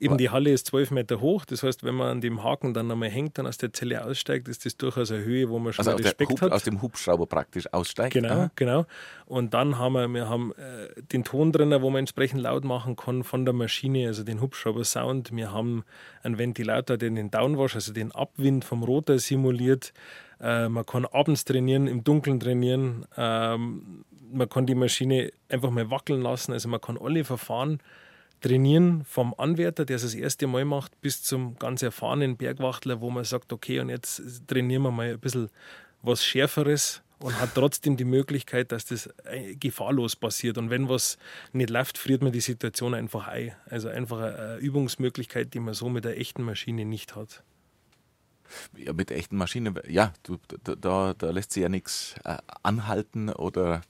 eben 0.00 0.18
die 0.18 0.30
Halle 0.30 0.50
ist 0.50 0.66
zwölf 0.66 0.90
Meter 0.90 1.20
hoch. 1.20 1.44
Das 1.44 1.62
heißt, 1.62 1.84
wenn 1.84 1.94
man 1.94 2.08
an 2.08 2.20
dem 2.20 2.42
Haken 2.42 2.74
dann 2.74 2.90
einmal 2.90 3.10
hängt, 3.10 3.38
dann 3.38 3.46
aus 3.46 3.58
der 3.58 3.72
Zelle 3.72 4.04
aussteigt, 4.04 4.48
ist 4.48 4.64
das 4.64 4.76
durchaus 4.76 5.10
eine 5.10 5.24
Höhe, 5.24 5.48
wo 5.48 5.58
man 5.58 5.72
schon 5.72 5.86
also 5.86 6.02
Respekt 6.02 6.30
Hub, 6.30 6.40
hat. 6.42 6.52
Aus 6.52 6.64
dem 6.64 6.82
Hubschrauber 6.82 7.26
praktisch 7.26 7.72
aussteigt. 7.72 8.14
Genau, 8.14 8.32
Aha. 8.32 8.50
genau. 8.56 8.86
Und 9.26 9.54
dann 9.54 9.78
haben 9.78 9.94
wir, 9.94 10.08
wir 10.08 10.28
haben 10.28 10.52
äh, 10.52 11.02
den 11.12 11.24
Ton 11.24 11.52
drin, 11.52 11.70
wo 11.80 11.90
man 11.90 12.00
entsprechend 12.00 12.40
laut 12.40 12.64
machen 12.64 12.96
kann 12.96 13.24
von 13.24 13.44
der 13.44 13.54
Maschine, 13.54 14.06
also 14.06 14.24
den 14.24 14.40
Hubschrauber-Sound. 14.40 15.34
Wir 15.34 15.52
haben 15.52 15.84
einen 16.22 16.38
Ventilator, 16.38 16.96
der 16.96 17.10
den 17.10 17.30
Downwash, 17.30 17.74
also 17.74 17.92
den 17.92 18.12
Abwind 18.12 18.64
vom 18.64 18.82
Rotor 18.82 19.18
simuliert. 19.18 19.92
Äh, 20.40 20.68
man 20.68 20.84
kann 20.84 21.06
abends 21.06 21.44
trainieren, 21.44 21.86
im 21.86 22.04
Dunkeln 22.04 22.40
trainieren. 22.40 23.06
Ähm, 23.16 24.04
man 24.32 24.48
kann 24.48 24.66
die 24.66 24.74
Maschine 24.74 25.32
einfach 25.48 25.70
mal 25.70 25.90
wackeln 25.90 26.22
lassen. 26.22 26.52
Also 26.52 26.68
man 26.68 26.80
kann 26.80 26.98
alle 26.98 27.24
Verfahren 27.24 27.80
trainieren, 28.40 29.04
vom 29.04 29.34
Anwärter, 29.38 29.84
der 29.84 29.96
es 29.96 30.02
das 30.02 30.14
erste 30.14 30.46
Mal 30.46 30.64
macht, 30.64 31.00
bis 31.00 31.22
zum 31.22 31.58
ganz 31.58 31.82
erfahrenen 31.82 32.36
Bergwachtler, 32.36 33.00
wo 33.00 33.10
man 33.10 33.24
sagt, 33.24 33.52
okay, 33.52 33.80
und 33.80 33.88
jetzt 33.88 34.46
trainieren 34.48 34.82
wir 34.82 34.90
mal 34.90 35.12
ein 35.12 35.20
bisschen 35.20 35.48
was 36.02 36.24
Schärferes 36.24 37.02
und 37.20 37.40
hat 37.40 37.54
trotzdem 37.54 37.96
die 37.96 38.04
Möglichkeit, 38.04 38.72
dass 38.72 38.84
das 38.84 39.08
äh, 39.24 39.54
gefahrlos 39.54 40.16
passiert. 40.16 40.58
Und 40.58 40.70
wenn 40.70 40.88
was 40.88 41.18
nicht 41.52 41.70
läuft, 41.70 41.98
friert 41.98 42.22
man 42.22 42.32
die 42.32 42.40
Situation 42.40 42.94
einfach 42.94 43.28
ein. 43.28 43.54
Also 43.66 43.88
einfach 43.88 44.20
eine 44.20 44.56
Übungsmöglichkeit, 44.56 45.54
die 45.54 45.60
man 45.60 45.74
so 45.74 45.88
mit 45.88 46.04
der 46.04 46.18
echten 46.18 46.42
Maschine 46.42 46.84
nicht 46.84 47.14
hat. 47.14 47.44
Ja, 48.76 48.92
mit 48.92 49.10
echten 49.10 49.36
Maschinen, 49.36 49.78
ja, 49.88 50.12
du, 50.24 50.36
da, 50.62 51.14
da 51.16 51.30
lässt 51.30 51.52
sich 51.52 51.62
ja 51.62 51.70
nichts 51.70 52.16
äh, 52.24 52.36
anhalten 52.62 53.30
oder 53.30 53.80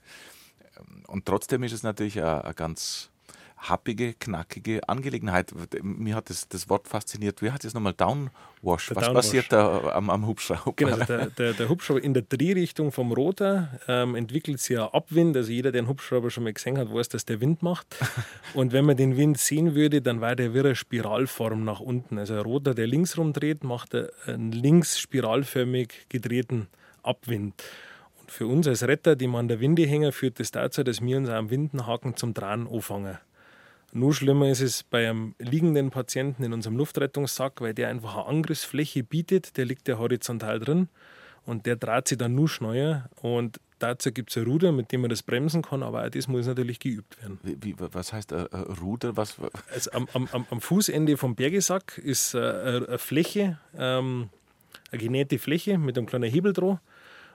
und 1.06 1.26
trotzdem 1.26 1.62
ist 1.62 1.72
es 1.72 1.82
natürlich 1.82 2.22
eine, 2.22 2.52
ganz 2.54 3.10
happige, 3.56 4.14
knackige 4.14 4.88
Angelegenheit. 4.88 5.52
Mir 5.82 6.16
hat 6.16 6.30
das, 6.30 6.48
das 6.48 6.68
Wort 6.68 6.88
fasziniert. 6.88 7.42
Wie 7.42 7.50
hat 7.50 7.64
es 7.64 7.74
nochmal? 7.74 7.92
Downwash. 7.92 8.88
Der 8.88 8.96
Was 8.96 9.04
Downwash. 9.04 9.12
passiert 9.12 9.52
da 9.52 9.92
am, 9.92 10.10
am, 10.10 10.26
Hubschrauber? 10.26 10.72
Genau, 10.74 10.96
der, 10.96 11.26
der, 11.26 11.52
der, 11.52 11.68
Hubschrauber 11.68 12.02
in 12.02 12.14
der 12.14 12.24
Drehrichtung 12.24 12.90
vom 12.90 13.12
Rotor 13.12 13.68
ähm, 13.86 14.14
entwickelt 14.16 14.60
sich 14.60 14.76
ja 14.76 14.92
Abwind. 14.92 15.36
Also 15.36 15.52
jeder, 15.52 15.70
der 15.70 15.80
einen 15.80 15.88
Hubschrauber 15.88 16.30
schon 16.30 16.44
mal 16.44 16.52
gesehen 16.52 16.76
hat, 16.78 16.92
weiß, 16.92 17.08
dass 17.10 17.24
der 17.24 17.40
Wind 17.40 17.62
macht. 17.62 17.86
Und 18.54 18.72
wenn 18.72 18.84
man 18.84 18.96
den 18.96 19.16
Wind 19.16 19.38
sehen 19.38 19.74
würde, 19.74 20.02
dann 20.02 20.20
war 20.20 20.34
der 20.34 20.50
eine 20.50 20.74
Spiralform 20.74 21.64
nach 21.64 21.80
unten. 21.80 22.18
Also 22.18 22.34
ein 22.34 22.40
Rotor, 22.40 22.74
der 22.74 22.86
links 22.86 23.16
rumdreht, 23.16 23.62
macht 23.64 23.94
einen 24.26 24.52
links 24.52 24.98
spiralförmig 24.98 26.06
gedrehten 26.08 26.66
Abwind 27.02 27.62
für 28.26 28.46
uns 28.46 28.66
als 28.66 28.82
Retter, 28.82 29.16
die 29.16 29.26
man 29.26 29.40
an 29.40 29.48
der 29.48 29.60
Winde 29.60 29.86
hängen, 29.86 30.12
führt 30.12 30.40
das 30.40 30.50
dazu, 30.50 30.82
dass 30.82 31.00
wir 31.00 31.16
uns 31.16 31.28
am 31.28 31.50
Windenhaken 31.50 32.16
zum 32.16 32.34
Dran 32.34 32.66
anfangen. 32.66 33.18
Nur 33.92 34.14
schlimmer 34.14 34.48
ist 34.48 34.62
es 34.62 34.82
bei 34.82 35.08
einem 35.08 35.34
liegenden 35.38 35.90
Patienten 35.90 36.44
in 36.44 36.54
unserem 36.54 36.78
Luftrettungssack, 36.78 37.60
weil 37.60 37.74
der 37.74 37.88
einfach 37.88 38.16
eine 38.16 38.26
Angriffsfläche 38.26 39.04
bietet, 39.04 39.56
der 39.58 39.66
liegt 39.66 39.86
ja 39.86 39.98
horizontal 39.98 40.60
drin 40.60 40.88
und 41.44 41.66
der 41.66 41.76
dreht 41.76 42.08
sich 42.08 42.16
dann 42.16 42.34
nur 42.34 42.48
schneller 42.48 43.10
und 43.16 43.60
dazu 43.78 44.10
gibt 44.10 44.30
es 44.30 44.38
ein 44.38 44.44
Ruder, 44.44 44.72
mit 44.72 44.92
dem 44.92 45.02
man 45.02 45.10
das 45.10 45.22
bremsen 45.22 45.60
kann, 45.60 45.82
aber 45.82 46.06
auch 46.06 46.08
das 46.08 46.26
muss 46.26 46.46
natürlich 46.46 46.78
geübt 46.78 47.20
werden. 47.20 47.38
Wie, 47.42 47.58
wie, 47.60 47.74
was 47.78 48.14
heißt 48.14 48.32
ein 48.32 48.46
Ruder? 48.80 49.16
Was? 49.18 49.36
Also 49.72 49.90
am, 49.92 50.08
am, 50.12 50.46
am 50.48 50.60
Fußende 50.62 51.18
vom 51.18 51.34
Bergesack 51.34 51.98
ist 51.98 52.34
eine, 52.34 52.86
eine 52.88 52.98
Fläche, 52.98 53.58
ähm, 53.76 54.30
eine 54.90 55.02
genähte 55.02 55.38
Fläche 55.38 55.76
mit 55.76 55.98
einem 55.98 56.06
kleinen 56.06 56.30
Hebel 56.30 56.54
dran 56.54 56.80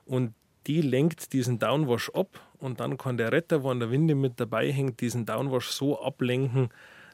und 0.06 0.34
die 0.68 0.82
lenkt 0.82 1.34
diesen 1.34 1.60
Downwash 1.60 2.10
ab 2.12 2.40
und 2.60 2.80
dann 2.80 2.98
kann 2.98 3.18
der 3.18 3.32
Retter, 3.32 3.64
wo 3.64 3.72
an 3.72 3.80
der 3.80 3.90
Winde 3.90 4.16
mit 4.16 4.40
dabei 4.40 4.72
hängt, 4.72 5.00
diesen 5.02 5.26
Downwash 5.26 5.70
so 5.70 6.02
ablenken, 6.02 6.70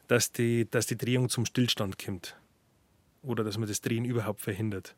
dass 0.08 0.32
die, 0.32 0.68
dass 0.70 0.86
die 0.86 0.96
Drehung 0.98 1.28
zum 1.28 1.46
Stillstand 1.46 1.98
kommt. 2.04 2.36
Oder 3.22 3.44
dass 3.44 3.56
man 3.56 3.68
das 3.68 3.80
Drehen 3.80 4.04
überhaupt 4.04 4.40
verhindert. 4.40 4.96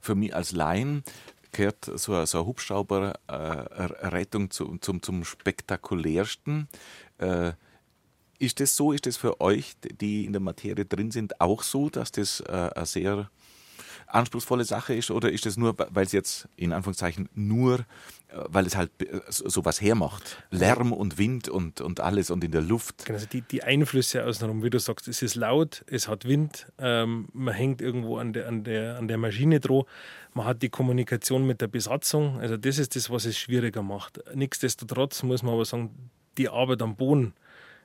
Für 0.00 0.14
mich 0.14 0.34
als 0.34 0.52
Laien 0.52 1.04
gehört 1.52 1.84
so, 1.84 2.24
so 2.24 2.38
eine 2.38 2.46
Hubschrauberrettung 2.46 4.44
äh, 4.44 4.48
zu, 4.48 4.78
zum, 4.78 5.02
zum 5.02 5.24
spektakulärsten. 5.24 6.68
Äh, 7.18 7.52
ist 8.38 8.60
das 8.60 8.74
so? 8.74 8.92
Ist 8.92 9.06
das 9.06 9.16
für 9.18 9.40
euch, 9.40 9.74
die 9.82 10.24
in 10.24 10.32
der 10.32 10.40
Materie 10.40 10.86
drin 10.86 11.10
sind, 11.10 11.40
auch 11.40 11.62
so, 11.62 11.90
dass 11.90 12.10
das 12.10 12.40
äh, 12.40 12.70
sehr 12.84 13.30
anspruchsvolle 14.14 14.64
Sache 14.64 14.94
ist 14.94 15.10
oder 15.10 15.30
ist 15.30 15.46
es 15.46 15.56
nur, 15.56 15.74
weil 15.76 16.04
es 16.04 16.12
jetzt 16.12 16.48
in 16.56 16.72
Anführungszeichen 16.72 17.28
nur, 17.34 17.80
äh, 17.80 17.84
weil 18.48 18.66
es 18.66 18.76
halt 18.76 18.90
äh, 19.00 19.20
sowas 19.28 19.80
hermacht? 19.80 20.42
Lärm 20.50 20.92
und 20.92 21.18
Wind 21.18 21.48
und, 21.48 21.80
und 21.80 22.00
alles 22.00 22.30
und 22.30 22.44
in 22.44 22.52
der 22.52 22.62
Luft. 22.62 23.04
Genau, 23.04 23.16
also 23.16 23.28
die, 23.28 23.42
die 23.42 23.62
Einflüsse 23.62 24.24
außenrum, 24.24 24.62
wie 24.62 24.70
du 24.70 24.78
sagst, 24.78 25.08
es 25.08 25.22
ist 25.22 25.34
laut, 25.34 25.84
es 25.86 26.08
hat 26.08 26.24
Wind, 26.24 26.66
ähm, 26.78 27.28
man 27.32 27.54
hängt 27.54 27.80
irgendwo 27.80 28.18
an 28.18 28.32
der, 28.32 28.48
an, 28.48 28.64
der, 28.64 28.98
an 28.98 29.08
der 29.08 29.18
Maschine 29.18 29.60
dran, 29.60 29.82
man 30.34 30.46
hat 30.46 30.62
die 30.62 30.68
Kommunikation 30.68 31.46
mit 31.46 31.60
der 31.60 31.68
Besatzung, 31.68 32.40
also 32.40 32.56
das 32.56 32.78
ist 32.78 32.96
das, 32.96 33.10
was 33.10 33.24
es 33.24 33.38
schwieriger 33.38 33.82
macht. 33.82 34.20
Nichtsdestotrotz 34.34 35.22
muss 35.22 35.42
man 35.42 35.54
aber 35.54 35.64
sagen, 35.64 36.10
die 36.38 36.48
Arbeit 36.48 36.82
am 36.82 36.96
Boden, 36.96 37.34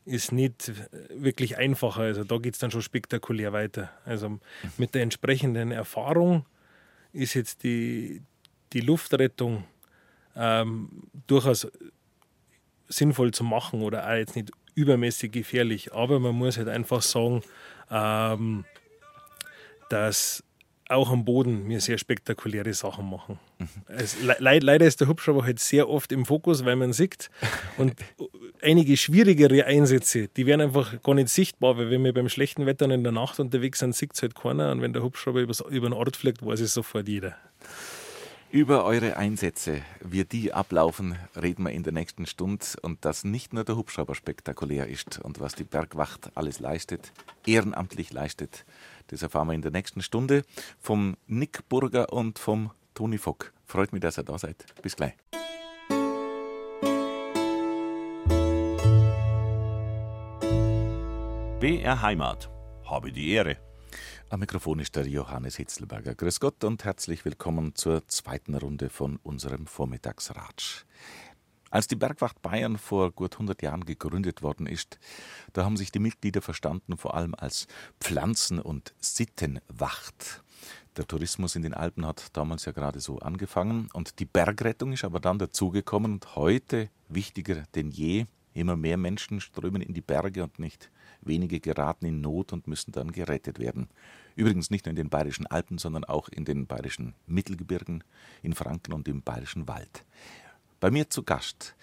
ist 0.06 0.32
nicht 0.32 0.72
wirklich 1.10 1.58
einfacher. 1.58 2.02
Also 2.02 2.24
da 2.24 2.38
geht 2.38 2.54
es 2.54 2.60
dann 2.60 2.72
schon 2.72 2.82
spektakulär 2.82 3.54
weiter. 3.54 3.92
Also 4.06 4.40
mit 4.78 4.94
der 4.96 5.02
entsprechenden 5.02 5.72
Erfahrung 5.72 6.46
ist 7.12 7.34
jetzt 7.34 7.64
die, 7.64 8.22
die 8.74 8.82
Luftrettung 8.82 9.64
ähm, 10.36 10.90
durchaus 11.28 11.68
sinnvoll 12.88 13.32
zu 13.32 13.44
machen 13.44 13.82
oder 13.82 14.08
auch 14.08 14.14
jetzt 14.14 14.36
nicht 14.36 14.52
übermäßig 14.76 15.32
gefährlich. 15.32 15.94
Aber 15.94 16.20
man 16.20 16.36
muss 16.36 16.58
halt 16.58 16.68
einfach 16.68 17.02
sagen, 17.02 17.42
ähm, 17.90 18.66
dass 19.90 20.44
auch 20.88 21.10
am 21.10 21.26
Boden 21.26 21.66
mir 21.66 21.82
sehr 21.82 21.98
spektakuläre 21.98 22.74
Sachen 22.74 23.10
machen. 23.10 23.40
Mhm. 23.58 23.68
Es, 23.88 24.22
le 24.22 24.36
leider 24.40 24.86
ist 24.86 25.02
der 25.02 25.08
Hubschrauber 25.08 25.44
halt 25.44 25.60
sehr 25.60 25.90
oft 25.90 26.12
im 26.12 26.26
Fokus, 26.26 26.64
weil 26.64 26.76
man 26.76 26.94
sieht. 26.94 27.32
Und 27.78 27.96
einige 28.62 28.98
schwierigere 28.98 29.66
Einsätze, 29.66 30.28
die 30.28 30.46
werden 30.46 30.62
einfach 30.62 31.02
gar 31.02 31.16
nicht 31.16 31.30
sichtbar, 31.30 31.78
weil 31.78 31.90
wenn 31.90 32.04
wir 32.04 32.14
beim 32.14 32.30
schlechten 32.30 32.66
Wetter 32.66 32.90
in 32.90 33.04
der 33.04 33.12
Nacht 33.12 33.40
unterwegs 33.40 33.80
sind, 33.80 33.96
sieht 33.96 34.14
es 34.14 34.22
halt 34.22 34.36
keiner. 34.36 34.72
Und 34.72 34.82
wenn 34.82 34.94
der 34.94 35.04
Hubschrauber 35.04 35.42
über, 35.42 35.54
den 35.54 35.94
Ort 35.94 36.18
fliegt, 36.18 36.46
weiß 36.46 36.60
es 36.60 36.74
sofort 36.74 37.08
jeder. 37.08 37.36
Über 38.52 38.86
eure 38.86 39.18
Einsätze, 39.18 39.82
wie 40.02 40.24
die 40.24 40.54
ablaufen, 40.54 41.18
reden 41.40 41.64
wir 41.64 41.72
in 41.72 41.84
der 41.84 41.94
nächsten 41.94 42.26
Stunde. 42.26 42.66
Und 42.82 43.04
dass 43.04 43.24
nicht 43.24 43.54
nur 43.54 43.64
der 43.64 43.76
Hubschrauber 43.76 44.16
spektakulär 44.16 44.88
ist 44.88 45.20
und 45.20 45.40
was 45.40 45.56
die 45.56 45.64
Bergwacht 45.64 46.32
alles 46.36 46.60
leistet, 46.60 47.12
ehrenamtlich 47.46 48.14
leistet, 48.14 48.66
das 49.08 49.22
erfahren 49.22 49.48
wir 49.48 49.56
in 49.56 49.62
der 49.62 49.72
nächsten 49.72 50.02
Stunde 50.02 50.44
vom 50.80 51.18
Nick 51.28 51.68
Burger 51.70 52.14
und 52.14 52.40
vom 52.40 52.72
Toni 52.94 53.18
Fock. 53.18 53.52
Freut 53.66 53.92
mich, 53.94 54.02
dass 54.02 54.18
ihr 54.18 54.24
da 54.24 54.38
seid. 54.38 54.66
Bis 54.82 54.96
gleich. 54.96 55.14
BR 61.66 62.00
Heimat. 62.04 62.48
Habe 62.84 63.12
die 63.12 63.32
Ehre. 63.32 63.58
Am 64.30 64.40
Mikrofon 64.40 64.78
ist 64.78 64.96
der 64.96 65.08
Johannes 65.08 65.56
Hitzelberger. 65.56 66.14
Grüß 66.14 66.40
Gott 66.40 66.64
und 66.64 66.84
herzlich 66.84 67.26
willkommen 67.26 67.74
zur 67.74 68.08
zweiten 68.08 68.54
Runde 68.54 68.92
von 68.92 69.18
unserem 69.24 69.66
Vormittagsratsch. 69.66 70.86
Als 71.72 71.88
die 71.88 71.96
Bergwacht 71.96 72.44
Bayern 72.44 72.78
vor 72.78 73.12
gut 73.12 73.34
100 73.34 73.64
Jahren 73.64 73.84
gegründet 73.84 74.44
worden 74.44 74.68
ist, 74.68 75.00
da 75.54 75.66
haben 75.66 75.76
sich 75.76 75.92
die 75.92 75.98
Mitglieder 75.98 76.44
verstanden 76.44 76.98
vor 76.98 77.16
allem 77.16 77.34
als 77.34 77.66
Pflanzen- 78.00 78.60
und 78.60 78.94
Sittenwacht. 79.00 80.44
Der 80.98 81.08
Tourismus 81.08 81.56
in 81.56 81.64
den 81.64 81.74
Alpen 81.74 82.06
hat 82.06 82.28
damals 82.38 82.66
ja 82.66 82.74
gerade 82.74 83.00
so 83.00 83.18
angefangen 83.18 83.90
und 83.92 84.20
die 84.20 84.26
Bergrettung 84.26 84.92
ist 84.92 85.04
aber 85.04 85.20
dann 85.20 85.40
dazugekommen 85.40 86.14
und 86.14 86.36
heute 86.36 86.92
wichtiger 87.10 87.64
denn 87.74 87.90
je. 87.90 88.28
Immer 88.54 88.76
mehr 88.76 88.98
Menschen 88.98 89.42
strömen 89.42 89.82
in 89.82 89.96
die 89.96 90.02
Berge 90.02 90.44
und 90.44 90.60
nicht 90.60 90.92
wenige 91.26 91.60
geraten 91.60 92.06
in 92.06 92.22
Not 92.22 92.54
und 92.54 92.68
müssen 92.68 92.92
dann 92.92 93.12
gerettet 93.12 93.60
werden. 93.60 93.90
Übrigens 94.36 94.70
nicht 94.70 94.86
nur 94.86 94.92
in 94.92 94.96
den 94.96 95.10
bayerischen 95.10 95.48
Alpen, 95.48 95.78
sondern 95.78 96.04
auch 96.04 96.30
in 96.30 96.46
den 96.46 96.68
bayerischen 96.68 97.14
Mittelgebirgen, 97.28 98.04
in 98.42 98.54
Franken 98.54 98.94
und 98.94 99.08
im 99.08 99.22
bayerischen 99.22 99.68
Wald. 99.68 100.06
Bei 100.80 100.92
mir 100.92 101.10
zu 101.10 101.24
Gast 101.24 101.76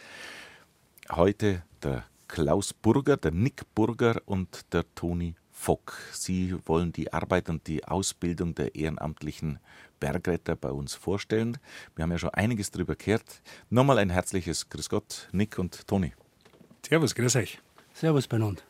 heute 1.11 1.63
der 1.83 2.05
Klaus 2.29 2.73
Burger, 2.73 3.17
der 3.17 3.33
Nick 3.33 3.63
Burger 3.75 4.23
und 4.27 4.73
der 4.73 4.85
Toni 4.95 5.35
Fock. 5.51 5.97
Sie 6.13 6.55
wollen 6.67 6.93
die 6.93 7.13
Arbeit 7.13 7.49
und 7.49 7.67
die 7.67 7.85
Ausbildung 7.85 8.55
der 8.55 8.75
ehrenamtlichen 8.75 9.59
Bergretter 10.01 10.57
bei 10.57 10.71
uns 10.71 10.95
vorstellen. 10.95 11.59
Wir 11.95 12.03
haben 12.03 12.11
ja 12.11 12.19
schon 12.19 12.31
einiges 12.31 12.71
darüber 12.71 12.97
gehört. 12.97 13.43
Nochmal 13.71 13.99
ein 13.99 14.11
herzliches 14.11 14.69
Grüß 14.69 14.89
Gott, 14.89 15.29
Nick 15.33 15.59
und 15.59 15.87
Toni. 15.87 16.15
Servus, 16.85 17.15
grüß 17.15 17.37
euch. 17.37 17.61
Servus 17.95 18.27
beieinander. 18.27 18.63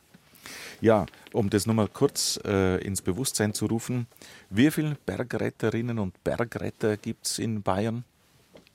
Ja, 0.81 1.07
um 1.33 1.51
das 1.51 1.67
nochmal 1.67 1.89
kurz 1.89 2.39
äh, 2.45 2.83
ins 2.85 3.03
Bewusstsein 3.03 3.55
zu 3.55 3.67
rufen, 3.67 4.07
wie 4.51 4.71
viele 4.71 4.97
Bergretterinnen 5.07 5.99
und 5.99 6.23
Bergretter 6.25 6.97
gibt 6.97 7.27
es 7.27 7.39
in 7.39 7.63
Bayern? 7.63 8.05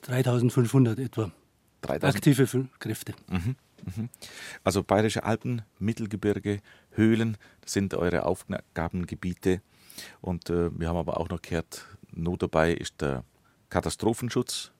3500 0.03 0.99
etwa. 0.99 1.31
3000? 1.81 2.15
Aktive 2.15 2.67
Kräfte. 2.79 3.13
Mhm, 3.27 3.55
mhm. 3.95 4.09
Also 4.63 4.83
Bayerische 4.83 5.23
Alpen, 5.23 5.61
Mittelgebirge, 5.79 6.59
Höhlen 6.91 7.37
sind 7.65 7.93
eure 7.93 8.25
Aufgabengebiete. 8.25 9.61
Und 10.21 10.49
äh, 10.49 10.69
wir 10.77 10.87
haben 10.87 10.97
aber 10.97 11.19
auch 11.19 11.29
noch 11.29 11.41
gehört, 11.41 11.85
nur 12.11 12.37
dabei 12.37 12.73
ist 12.73 13.01
der 13.01 13.23
Katastrophenschutz, 13.69 14.71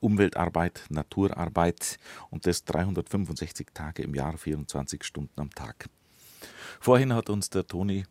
Umweltarbeit, 0.00 0.84
Naturarbeit 0.88 1.98
und 2.30 2.46
das 2.46 2.64
365 2.64 3.68
Tage 3.74 4.02
im 4.02 4.14
Jahr, 4.14 4.36
24 4.36 5.02
Stunden 5.04 5.40
am 5.40 5.50
Tag. 5.50 5.88
Vorhin 6.80 7.12
hat 7.12 7.28
uns 7.28 7.50
der 7.50 7.66
Toni 7.66 8.04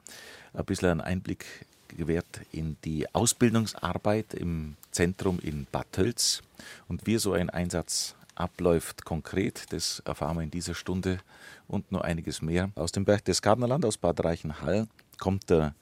ein 0.53 0.65
bisschen 0.65 0.89
einen 0.89 1.01
Einblick 1.01 1.45
gewährt 1.87 2.41
in 2.51 2.77
die 2.83 3.13
Ausbildungsarbeit 3.13 4.33
im 4.33 4.75
Zentrum 4.91 5.39
in 5.39 5.65
Bad 5.71 5.91
Tölz. 5.91 6.41
Und 6.87 7.07
wie 7.07 7.17
so 7.17 7.33
ein 7.33 7.49
Einsatz 7.49 8.15
abläuft 8.35 9.05
konkret, 9.05 9.71
das 9.73 10.01
erfahren 10.05 10.37
wir 10.37 10.43
in 10.43 10.51
dieser 10.51 10.75
Stunde 10.75 11.19
und 11.67 11.91
noch 11.91 12.01
einiges 12.01 12.41
mehr. 12.41 12.71
Aus 12.75 12.91
dem 12.91 13.05
Berchtesgadenerland, 13.05 13.85
aus 13.85 13.97
Bad 13.97 14.23
Reichenhall, 14.23 14.87
kommt 15.19 15.49
der 15.49 15.75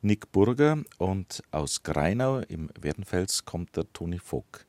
Nick 0.00 0.32
Burger 0.32 0.78
und 0.96 1.42
aus 1.50 1.82
Greinau 1.82 2.38
im 2.38 2.70
Werdenfels 2.80 3.44
kommt 3.44 3.76
der 3.76 3.92
Toni 3.92 4.18
Vogt. 4.18 4.67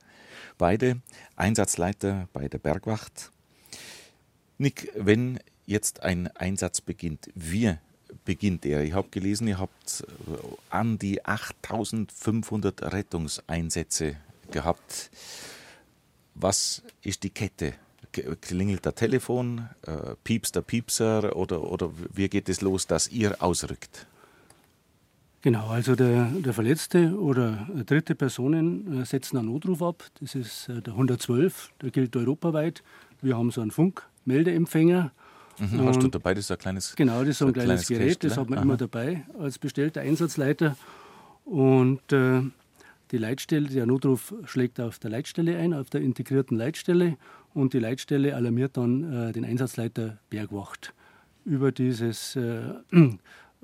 Beide 0.58 1.02
Einsatzleiter 1.36 2.28
bei 2.34 2.48
der 2.48 2.60
Bergwacht. 2.60 3.32
Nick, 4.58 4.92
wenn 4.96 5.40
jetzt 5.66 6.04
ein 6.04 6.28
Einsatz 6.36 6.82
beginnt, 6.82 7.30
wie 7.36 7.76
beginnt 8.26 8.66
er? 8.66 8.84
Ich 8.84 8.94
habe 8.94 9.10
gelesen, 9.10 9.48
ihr 9.48 9.60
habt 9.60 10.02
äh, 10.02 10.32
an 10.70 10.98
die 10.98 11.26
8500 11.26 12.94
Rettungseinsätze 12.94 14.18
gehabt. 14.52 15.12
Was 16.36 16.82
ist 17.02 17.24
die 17.24 17.30
Kette? 17.30 17.74
Klingelt 18.42 18.86
der 18.86 18.96
Telefon, 18.96 19.70
äh, 19.86 20.16
piepst 20.24 20.56
der 20.56 20.62
Piepser 20.62 21.36
oder, 21.36 21.62
oder 21.64 21.92
wie 22.14 22.28
geht 22.28 22.50
es 22.50 22.62
los, 22.62 22.88
dass 22.88 23.08
ihr 23.08 23.42
ausrückt? 23.42 24.08
Genau, 25.42 25.68
also 25.68 25.96
der, 25.96 26.26
der 26.26 26.54
Verletzte 26.54 27.18
oder 27.18 27.68
dritte 27.86 28.14
Personen 28.14 29.02
äh, 29.02 29.06
setzen 29.06 29.38
einen 29.38 29.48
Notruf 29.48 29.82
ab. 29.82 30.04
Das 30.20 30.36
ist 30.36 30.68
äh, 30.68 30.82
der 30.82 30.94
112, 30.94 31.72
der 31.82 31.92
gilt 31.92 32.16
europaweit. 32.16 32.84
Wir 33.22 33.38
haben 33.38 33.50
so 33.52 33.62
einen 33.62 33.72
Funkmeldeempfänger. 33.72 35.12
Mhm, 35.60 35.86
hast 35.86 36.04
du 36.04 36.08
dabei, 36.10 36.34
das 36.34 36.46
ist 36.46 36.52
ein 36.52 36.58
kleines 36.58 36.96
Genau, 36.96 37.20
das 37.20 37.30
ist 37.30 37.38
so 37.40 37.48
ein, 37.48 37.54
kleines, 37.54 37.88
kleines 37.88 37.88
Gerät, 37.88 38.24
das 38.24 38.38
hat 38.38 38.50
man 38.50 38.60
Aha. 38.60 38.66
immer 38.66 38.78
dabei 38.78 39.26
als 39.40 39.60
bestellter 39.60 40.02
Einsatzleiter. 40.02 40.76
Und 41.46 42.12
äh, 42.12 42.42
die 43.12 43.18
Leitstelle, 43.18 43.70
der 43.70 43.86
Notruf 43.86 44.34
schlägt 44.46 44.80
auf 44.80 45.00
der 45.00 45.10
Leitstelle 45.10 45.58
ein, 45.58 45.74
auf 45.74 45.90
der 45.90 46.02
integrierten 46.02 46.58
Leitstelle. 46.58 47.18
Und 47.54 47.74
die 47.74 47.80
Leitstelle 47.80 48.36
alarmiert 48.36 48.78
dann 48.78 49.30
äh, 49.30 49.32
den 49.32 49.46
Einsatzleiter 49.46 50.20
Bergwacht 50.30 50.94
über 51.46 51.72
dieses 51.72 52.36
äh, 52.36 52.62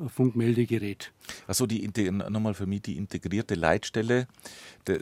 Funkmeldegerät. 0.07 1.11
Also 1.47 1.65
nochmal 1.65 2.53
für 2.53 2.65
mich 2.65 2.81
die 2.81 2.97
integrierte 2.97 3.55
Leitstelle, 3.55 4.27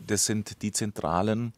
das 0.06 0.26
sind 0.26 0.62
die 0.62 0.72
Zentralen, 0.72 1.54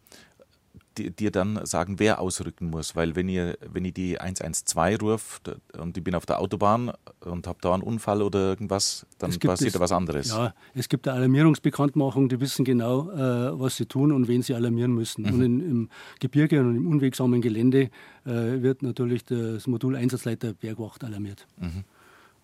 dir 0.97 1.31
dann 1.31 1.65
sagen, 1.65 1.99
wer 1.99 2.19
ausrücken 2.19 2.69
muss. 2.69 2.95
Weil 2.95 3.15
wenn 3.15 3.29
ihr, 3.29 3.57
wenn 3.71 3.85
ich 3.85 3.93
die 3.93 4.19
112 4.19 5.01
ruft 5.01 5.51
und 5.77 5.97
ich 5.97 6.03
bin 6.03 6.15
auf 6.15 6.25
der 6.25 6.39
Autobahn 6.39 6.91
und 7.21 7.47
habe 7.47 7.59
da 7.61 7.73
einen 7.73 7.83
Unfall 7.83 8.21
oder 8.21 8.39
irgendwas, 8.39 9.05
dann 9.19 9.37
passiert 9.39 9.75
da 9.75 9.79
was 9.79 9.91
anderes. 9.91 10.29
Ja, 10.29 10.53
es 10.73 10.89
gibt 10.89 11.07
eine 11.07 11.17
Alarmierungsbekanntmachung, 11.17 12.29
die 12.29 12.39
wissen 12.39 12.65
genau, 12.65 13.09
äh, 13.11 13.59
was 13.59 13.77
sie 13.77 13.85
tun 13.85 14.11
und 14.11 14.27
wen 14.27 14.41
sie 14.41 14.53
alarmieren 14.53 14.93
müssen. 14.93 15.23
Mhm. 15.23 15.33
Und 15.33 15.41
in, 15.41 15.59
im 15.59 15.89
Gebirge 16.19 16.59
und 16.61 16.75
im 16.75 16.87
unwegsamen 16.87 17.41
Gelände 17.41 17.89
äh, 18.25 18.61
wird 18.61 18.81
natürlich 18.81 19.25
das 19.25 19.67
Modul 19.67 19.95
Einsatzleiter 19.95 20.53
Bergwacht 20.53 21.03
alarmiert. 21.03 21.45
Mhm. 21.57 21.83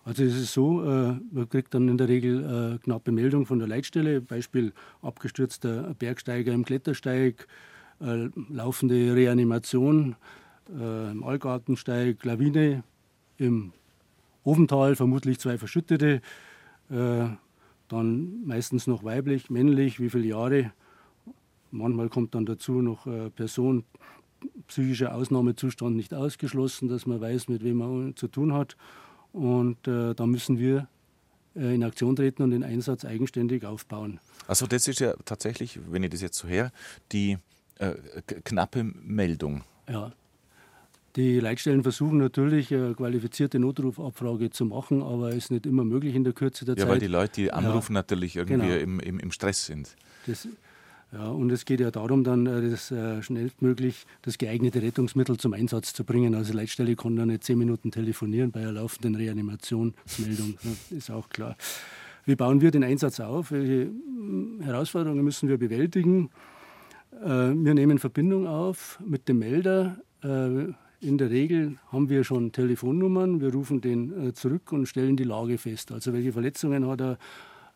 Also 0.04 0.24
es 0.24 0.34
ist 0.34 0.52
so, 0.52 0.82
äh, 0.82 1.14
man 1.30 1.48
kriegt 1.48 1.74
dann 1.74 1.88
in 1.88 1.96
der 1.96 2.08
Regel 2.08 2.74
äh, 2.74 2.78
knappe 2.78 3.12
Meldung 3.12 3.46
von 3.46 3.60
der 3.60 3.68
Leitstelle, 3.68 4.20
Beispiel 4.20 4.72
abgestürzter 5.00 5.94
Bergsteiger 5.94 6.52
im 6.52 6.64
Klettersteig, 6.64 7.46
äh, 8.00 8.28
laufende 8.48 9.14
Reanimation 9.14 10.16
im 10.68 11.24
Allgartensteig, 11.24 12.24
Lawine 12.24 12.84
im 13.36 13.72
Ofental, 14.44 14.94
vermutlich 14.94 15.38
zwei 15.40 15.58
Verschüttete, 15.58 16.22
dann 16.88 17.48
meistens 18.46 18.86
noch 18.86 19.02
weiblich, 19.04 19.50
männlich, 19.50 20.00
wie 20.00 20.08
viele 20.08 20.28
Jahre. 20.28 20.72
Manchmal 21.72 22.08
kommt 22.08 22.34
dann 22.36 22.46
dazu 22.46 22.80
noch 22.80 23.06
Person, 23.34 23.84
psychischer 24.68 25.14
Ausnahmezustand 25.14 25.96
nicht 25.96 26.14
ausgeschlossen, 26.14 26.88
dass 26.88 27.06
man 27.06 27.20
weiß, 27.20 27.48
mit 27.48 27.64
wem 27.64 27.78
man 27.78 28.16
zu 28.16 28.28
tun 28.28 28.54
hat. 28.54 28.76
Und 29.32 29.86
äh, 29.88 30.14
da 30.14 30.26
müssen 30.26 30.58
wir 30.58 30.88
äh, 31.56 31.74
in 31.74 31.84
Aktion 31.84 32.16
treten 32.16 32.42
und 32.42 32.50
den 32.50 32.64
Einsatz 32.64 33.04
eigenständig 33.04 33.64
aufbauen. 33.64 34.20
Also 34.46 34.66
das 34.66 34.88
ist 34.88 35.00
ja 35.00 35.14
tatsächlich, 35.24 35.78
wenn 35.88 36.02
ich 36.02 36.10
das 36.10 36.20
jetzt 36.20 36.38
so 36.38 36.48
her, 36.48 36.72
die 37.12 37.38
äh, 37.78 37.94
knappe 38.44 38.84
Meldung. 38.84 39.62
Ja. 39.88 40.12
Die 41.16 41.40
Leitstellen 41.40 41.82
versuchen 41.82 42.16
natürlich, 42.16 42.72
eine 42.72 42.94
qualifizierte 42.94 43.58
Notrufabfrage 43.58 44.48
zu 44.50 44.64
machen, 44.64 45.02
aber 45.02 45.28
es 45.30 45.36
ist 45.36 45.50
nicht 45.50 45.66
immer 45.66 45.84
möglich 45.84 46.14
in 46.14 46.24
der 46.24 46.32
Kürze 46.32 46.64
der 46.64 46.74
ja, 46.74 46.80
Zeit. 46.80 46.86
Ja, 46.86 46.92
weil 46.92 47.00
die 47.00 47.06
Leute, 47.06 47.32
die 47.34 47.52
anrufen, 47.52 47.92
ja, 47.92 47.98
natürlich 47.98 48.36
irgendwie 48.36 48.68
genau. 48.68 48.80
im, 48.80 49.00
im, 49.00 49.18
im 49.20 49.30
Stress 49.30 49.66
sind. 49.66 49.94
Das, 50.26 50.48
ja, 51.12 51.28
und 51.28 51.52
es 51.52 51.66
geht 51.66 51.80
ja 51.80 51.90
darum, 51.90 52.24
dann 52.24 52.46
äh, 52.46 52.70
das, 52.70 52.90
äh, 52.90 53.22
schnellstmöglich 53.22 54.06
das 54.22 54.38
geeignete 54.38 54.80
Rettungsmittel 54.80 55.36
zum 55.36 55.52
Einsatz 55.52 55.92
zu 55.92 56.04
bringen. 56.04 56.34
Also 56.34 56.54
Leitstelle 56.54 56.96
kann 56.96 57.16
dann 57.16 57.28
nicht 57.28 57.44
zehn 57.44 57.58
Minuten 57.58 57.90
telefonieren 57.90 58.50
bei 58.50 58.60
einer 58.60 58.72
laufenden 58.72 59.14
Reanimationsmeldung, 59.14 60.56
ist 60.90 61.10
auch 61.10 61.28
klar. 61.28 61.56
Wie 62.24 62.34
bauen 62.34 62.62
wir 62.62 62.70
den 62.70 62.82
Einsatz 62.82 63.20
auf? 63.20 63.52
Welche 63.52 63.90
hm, 63.90 64.60
Herausforderungen 64.62 65.22
müssen 65.22 65.50
wir 65.50 65.58
bewältigen? 65.58 66.30
Äh, 67.22 67.26
wir 67.26 67.74
nehmen 67.74 67.98
Verbindung 67.98 68.46
auf 68.46 68.98
mit 69.04 69.28
dem 69.28 69.38
Melder. 69.38 69.96
In 71.00 71.18
der 71.18 71.30
Regel 71.30 71.78
haben 71.90 72.08
wir 72.08 72.22
schon 72.22 72.52
Telefonnummern. 72.52 73.40
Wir 73.40 73.52
rufen 73.52 73.80
den 73.80 74.32
zurück 74.36 74.70
und 74.70 74.86
stellen 74.86 75.16
die 75.16 75.24
Lage 75.24 75.58
fest. 75.58 75.90
Also 75.90 76.12
welche 76.12 76.32
Verletzungen 76.32 76.86
hat 76.86 77.00
er, 77.00 77.18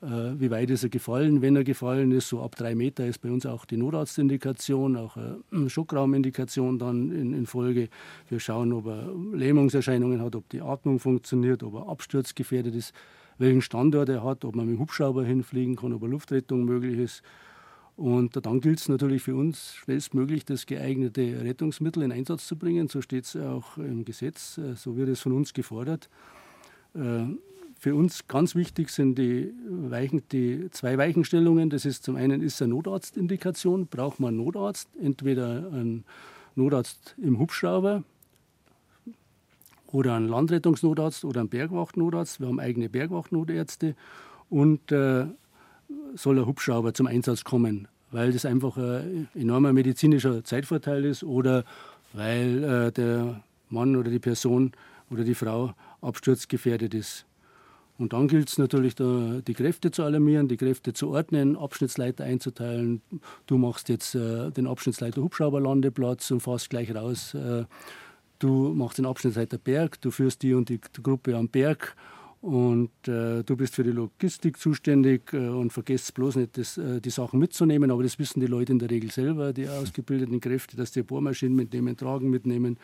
wie 0.02 0.50
weit 0.50 0.70
ist 0.70 0.82
er 0.82 0.90
gefallen, 0.90 1.40
wenn 1.40 1.56
er 1.56 1.64
gefallen 1.64 2.12
ist. 2.12 2.28
So 2.28 2.42
ab 2.42 2.54
drei 2.54 2.74
Meter 2.74 3.06
ist 3.06 3.18
bei 3.18 3.30
uns 3.30 3.46
auch 3.46 3.64
die 3.64 3.78
Notarztindikation, 3.78 4.96
auch 4.96 5.16
eine 5.50 5.70
Schockraumindikation 5.70 6.78
dann 6.78 7.10
in, 7.10 7.32
in, 7.32 7.46
Folge. 7.46 7.88
Wir 8.28 8.38
schauen, 8.38 8.72
ob 8.72 8.86
er 8.86 9.08
Lähmungserscheinungen 9.32 10.20
hat, 10.20 10.36
ob 10.36 10.48
die 10.50 10.60
Atmung 10.60 10.98
funktioniert, 10.98 11.62
ob 11.62 11.74
er 11.74 11.88
absturzgefährdet 11.88 12.74
ist, 12.74 12.92
welchen 13.38 13.62
Standort 13.62 14.08
er 14.08 14.22
hat, 14.22 14.44
ob 14.44 14.54
man 14.54 14.66
mit 14.66 14.76
dem 14.76 14.80
Hubschrauber 14.80 15.24
hinfliegen 15.24 15.76
kann, 15.76 15.92
ob 15.92 16.02
er 16.02 16.08
Luftrettung 16.08 16.64
möglich 16.64 16.98
ist. 16.98 17.22
Und 17.96 18.36
dann 18.44 18.60
gilt 18.60 18.78
es 18.78 18.90
natürlich 18.90 19.22
für 19.22 19.34
uns, 19.34 19.74
schnellstmöglich 19.74 20.44
das 20.44 20.66
geeignete 20.66 21.40
Rettungsmittel 21.42 22.02
in 22.02 22.12
Einsatz 22.12 22.46
zu 22.46 22.56
bringen. 22.56 22.88
So 22.88 23.00
steht 23.00 23.24
es 23.24 23.36
auch 23.36 23.78
im 23.78 24.04
Gesetz, 24.04 24.58
äh, 24.58 24.74
so 24.74 24.96
wird 24.96 25.08
es 25.08 25.20
von 25.20 25.32
uns 25.32 25.54
gefordert. 25.54 26.10
Für 27.86 27.94
uns 27.94 28.26
ganz 28.26 28.56
wichtig 28.56 28.90
sind 28.90 29.16
die, 29.16 29.54
Weichen, 29.68 30.20
die 30.32 30.68
zwei 30.72 30.98
Weichenstellungen. 30.98 31.70
Das 31.70 31.84
ist 31.84 32.02
zum 32.02 32.16
einen 32.16 32.42
ist 32.42 32.60
eine 32.60 32.74
Notarztindikation. 32.74 33.86
Braucht 33.86 34.18
man 34.18 34.30
einen 34.30 34.38
Notarzt, 34.38 34.88
entweder 35.00 35.70
einen 35.72 36.02
Notarzt 36.56 37.14
im 37.22 37.38
Hubschrauber 37.38 38.02
oder 39.86 40.14
einen 40.14 40.26
Landrettungsnotarzt 40.26 41.24
oder 41.24 41.38
einen 41.38 41.48
Bergwachtnotarzt. 41.48 42.40
Wir 42.40 42.48
haben 42.48 42.58
eigene 42.58 42.88
Bergwachtnotärzte 42.88 43.94
und 44.50 44.90
äh, 44.90 45.26
soll 46.16 46.40
ein 46.40 46.46
Hubschrauber 46.46 46.92
zum 46.92 47.06
Einsatz 47.06 47.44
kommen, 47.44 47.86
weil 48.10 48.32
das 48.32 48.44
einfach 48.46 48.78
ein 48.78 49.28
enormer 49.36 49.72
medizinischer 49.72 50.42
Zeitvorteil 50.42 51.04
ist 51.04 51.22
oder 51.22 51.64
weil 52.14 52.64
äh, 52.64 52.90
der 52.90 53.44
Mann 53.70 53.94
oder 53.94 54.10
die 54.10 54.18
Person 54.18 54.72
oder 55.08 55.22
die 55.22 55.36
Frau 55.36 55.72
absturzgefährdet 56.00 56.92
ist. 56.92 57.26
Und 57.98 58.12
dann 58.12 58.28
gilt 58.28 58.48
es 58.48 58.58
natürlich, 58.58 58.94
da 58.94 59.40
die 59.46 59.54
Kräfte 59.54 59.90
zu 59.90 60.02
alarmieren, 60.02 60.48
die 60.48 60.58
Kräfte 60.58 60.92
zu 60.92 61.08
ordnen, 61.10 61.56
Abschnittsleiter 61.56 62.24
einzuteilen. 62.24 63.00
Du 63.46 63.56
machst 63.56 63.88
jetzt 63.88 64.14
äh, 64.14 64.50
den 64.50 64.66
Abschnittsleiter 64.66 65.22
Hubschrauberlandeplatz 65.22 66.30
und 66.30 66.40
fährst 66.40 66.68
gleich 66.68 66.94
raus. 66.94 67.32
Äh, 67.34 67.64
du 68.38 68.74
machst 68.74 68.98
den 68.98 69.06
Abschnittsleiter 69.06 69.58
Berg, 69.58 70.00
du 70.02 70.10
führst 70.10 70.42
die 70.42 70.52
und 70.52 70.68
die, 70.68 70.80
Gruppe 71.02 71.36
am 71.36 71.48
Berg 71.48 71.96
und 72.42 72.90
äh, 73.08 73.42
du 73.42 73.56
bist 73.56 73.74
für 73.74 73.82
die 73.82 73.92
Logistik 73.92 74.58
zuständig 74.58 75.32
äh, 75.32 75.48
und 75.48 75.72
vergesst 75.72 76.12
bloß 76.14 76.36
nicht, 76.36 76.58
das, 76.58 76.76
äh, 76.76 77.00
die 77.00 77.10
Sachen 77.10 77.40
mitzunehmen. 77.40 77.90
Aber 77.90 78.02
das 78.02 78.18
wissen 78.18 78.40
die 78.40 78.46
Leute 78.46 78.72
in 78.72 78.78
der 78.78 78.90
Regel 78.90 79.10
selber, 79.10 79.54
die 79.54 79.68
ausgebildeten 79.68 80.38
Kräfte, 80.40 80.76
dass 80.76 80.92
die 80.92 81.02
Bohrmaschinen 81.02 81.56
mitnehmen, 81.56 81.96
Tragen 81.96 82.28
mitnehmen, 82.28 82.76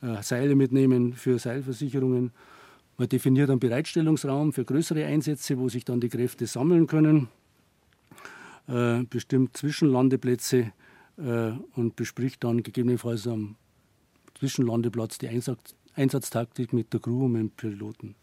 äh, 0.00 0.22
Seile 0.22 0.54
mitnehmen 0.54 1.12
für 1.12 1.38
Seilversicherungen. 1.38 2.32
Man 2.96 3.08
definiert 3.08 3.50
einen 3.50 3.60
Bereitstellungsraum 3.60 4.52
für 4.52 4.64
größere 4.64 5.04
Einsätze, 5.04 5.58
wo 5.58 5.68
sich 5.68 5.84
dann 5.84 6.00
die 6.00 6.08
Kräfte 6.08 6.46
sammeln 6.46 6.86
können, 6.86 7.28
äh, 8.68 9.02
bestimmt 9.04 9.56
Zwischenlandeplätze 9.56 10.72
äh, 11.18 11.52
und 11.74 11.96
bespricht 11.96 12.44
dann 12.44 12.62
gegebenenfalls 12.62 13.26
am 13.26 13.56
Zwischenlandeplatz 14.38 15.18
die 15.18 15.28
Einsatz 15.28 15.74
Einsatztaktik 15.96 16.72
mit 16.72 16.92
der 16.92 17.00
Crew 17.00 17.26
und 17.26 17.32
mit 17.32 17.40
dem 17.40 17.50
Piloten. 17.50 18.14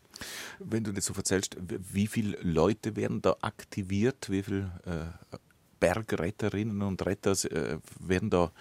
Wenn 0.60 0.84
du 0.84 0.92
das 0.92 1.06
so 1.06 1.14
erzählst, 1.14 1.58
wie 1.94 2.08
viele 2.08 2.38
Leute 2.42 2.96
werden 2.96 3.22
da 3.22 3.36
aktiviert? 3.42 4.30
Wie 4.30 4.44
viele 4.44 4.72
äh, 4.86 5.38
Bergretterinnen 5.80 6.82
und 6.82 7.06
Retter 7.06 7.32
äh, 7.32 7.80
werden 8.00 8.30
da 8.30 8.52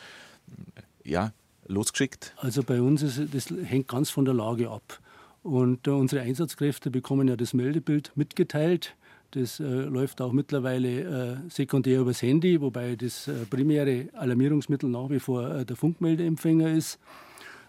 ja, 1.04 1.32
losgeschickt? 1.66 2.34
Also 2.38 2.62
bei 2.62 2.80
uns 2.80 3.02
ist 3.02 3.34
das 3.34 3.50
hängt 3.50 3.88
ganz 3.88 4.10
von 4.10 4.24
der 4.24 4.34
Lage 4.34 4.70
ab. 4.70 5.00
Und 5.42 5.86
äh, 5.86 5.90
unsere 5.90 6.22
Einsatzkräfte 6.22 6.90
bekommen 6.90 7.28
ja 7.28 7.36
das 7.36 7.54
Meldebild 7.54 8.12
mitgeteilt. 8.14 8.94
Das 9.32 9.60
äh, 9.60 9.64
läuft 9.64 10.20
auch 10.20 10.32
mittlerweile 10.32 11.00
äh, 11.00 11.36
sekundär 11.48 12.00
übers 12.00 12.20
Handy, 12.20 12.60
wobei 12.60 12.96
das 12.96 13.28
äh, 13.28 13.46
primäre 13.48 14.08
Alarmierungsmittel 14.14 14.90
nach 14.90 15.08
wie 15.08 15.20
vor 15.20 15.48
äh, 15.48 15.64
der 15.64 15.76
Funkmeldeempfänger 15.76 16.70
ist. 16.70 16.98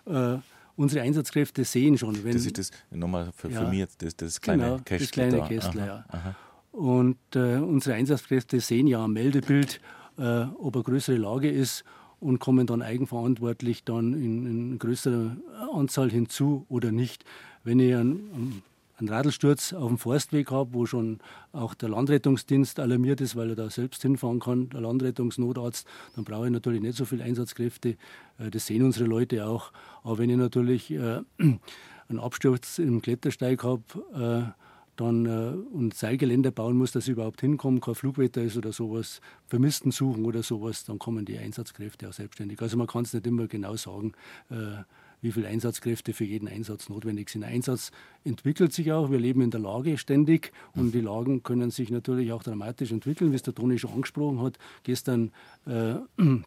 Äh, 0.05 0.37
unsere 0.75 1.03
Einsatzkräfte 1.03 1.63
sehen 1.63 1.97
schon, 1.97 2.23
wenn. 2.23 2.33
Das 2.33 2.45
ist 2.45 2.57
das, 2.57 2.71
nochmal 2.89 3.31
für, 3.35 3.49
ja, 3.49 3.63
für 3.63 3.69
mich, 3.69 3.85
das, 3.99 4.15
das 4.15 4.41
kleine 4.41 4.63
genau, 4.63 4.77
Kästler. 4.83 4.97
Das 4.97 5.11
kleine 5.11 5.37
da. 5.37 5.47
Kästler, 5.47 5.85
ja. 5.85 6.05
Aha. 6.09 6.35
Und 6.71 7.17
unsere 7.35 7.97
Einsatzkräfte 7.97 8.61
sehen 8.61 8.87
ja 8.87 9.03
am 9.03 9.11
Meldebild, 9.11 9.81
ob 10.15 10.75
eine 10.75 10.83
größere 10.83 11.17
Lage 11.17 11.49
ist 11.49 11.83
und 12.21 12.39
kommen 12.39 12.65
dann 12.65 12.81
eigenverantwortlich 12.81 13.83
dann 13.83 14.13
in, 14.13 14.45
in 14.45 14.79
größerer 14.79 15.35
Anzahl 15.73 16.09
hinzu 16.09 16.65
oder 16.69 16.93
nicht. 16.93 17.25
Wenn 17.63 17.79
ich 17.79 17.95
einen, 17.95 18.63
einen 18.97 19.09
Radlsturz 19.09 19.73
auf 19.73 19.87
dem 19.87 19.97
Forstweg 19.97 20.51
habe, 20.51 20.73
wo 20.73 20.85
schon 20.85 21.19
auch 21.51 21.73
der 21.73 21.89
Landrettungsdienst 21.89 22.79
alarmiert 22.79 23.21
ist, 23.21 23.35
weil 23.35 23.49
er 23.49 23.55
da 23.55 23.69
selbst 23.69 24.01
hinfahren 24.01 24.39
kann, 24.39 24.69
der 24.69 24.81
Landrettungsnotarzt, 24.81 25.87
dann 26.15 26.23
brauche 26.23 26.45
ich 26.45 26.51
natürlich 26.51 26.81
nicht 26.81 26.97
so 26.97 27.05
viele 27.05 27.23
Einsatzkräfte. 27.23 27.97
Äh, 28.37 28.49
das 28.51 28.67
sehen 28.67 28.83
unsere 28.83 29.05
Leute 29.05 29.45
auch. 29.45 29.71
Aber 30.03 30.19
wenn 30.19 30.29
ich 30.29 30.37
natürlich 30.37 30.91
äh, 30.91 31.21
einen 31.39 32.19
Absturz 32.19 32.79
im 32.79 33.01
Klettersteig 33.01 33.63
habe, 33.63 33.83
äh, 34.13 34.61
dann 34.95 35.25
äh, 35.25 35.53
und 35.73 35.93
Seilgeländer 35.93 36.51
bauen 36.51 36.77
muss, 36.77 36.91
dass 36.91 37.05
ich 37.05 37.13
überhaupt 37.13 37.41
hinkomme, 37.41 37.79
kein 37.79 37.95
Flugwetter 37.95 38.41
ist 38.41 38.57
oder 38.57 38.71
sowas, 38.71 39.21
Vermissten 39.47 39.91
suchen 39.91 40.25
oder 40.25 40.43
sowas, 40.43 40.85
dann 40.85 40.99
kommen 40.99 41.25
die 41.25 41.37
Einsatzkräfte 41.37 42.09
auch 42.09 42.13
selbstständig. 42.13 42.61
Also 42.61 42.77
man 42.77 42.87
kann 42.87 43.03
es 43.03 43.13
nicht 43.13 43.25
immer 43.25 43.47
genau 43.47 43.75
sagen, 43.75 44.13
äh, 44.49 44.83
wie 45.21 45.31
viele 45.31 45.47
Einsatzkräfte 45.47 46.13
für 46.13 46.25
jeden 46.25 46.47
Einsatz 46.47 46.89
notwendig 46.89 47.29
sind. 47.29 47.41
Der 47.41 47.49
Einsatz 47.49 47.91
entwickelt 48.23 48.73
sich 48.73 48.91
auch. 48.91 49.11
Wir 49.11 49.19
leben 49.19 49.41
in 49.41 49.51
der 49.51 49.59
Lage 49.59 49.97
ständig 49.97 50.51
und 50.75 50.93
die 50.93 51.01
Lagen 51.01 51.43
können 51.43 51.71
sich 51.71 51.89
natürlich 51.89 52.31
auch 52.31 52.43
dramatisch 52.43 52.91
entwickeln, 52.91 53.31
wie 53.31 53.35
es 53.35 53.43
der 53.43 53.53
Toni 53.53 53.79
schon 53.79 53.93
angesprochen 53.93 54.41
hat. 54.41 54.57
Gestern 54.83 55.31
äh, 55.65 55.95
an 56.17 56.45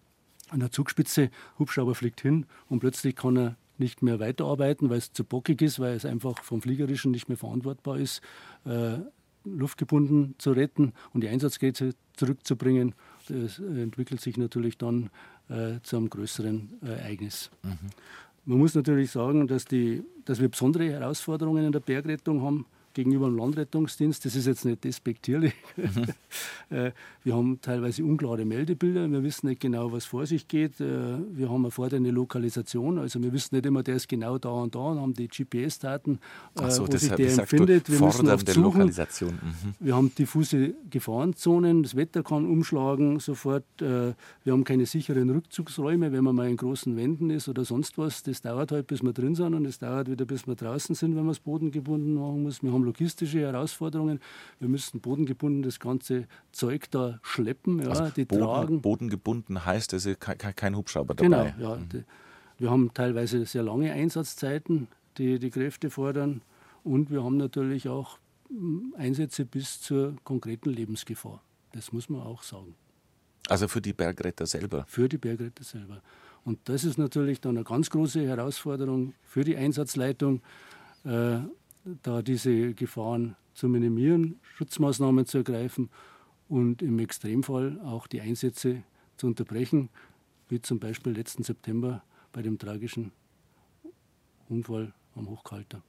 der 0.60 0.70
Zugspitze, 0.70 1.30
Hubschrauber 1.58 1.94
fliegt 1.94 2.20
hin 2.20 2.46
und 2.68 2.80
plötzlich 2.80 3.16
kann 3.16 3.36
er 3.36 3.56
nicht 3.78 4.02
mehr 4.02 4.20
weiterarbeiten, 4.20 4.90
weil 4.90 4.98
es 4.98 5.12
zu 5.12 5.24
bockig 5.24 5.60
ist, 5.62 5.80
weil 5.80 5.96
es 5.96 6.04
einfach 6.04 6.42
vom 6.42 6.62
Fliegerischen 6.62 7.10
nicht 7.10 7.28
mehr 7.28 7.38
verantwortbar 7.38 7.98
ist. 7.98 8.20
Äh, 8.64 8.98
luftgebunden 9.44 10.34
zu 10.38 10.52
retten 10.52 10.92
und 11.12 11.22
die 11.22 11.28
Einsatzgeräte 11.28 11.94
zurückzubringen. 12.16 12.94
Das 13.28 13.58
entwickelt 13.58 14.20
sich 14.20 14.36
natürlich 14.36 14.78
dann 14.78 15.10
äh, 15.48 15.80
zu 15.82 15.96
einem 15.96 16.10
größeren 16.10 16.80
äh, 16.82 16.86
Ereignis. 16.86 17.50
Mhm. 17.62 17.78
Man 18.46 18.58
muss 18.58 18.74
natürlich 18.74 19.10
sagen, 19.10 19.46
dass, 19.46 19.64
die, 19.64 20.02
dass 20.24 20.40
wir 20.40 20.48
besondere 20.48 20.90
Herausforderungen 20.90 21.64
in 21.64 21.72
der 21.72 21.80
Bergrettung 21.80 22.42
haben 22.42 22.66
gegenüber 22.94 23.26
dem 23.26 23.36
Landrettungsdienst. 23.36 24.24
Das 24.24 24.36
ist 24.36 24.46
jetzt 24.46 24.64
nicht 24.64 24.84
despektierlich. 24.84 25.54
Mhm. 25.76 26.06
Äh, 26.70 26.92
wir 27.22 27.36
haben 27.36 27.60
teilweise 27.60 28.02
unklare 28.02 28.44
Meldebilder. 28.44 29.08
Wir 29.10 29.22
wissen 29.22 29.48
nicht 29.48 29.60
genau, 29.60 29.92
was 29.92 30.06
vor 30.06 30.26
sich 30.26 30.48
geht. 30.48 30.80
Äh, 30.80 31.18
wir 31.30 31.50
haben 31.50 31.64
eine 31.64 31.70
fordernde 31.70 32.10
Lokalisation. 32.10 32.98
Also 32.98 33.22
wir 33.22 33.32
wissen 33.32 33.54
nicht 33.54 33.66
immer, 33.66 33.82
der 33.82 33.96
ist 33.96 34.08
genau 34.08 34.38
da 34.38 34.48
und 34.48 34.74
da 34.74 34.80
und 34.80 34.98
haben 34.98 35.14
die 35.14 35.28
GPS-Daten, 35.28 36.18
äh, 36.58 36.70
so, 36.70 36.88
wo 36.88 36.96
sich 36.96 37.12
der 37.12 37.38
empfindet. 37.38 37.90
Wir 37.90 38.00
müssen 38.00 38.28
oft 38.28 38.48
suchen. 38.48 38.86
Mhm. 38.86 39.74
Wir 39.78 39.94
haben 39.94 40.14
diffuse 40.14 40.74
Gefahrenzonen. 40.88 41.82
Das 41.82 41.94
Wetter 41.96 42.22
kann 42.22 42.46
umschlagen 42.46 43.20
sofort. 43.20 43.64
Wir 43.78 44.14
haben 44.46 44.64
keine 44.64 44.86
sicheren 44.86 45.28
Rückzugsräume, 45.30 46.12
wenn 46.12 46.24
man 46.24 46.34
mal 46.34 46.48
in 46.48 46.56
großen 46.56 46.96
Wänden 46.96 47.30
ist 47.30 47.48
oder 47.48 47.64
sonst 47.64 47.98
was. 47.98 48.22
Das 48.22 48.40
dauert 48.40 48.72
halt, 48.72 48.86
bis 48.86 49.02
wir 49.02 49.12
drin 49.12 49.34
sind 49.34 49.54
und 49.54 49.66
es 49.66 49.78
dauert 49.78 50.10
wieder, 50.10 50.24
bis 50.24 50.46
wir 50.46 50.54
draußen 50.54 50.94
sind, 50.94 51.14
wenn 51.14 51.24
man 51.24 51.32
es 51.32 51.40
bodengebunden 51.40 52.14
machen 52.14 52.42
muss. 52.42 52.62
Wir 52.62 52.72
haben 52.72 52.83
logistische 52.84 53.40
Herausforderungen. 53.40 54.20
Wir 54.60 54.68
müssen 54.68 55.00
bodengebunden 55.00 55.62
das 55.62 55.80
ganze 55.80 56.26
Zeug 56.52 56.90
da 56.90 57.18
schleppen, 57.22 57.80
ja, 57.80 57.88
also 57.88 58.08
die 58.10 58.24
Boden, 58.24 58.42
tragen. 58.42 58.80
Bodengebunden 58.82 59.64
heißt 59.64 59.94
also 59.94 60.14
kein, 60.18 60.38
kein 60.38 60.76
Hubschrauber 60.76 61.14
dabei. 61.14 61.54
Genau, 61.54 61.70
ja. 61.70 61.76
Mhm. 61.76 61.88
Die, 61.88 62.04
wir 62.58 62.70
haben 62.70 62.92
teilweise 62.94 63.44
sehr 63.46 63.62
lange 63.62 63.92
Einsatzzeiten, 63.92 64.88
die 65.18 65.38
die 65.38 65.50
Kräfte 65.50 65.90
fordern. 65.90 66.42
Und 66.82 67.10
wir 67.10 67.24
haben 67.24 67.36
natürlich 67.36 67.88
auch 67.88 68.18
hm, 68.48 68.94
Einsätze 68.96 69.44
bis 69.44 69.80
zur 69.80 70.16
konkreten 70.24 70.70
Lebensgefahr. 70.70 71.42
Das 71.72 71.92
muss 71.92 72.08
man 72.08 72.20
auch 72.22 72.42
sagen. 72.42 72.74
Also 73.48 73.68
für 73.68 73.80
die 73.80 73.92
Bergretter 73.92 74.46
selber? 74.46 74.84
Für 74.86 75.08
die 75.08 75.18
Bergretter 75.18 75.64
selber. 75.64 76.00
Und 76.44 76.60
das 76.68 76.84
ist 76.84 76.98
natürlich 76.98 77.40
dann 77.40 77.56
eine 77.56 77.64
ganz 77.64 77.90
große 77.90 78.26
Herausforderung 78.26 79.14
für 79.24 79.44
die 79.44 79.56
Einsatzleitung, 79.56 80.42
äh, 81.04 81.38
da 82.02 82.22
diese 82.22 82.74
Gefahren 82.74 83.36
zu 83.52 83.68
minimieren, 83.68 84.40
Schutzmaßnahmen 84.56 85.26
zu 85.26 85.38
ergreifen 85.38 85.90
und 86.48 86.82
im 86.82 86.98
Extremfall 86.98 87.80
auch 87.80 88.06
die 88.06 88.20
Einsätze 88.20 88.82
zu 89.16 89.26
unterbrechen, 89.26 89.90
wie 90.48 90.60
zum 90.60 90.78
Beispiel 90.80 91.12
letzten 91.12 91.42
September 91.42 92.02
bei 92.32 92.42
dem 92.42 92.58
tragischen 92.58 93.12
Unfall 94.48 94.92
am 95.14 95.28
Hochkalter. 95.28 95.82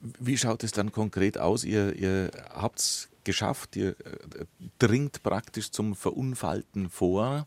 Wie 0.00 0.36
schaut 0.36 0.62
es 0.62 0.72
dann 0.72 0.92
konkret 0.92 1.38
aus? 1.38 1.64
Ihr, 1.64 1.96
ihr 1.96 2.30
habt 2.50 2.78
es 2.78 3.08
geschafft, 3.24 3.76
ihr 3.76 3.90
äh, 3.90 4.46
dringt 4.78 5.22
praktisch 5.22 5.70
zum 5.70 5.96
Verunfallten 5.96 6.88
vor 6.88 7.46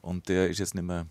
und 0.00 0.28
der 0.28 0.48
ist 0.48 0.58
jetzt 0.58 0.74
nicht 0.74 0.84
mehr 0.84 1.06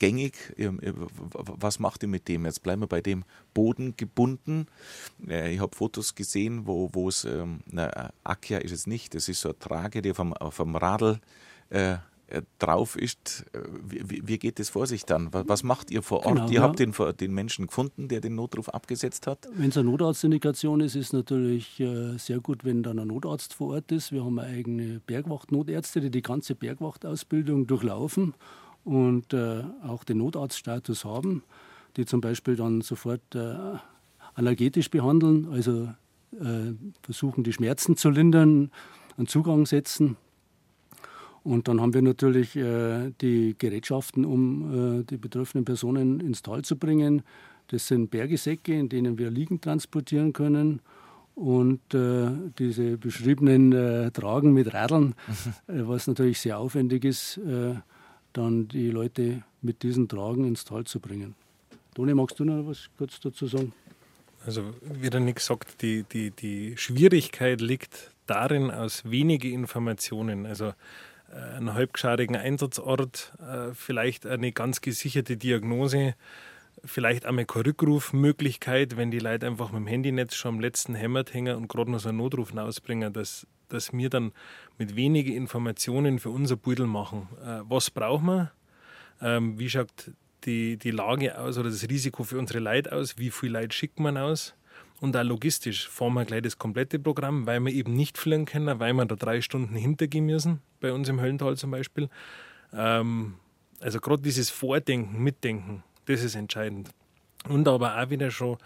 gängig. 0.00 0.34
Was 0.56 1.78
macht 1.78 2.02
ihr 2.02 2.08
mit 2.08 2.26
dem? 2.26 2.44
Jetzt 2.44 2.64
bleiben 2.64 2.82
wir 2.82 2.88
bei 2.88 3.00
dem 3.00 3.24
Boden 3.54 3.94
gebunden. 3.96 4.66
Äh, 5.28 5.54
ich 5.54 5.60
habe 5.60 5.76
Fotos 5.76 6.16
gesehen, 6.16 6.66
wo, 6.66 7.08
es, 7.08 7.24
ähm, 7.24 7.60
na, 7.70 8.10
Akia 8.24 8.58
ist 8.58 8.72
es 8.72 8.88
nicht, 8.88 9.14
das 9.14 9.28
ist 9.28 9.40
so 9.40 9.50
eine 9.50 9.58
Trage, 9.60 10.02
die 10.02 10.12
vom, 10.12 10.34
vom 10.50 10.74
Radl 10.74 11.20
äh, 11.68 11.92
äh 12.28 12.42
drauf 12.58 12.96
ist. 12.96 13.44
Äh, 13.52 13.60
wie, 13.84 14.26
wie, 14.26 14.38
geht 14.38 14.58
das 14.58 14.70
vor 14.70 14.86
sich 14.86 15.04
dann? 15.04 15.28
Was 15.32 15.62
macht 15.62 15.90
ihr 15.90 16.02
vor 16.02 16.24
Ort? 16.24 16.34
Genau, 16.34 16.48
ihr 16.48 16.54
ja. 16.54 16.62
habt 16.62 16.78
den, 16.78 16.94
den 17.20 17.34
Menschen 17.34 17.66
gefunden, 17.66 18.08
der 18.08 18.20
den 18.20 18.34
Notruf 18.34 18.70
abgesetzt 18.70 19.26
hat? 19.26 19.48
Wenn 19.52 19.68
es 19.68 19.76
eine 19.76 19.90
Notarztindikation 19.90 20.80
ist, 20.80 20.96
ist 20.96 21.08
es 21.08 21.12
natürlich 21.12 21.78
äh, 21.78 22.16
sehr 22.16 22.40
gut, 22.40 22.64
wenn 22.64 22.82
dann 22.82 22.98
ein 22.98 23.08
Notarzt 23.08 23.52
vor 23.52 23.74
Ort 23.74 23.92
ist. 23.92 24.12
Wir 24.12 24.24
haben 24.24 24.38
eigene 24.38 25.00
Bergwacht-Notärzte, 25.00 26.00
die 26.00 26.10
die 26.10 26.22
ganze 26.22 26.54
Bergwachtausbildung 26.54 27.66
durchlaufen 27.66 28.34
und 28.84 29.32
äh, 29.32 29.62
auch 29.86 30.04
den 30.04 30.18
Notarztstatus 30.18 31.04
haben, 31.04 31.42
die 31.96 32.06
zum 32.06 32.20
Beispiel 32.20 32.56
dann 32.56 32.80
sofort 32.80 33.34
äh, 33.34 33.54
analgetisch 34.34 34.90
behandeln, 34.90 35.48
also 35.50 35.88
äh, 36.32 36.72
versuchen 37.02 37.44
die 37.44 37.52
Schmerzen 37.52 37.96
zu 37.96 38.10
lindern, 38.10 38.70
einen 39.16 39.26
Zugang 39.26 39.66
setzen. 39.66 40.16
Und 41.42 41.68
dann 41.68 41.80
haben 41.80 41.94
wir 41.94 42.02
natürlich 42.02 42.54
äh, 42.56 43.12
die 43.20 43.54
Gerätschaften, 43.58 44.24
um 44.24 45.00
äh, 45.00 45.04
die 45.04 45.16
betroffenen 45.16 45.64
Personen 45.64 46.20
ins 46.20 46.42
Tal 46.42 46.62
zu 46.62 46.76
bringen. 46.76 47.22
Das 47.68 47.88
sind 47.88 48.10
Bergesäcke, 48.10 48.78
in 48.78 48.88
denen 48.88 49.18
wir 49.18 49.30
liegend 49.30 49.62
transportieren 49.62 50.32
können 50.32 50.80
und 51.34 51.94
äh, 51.94 52.28
diese 52.58 52.98
beschriebenen 52.98 53.72
äh, 53.72 54.10
Tragen 54.10 54.52
mit 54.52 54.74
Radeln, 54.74 55.14
was 55.66 56.06
natürlich 56.06 56.40
sehr 56.40 56.58
aufwendig 56.58 57.04
ist, 57.04 57.40
dann 58.32 58.68
die 58.68 58.90
Leute 58.90 59.42
mit 59.62 59.82
diesen 59.82 60.08
Tragen 60.08 60.44
ins 60.44 60.64
Tal 60.64 60.84
zu 60.84 61.00
bringen. 61.00 61.34
Toni, 61.94 62.14
magst 62.14 62.38
du 62.38 62.44
noch 62.44 62.66
was 62.66 62.88
kurz 62.96 63.20
dazu 63.20 63.46
sagen? 63.46 63.72
Also, 64.46 64.72
wie 64.82 65.10
der 65.10 65.20
Nick 65.20 65.40
sagt, 65.40 65.82
die, 65.82 66.04
die, 66.04 66.30
die 66.30 66.76
Schwierigkeit 66.76 67.60
liegt 67.60 68.12
darin, 68.26 68.70
aus 68.70 69.10
wenigen 69.10 69.52
Informationen, 69.52 70.46
also 70.46 70.72
äh, 71.30 71.56
einen 71.56 71.74
halbgeschadigen 71.74 72.36
Einsatzort, 72.36 73.32
äh, 73.40 73.74
vielleicht 73.74 74.26
eine 74.26 74.52
ganz 74.52 74.80
gesicherte 74.80 75.36
Diagnose, 75.36 76.14
vielleicht 76.84 77.26
einmal 77.26 77.44
keine 77.44 77.66
Rückrufmöglichkeit, 77.66 78.96
wenn 78.96 79.10
die 79.10 79.18
Leute 79.18 79.46
einfach 79.46 79.72
mit 79.72 79.80
dem 79.80 79.86
Handynetz 79.86 80.34
schon 80.34 80.54
am 80.54 80.60
letzten 80.60 80.94
Hämmert 80.94 81.34
hängen 81.34 81.56
und 81.56 81.68
gerade 81.68 81.90
noch 81.90 82.00
so 82.00 82.08
einen 82.08 82.18
Notruf 82.18 82.56
ausbringen, 82.56 83.12
dass, 83.12 83.46
dass 83.68 83.92
wir 83.92 84.08
dann 84.08 84.32
mit 84.80 84.96
wenigen 84.96 85.34
Informationen 85.34 86.18
für 86.18 86.30
unser 86.30 86.56
Pudel 86.56 86.86
machen. 86.86 87.28
Äh, 87.44 87.60
was 87.68 87.90
brauchen 87.90 88.24
wir? 88.24 88.52
Ähm, 89.20 89.58
wie 89.58 89.68
schaut 89.68 90.10
die, 90.44 90.78
die 90.78 90.90
Lage 90.90 91.38
aus 91.38 91.58
oder 91.58 91.68
das 91.68 91.86
Risiko 91.86 92.24
für 92.24 92.38
unsere 92.38 92.60
Leute 92.60 92.90
aus? 92.90 93.18
Wie 93.18 93.30
viel 93.30 93.52
Leute 93.52 93.76
schickt 93.76 94.00
man 94.00 94.16
aus? 94.16 94.54
Und 94.98 95.14
auch 95.18 95.22
logistisch 95.22 95.86
fahren 95.86 96.14
wir 96.14 96.24
gleich 96.24 96.40
das 96.40 96.56
komplette 96.56 96.98
Programm, 96.98 97.46
weil 97.46 97.60
wir 97.60 97.72
eben 97.72 97.94
nicht 97.94 98.16
fliegen 98.16 98.46
können, 98.46 98.80
weil 98.80 98.94
wir 98.94 99.04
da 99.04 99.16
drei 99.16 99.42
Stunden 99.42 99.74
hintergehen 99.74 100.24
müssen, 100.24 100.62
bei 100.80 100.94
uns 100.94 101.10
im 101.10 101.20
Höllental 101.20 101.58
zum 101.58 101.70
Beispiel. 101.70 102.08
Ähm, 102.72 103.34
also 103.80 104.00
gerade 104.00 104.22
dieses 104.22 104.48
Vordenken, 104.48 105.22
Mitdenken, 105.22 105.84
das 106.06 106.22
ist 106.22 106.36
entscheidend. 106.36 106.88
Und 107.46 107.68
aber 107.68 108.00
auch 108.00 108.08
wieder 108.08 108.30
schon 108.30 108.56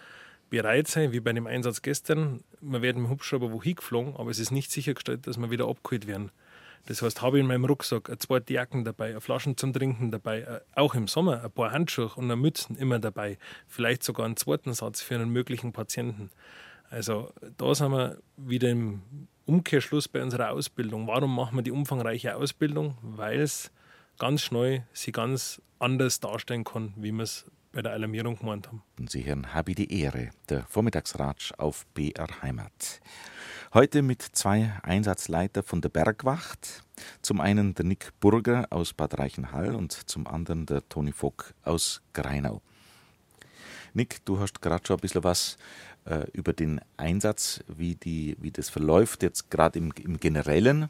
bereit 0.55 0.87
sein, 0.87 1.11
wie 1.11 1.19
bei 1.19 1.33
dem 1.33 1.49
Einsatz 1.49 1.83
gestern. 1.83 2.45
Wir 2.61 2.81
werden 2.81 3.03
mit 3.03 3.09
dem 3.09 3.11
Hubschrauber 3.11 3.51
wohin 3.51 3.75
geflogen, 3.75 4.15
aber 4.15 4.31
es 4.31 4.39
ist 4.39 4.53
nicht 4.53 4.71
sichergestellt, 4.71 5.27
dass 5.27 5.37
wir 5.37 5.51
wieder 5.51 5.67
abgeholt 5.67 6.07
werden. 6.07 6.31
Das 6.87 7.03
heißt, 7.03 7.23
habe 7.23 7.39
ich 7.39 7.41
in 7.41 7.49
meinem 7.49 7.65
Rucksack 7.65 8.09
eine 8.09 8.19
zweite 8.19 8.53
Jacken 8.53 8.85
dabei, 8.85 9.19
Flaschen 9.19 9.57
zum 9.57 9.73
Trinken 9.73 10.13
dabei, 10.13 10.43
äh, 10.43 10.61
auch 10.77 10.95
im 10.95 11.09
Sommer 11.09 11.43
ein 11.43 11.51
paar 11.51 11.73
Handschuhe 11.73 12.11
und 12.15 12.25
eine 12.25 12.37
Mützen 12.37 12.77
immer 12.77 13.01
dabei. 13.01 13.37
Vielleicht 13.67 14.05
sogar 14.05 14.27
einen 14.27 14.37
zweiten 14.37 14.75
Satz 14.75 15.03
für 15.03 15.17
einen 15.17 15.31
möglichen 15.31 15.73
Patienten. 15.73 16.31
Also 16.89 17.33
da 17.57 17.75
sind 17.75 17.91
wir 17.91 18.19
wieder 18.37 18.71
im 18.71 19.03
Umkehrschluss 19.47 20.07
bei 20.07 20.23
unserer 20.23 20.51
Ausbildung. 20.53 21.09
Warum 21.09 21.35
machen 21.35 21.57
wir 21.57 21.63
die 21.63 21.73
umfangreiche 21.73 22.37
Ausbildung? 22.37 22.97
Weil 23.03 23.41
es 23.41 23.73
ganz 24.19 24.43
schnell 24.43 24.87
sie 24.93 25.11
ganz 25.11 25.61
anders 25.81 26.21
darstellen 26.21 26.63
kann, 26.63 26.95
wie 26.97 27.11
wir 27.11 27.25
es 27.25 27.45
bei 27.75 27.83
der 27.83 27.93
Alarmierung 27.93 28.39
gemeint 28.39 28.69
haben. 28.69 28.83
Und 28.99 29.11
Sie 29.11 29.25
hören 29.25 29.53
Habe 29.53 29.75
die 29.75 30.01
Ehre, 30.01 30.31
der 30.49 30.65
Vormittagsratsch 30.67 31.53
auf 31.59 31.85
BR 31.87 32.29
Heimat. 32.41 33.01
Heute 33.75 34.03
mit 34.03 34.23
zwei 34.23 34.73
Einsatzleiter 34.83 35.65
von 35.65 35.81
der 35.81 35.89
Bergwacht. 35.89 36.85
Zum 37.21 37.41
einen 37.41 37.75
der 37.75 37.85
Nick 37.85 38.13
Burger 38.21 38.69
aus 38.71 38.93
Bad 38.93 39.19
Reichenhall 39.19 39.75
und 39.75 39.93
zum 39.93 40.29
anderen 40.29 40.67
der 40.67 40.89
Toni 40.89 41.11
Fock 41.11 41.53
aus 41.65 42.01
Greinau. 42.13 42.63
Nick, 43.93 44.25
du 44.25 44.39
hast 44.39 44.63
gerade 44.63 44.87
schon 44.87 44.97
ein 44.97 45.01
bisschen 45.01 45.25
was 45.25 45.59
äh, 46.05 46.27
über 46.33 46.53
den 46.53 46.81
Einsatz, 46.97 47.65
wie, 47.67 47.97
die, 47.97 48.37
wie 48.41 48.53
das 48.53 48.71
verläuft, 48.71 49.25
jetzt 49.25 49.51
gerade 49.51 49.81
im, 49.81 49.93
im 50.01 50.21
Generellen. 50.21 50.89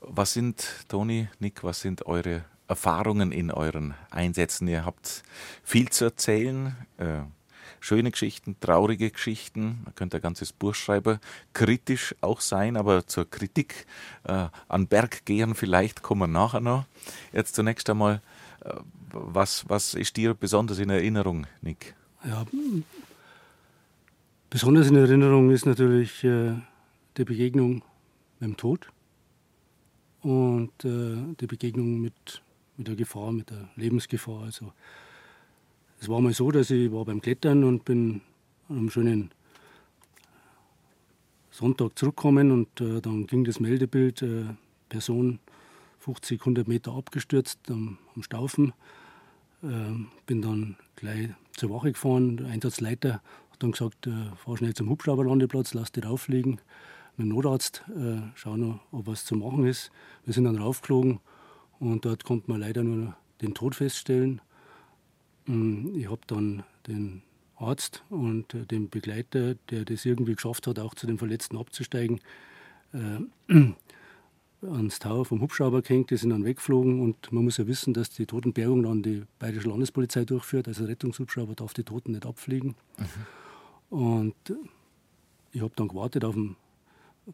Was 0.00 0.32
sind, 0.32 0.66
Toni, 0.88 1.28
Nick, 1.38 1.62
was 1.62 1.80
sind 1.80 2.06
eure 2.06 2.44
Erfahrungen 2.68 3.32
in 3.32 3.50
euren 3.50 3.94
Einsätzen? 4.10 4.68
Ihr 4.68 4.84
habt 4.84 5.22
viel 5.62 5.88
zu 5.90 6.04
erzählen. 6.04 6.76
Äh, 6.98 7.20
schöne 7.80 8.10
Geschichten, 8.10 8.56
traurige 8.60 9.10
Geschichten. 9.10 9.80
Man 9.84 9.94
könnte 9.94 10.18
ein 10.18 10.22
ganzes 10.22 10.52
Buch 10.52 10.74
schreiben. 10.74 11.18
Kritisch 11.52 12.14
auch 12.20 12.40
sein, 12.40 12.76
aber 12.76 13.06
zur 13.06 13.28
Kritik 13.28 13.86
äh, 14.24 14.46
an 14.68 14.86
Berggehern 14.86 15.54
vielleicht 15.54 16.02
kommen 16.02 16.20
wir 16.22 16.26
nachher 16.28 16.60
noch. 16.60 16.86
Jetzt 17.32 17.54
zunächst 17.54 17.90
einmal, 17.90 18.22
äh, 18.64 18.74
was, 19.12 19.68
was 19.68 19.94
ist 19.94 20.16
dir 20.16 20.34
besonders 20.34 20.78
in 20.78 20.90
Erinnerung, 20.90 21.46
Nick? 21.60 21.94
Ja, 22.24 22.46
besonders 24.48 24.88
in 24.88 24.96
Erinnerung 24.96 25.50
ist 25.50 25.66
natürlich 25.66 26.22
äh, 26.22 26.54
die 27.16 27.24
Begegnung 27.24 27.82
mit 28.38 28.48
dem 28.48 28.56
Tod 28.56 28.88
und 30.22 30.72
äh, 30.84 31.34
die 31.40 31.46
Begegnung 31.46 32.00
mit 32.00 32.42
mit 32.82 32.88
der 32.88 32.96
Gefahr, 32.96 33.30
mit 33.30 33.48
der 33.48 33.68
Lebensgefahr. 33.76 34.42
Also 34.42 34.72
es 36.00 36.08
war 36.08 36.20
mal 36.20 36.32
so, 36.32 36.50
dass 36.50 36.68
ich 36.70 36.90
war 36.90 37.04
beim 37.04 37.22
Klettern 37.22 37.62
und 37.62 37.84
bin 37.84 38.22
an 38.68 38.76
einem 38.76 38.90
schönen 38.90 39.30
Sonntag 41.52 41.96
zurückgekommen 41.96 42.50
und 42.50 42.80
äh, 42.80 43.00
dann 43.00 43.28
ging 43.28 43.44
das 43.44 43.60
Meldebild, 43.60 44.22
äh, 44.22 44.46
Person 44.88 45.38
50, 46.00 46.40
100 46.40 46.66
Meter 46.66 46.92
abgestürzt 46.92 47.60
am, 47.70 47.98
am 48.16 48.24
Staufen. 48.24 48.72
Ähm, 49.62 50.08
bin 50.26 50.42
dann 50.42 50.76
gleich 50.96 51.28
zur 51.52 51.70
Wache 51.70 51.92
gefahren. 51.92 52.38
Der 52.38 52.48
Einsatzleiter 52.48 53.22
hat 53.52 53.62
dann 53.62 53.70
gesagt, 53.70 54.08
äh, 54.08 54.34
fahr 54.34 54.56
schnell 54.56 54.74
zum 54.74 54.90
Hubschrauberlandeplatz, 54.90 55.72
lass 55.74 55.92
dich 55.92 56.04
rauffliegen. 56.04 56.60
Mit 57.16 57.26
dem 57.26 57.28
Notarzt 57.28 57.84
äh, 57.94 58.48
noch, 58.56 58.80
ob 58.90 59.06
was 59.06 59.24
zu 59.24 59.36
machen 59.36 59.66
ist. 59.66 59.92
Wir 60.24 60.34
sind 60.34 60.44
dann 60.44 60.58
raufgeflogen 60.58 61.20
und 61.82 62.04
dort 62.04 62.22
konnte 62.22 62.48
man 62.48 62.60
leider 62.60 62.84
nur 62.84 63.16
den 63.40 63.54
Tod 63.54 63.74
feststellen. 63.74 64.40
Ähm, 65.48 65.92
ich 65.96 66.08
habe 66.08 66.20
dann 66.28 66.62
den 66.86 67.22
Arzt 67.56 68.04
und 68.08 68.54
äh, 68.54 68.64
den 68.64 68.88
Begleiter, 68.88 69.56
der 69.68 69.84
das 69.84 70.04
irgendwie 70.04 70.36
geschafft 70.36 70.68
hat, 70.68 70.78
auch 70.78 70.94
zu 70.94 71.08
den 71.08 71.18
Verletzten 71.18 71.58
abzusteigen, 71.58 72.20
äh, 72.92 73.52
ans 74.62 75.00
Tau 75.00 75.24
vom 75.24 75.40
Hubschrauber 75.40 75.82
gehängt, 75.82 76.10
die 76.10 76.16
sind 76.16 76.30
dann 76.30 76.44
weggeflogen 76.44 77.00
und 77.00 77.32
man 77.32 77.42
muss 77.42 77.56
ja 77.56 77.66
wissen, 77.66 77.94
dass 77.94 78.10
die 78.10 78.26
Totenbergung 78.26 78.84
dann 78.84 79.02
die 79.02 79.24
Bayerische 79.40 79.68
Landespolizei 79.68 80.24
durchführt, 80.24 80.68
also 80.68 80.84
Rettungshubschrauber 80.84 81.56
darf 81.56 81.74
die 81.74 81.82
Toten 81.82 82.12
nicht 82.12 82.26
abfliegen. 82.26 82.76
Mhm. 83.90 83.98
Und 83.98 84.34
ich 85.50 85.60
habe 85.60 85.72
dann 85.74 85.88
gewartet 85.88 86.24
auf 86.24 86.34
den 86.34 86.54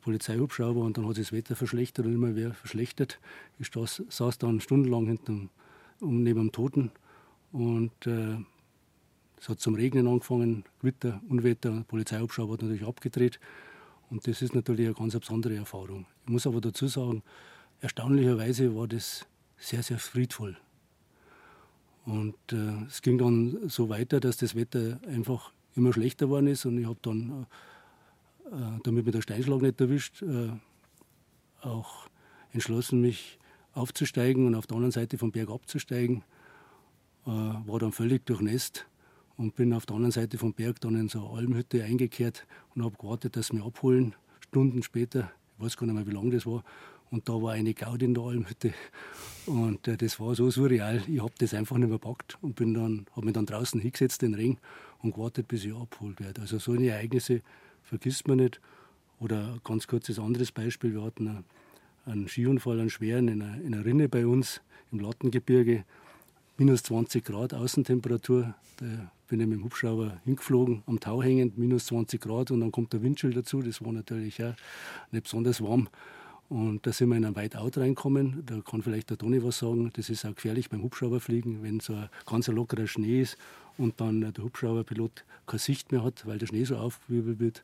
Polizeihubschrauber 0.01 0.81
und 0.81 0.99
dann 0.99 1.09
hat 1.09 1.17
sich 1.17 1.29
das 1.29 1.33
Wetter 1.33 1.57
verschlechtert 1.57 2.07
und 2.07 2.15
immer 2.15 2.29
mehr 2.29 2.53
verschlechtert. 2.55 3.19
Ich 3.59 3.71
saß, 3.73 4.03
saß 4.09 4.39
dann 4.39 4.61
stundenlang 4.61 5.07
hinten 5.07 5.51
um, 6.01 6.23
neben 6.23 6.41
dem 6.41 6.53
Toten 6.53 6.91
und 7.53 8.07
äh, 8.07 8.37
es 9.41 9.49
hat 9.49 9.61
zum 9.61 9.75
Regnen 9.75 10.07
angefangen, 10.07 10.65
Gewitter, 10.81 11.21
Unwetter, 11.29 11.85
Polizeihubschrauber 11.89 12.55
hat 12.55 12.63
natürlich 12.63 12.87
abgedreht 12.87 13.41
und 14.11 14.27
das 14.27 14.43
ist 14.43 14.55
natürlich 14.55 14.87
eine 14.87 14.95
ganz 14.95 15.19
besondere 15.19 15.57
Erfahrung. 15.57 16.07
Ich 16.25 16.33
muss 16.33 16.47
aber 16.47 16.61
dazu 16.61 16.87
sagen, 16.89 17.23
erstaunlicherweise 17.81 18.75
war 18.75 18.89
das 18.89 19.27
sehr, 19.57 19.83
sehr 19.83 19.99
friedvoll. 19.99 20.57
Und 22.05 22.37
äh, 22.53 22.85
es 22.87 23.03
ging 23.03 23.19
dann 23.19 23.69
so 23.69 23.89
weiter, 23.89 24.19
dass 24.19 24.39
das 24.39 24.55
Wetter 24.55 24.99
einfach 25.07 25.53
immer 25.77 25.93
schlechter 25.93 26.27
geworden 26.27 26.47
ist 26.47 26.65
und 26.65 26.79
ich 26.79 26.87
habe 26.87 26.99
dann, 27.03 27.43
äh, 27.43 27.45
damit 28.83 29.05
mir 29.05 29.13
der 29.13 29.23
Steinschlag 29.23 29.63
nicht 29.63 29.81
erwischt, 29.81 30.23
äh, 30.23 30.51
auch 31.61 32.09
entschlossen, 32.53 33.01
mich 33.01 33.39
aufzusteigen 33.73 34.47
und 34.47 34.55
auf 34.55 34.67
der 34.67 34.77
anderen 34.77 34.93
Seite 34.93 35.19
vom 35.19 35.33
Berg 35.33 35.51
abzusteigen. 35.51 36.23
Äh, 37.27 37.31
war 37.31 37.79
dann 37.79 37.93
völlig 37.93 38.25
durchnässt 38.27 38.87
und 39.37 39.55
bin 39.55 39.73
auf 39.73 39.87
der 39.87 39.97
anderen 39.97 40.13
Seite 40.13 40.39
vom 40.39 40.55
Berg 40.55 40.81
dann 40.81 40.97
in 40.97 41.09
so 41.09 41.29
eine 41.29 41.39
Almhütte 41.39 41.85
eingekehrt 41.85 42.47
und 42.75 42.83
habe 42.83 42.97
gewartet, 42.97 43.37
dass 43.37 43.49
sie 43.49 43.57
mich 43.57 43.65
abholen. 43.65 44.15
Stunden 44.41 44.83
später, 44.83 45.31
ich 45.57 45.65
weiß 45.65 45.77
gar 45.77 45.87
nicht 45.87 45.95
mehr, 45.95 46.07
wie 46.07 46.13
lange 46.13 46.31
das 46.31 46.47
war, 46.47 46.65
und 47.11 47.29
da 47.29 47.35
war 47.35 47.53
eine 47.53 47.75
Gaudi 47.75 48.07
in 48.07 48.15
der 48.15 48.23
Almhütte. 48.25 48.73
Und 49.47 49.89
äh, 49.89 49.97
das 49.97 50.21
war 50.21 50.35
so 50.35 50.51
surreal. 50.51 51.03
Ich 51.07 51.23
habe 51.23 51.33
das 51.39 51.55
einfach 51.55 51.77
nicht 51.77 51.89
mehr 51.89 51.99
gepackt 51.99 52.39
und 52.43 52.59
habe 52.61 53.25
mich 53.25 53.35
dann 53.35 53.47
draußen 53.47 53.81
hingesetzt, 53.81 54.23
den 54.23 54.35
Ring, 54.35 54.59
und 55.01 55.15
gewartet, 55.15 55.49
bis 55.49 55.65
ich 55.65 55.75
abgeholt 55.75 56.21
werde. 56.21 56.41
Also 56.41 56.59
so 56.59 56.73
eine 56.73 56.89
Ereignisse 56.89 57.43
vergisst 57.89 58.29
man 58.29 58.39
nicht. 58.39 58.61
Oder 59.21 59.59
ganz 59.65 59.87
kurzes 59.87 60.19
anderes 60.19 60.53
Beispiel, 60.53 60.95
wir 60.95 61.03
hatten 61.03 61.45
einen, 62.07 62.29
Skiunfall, 62.29 62.79
einen 62.79 62.91
schweren, 62.91 63.29
in 63.29 63.43
einer, 63.43 63.61
in 63.61 63.75
einer 63.75 63.85
Rinne 63.85 64.09
bei 64.09 64.27
uns 64.27 64.61
im 64.93 65.01
Lattengebirge 65.01 65.85
minus 66.57 66.85
20 66.85 67.25
Grad 67.25 67.55
Außentemperatur. 67.55 68.55
Da 68.77 68.87
bin 69.27 69.41
ich 69.41 69.47
mit 69.47 69.59
dem 69.59 69.65
Hubschrauber 69.65 70.21
hingeflogen, 70.25 70.83
am 70.87 71.01
Tau 71.01 71.23
hängend, 71.23 71.59
minus 71.59 71.87
20 71.87 72.21
Grad 72.21 72.51
und 72.51 72.61
dann 72.61 72.71
kommt 72.71 72.93
der 72.93 73.03
Windchill 73.03 73.33
dazu. 73.33 73.61
Das 73.63 73.85
war 73.85 73.93
natürlich 73.93 74.43
auch 74.43 74.55
nicht 75.11 75.25
besonders 75.25 75.61
warm. 75.63 75.89
Und 76.49 76.87
da 76.87 76.93
sind 76.93 77.11
wir 77.11 77.17
in 77.17 77.27
ein 77.27 77.37
Whiteout 77.37 77.73
reinkommen. 77.77 78.43
Da 78.47 78.61
kann 78.61 78.83
vielleicht 78.83 79.11
der 79.11 79.19
Toni 79.19 79.43
was 79.45 79.59
sagen. 79.59 79.91
Das 79.95 80.09
ist 80.09 80.25
auch 80.25 80.35
gefährlich 80.35 80.71
beim 80.71 80.83
Hubschrauberfliegen, 80.83 81.63
wenn 81.63 81.81
so 81.81 81.95
ein 81.95 82.09
ganz 82.27 82.49
lockerer 82.49 82.87
Schnee 82.87 83.21
ist 83.21 83.37
und 83.77 84.01
dann 84.01 84.33
der 84.33 84.45
Hubschrauberpilot 84.45 85.25
keine 85.47 85.59
Sicht 85.59 85.93
mehr 85.93 86.03
hat, 86.03 86.27
weil 86.27 86.39
der 86.39 86.47
Schnee 86.47 86.65
so 86.65 86.77
aufgewirbelt 86.77 87.39
wird. 87.39 87.63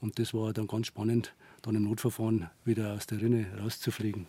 Und 0.00 0.18
das 0.18 0.34
war 0.34 0.52
dann 0.52 0.66
ganz 0.66 0.88
spannend, 0.88 1.32
dann 1.62 1.76
im 1.76 1.84
Notverfahren 1.84 2.50
wieder 2.64 2.94
aus 2.94 3.06
der 3.06 3.20
Rinne 3.20 3.46
rauszufliegen. 3.60 4.26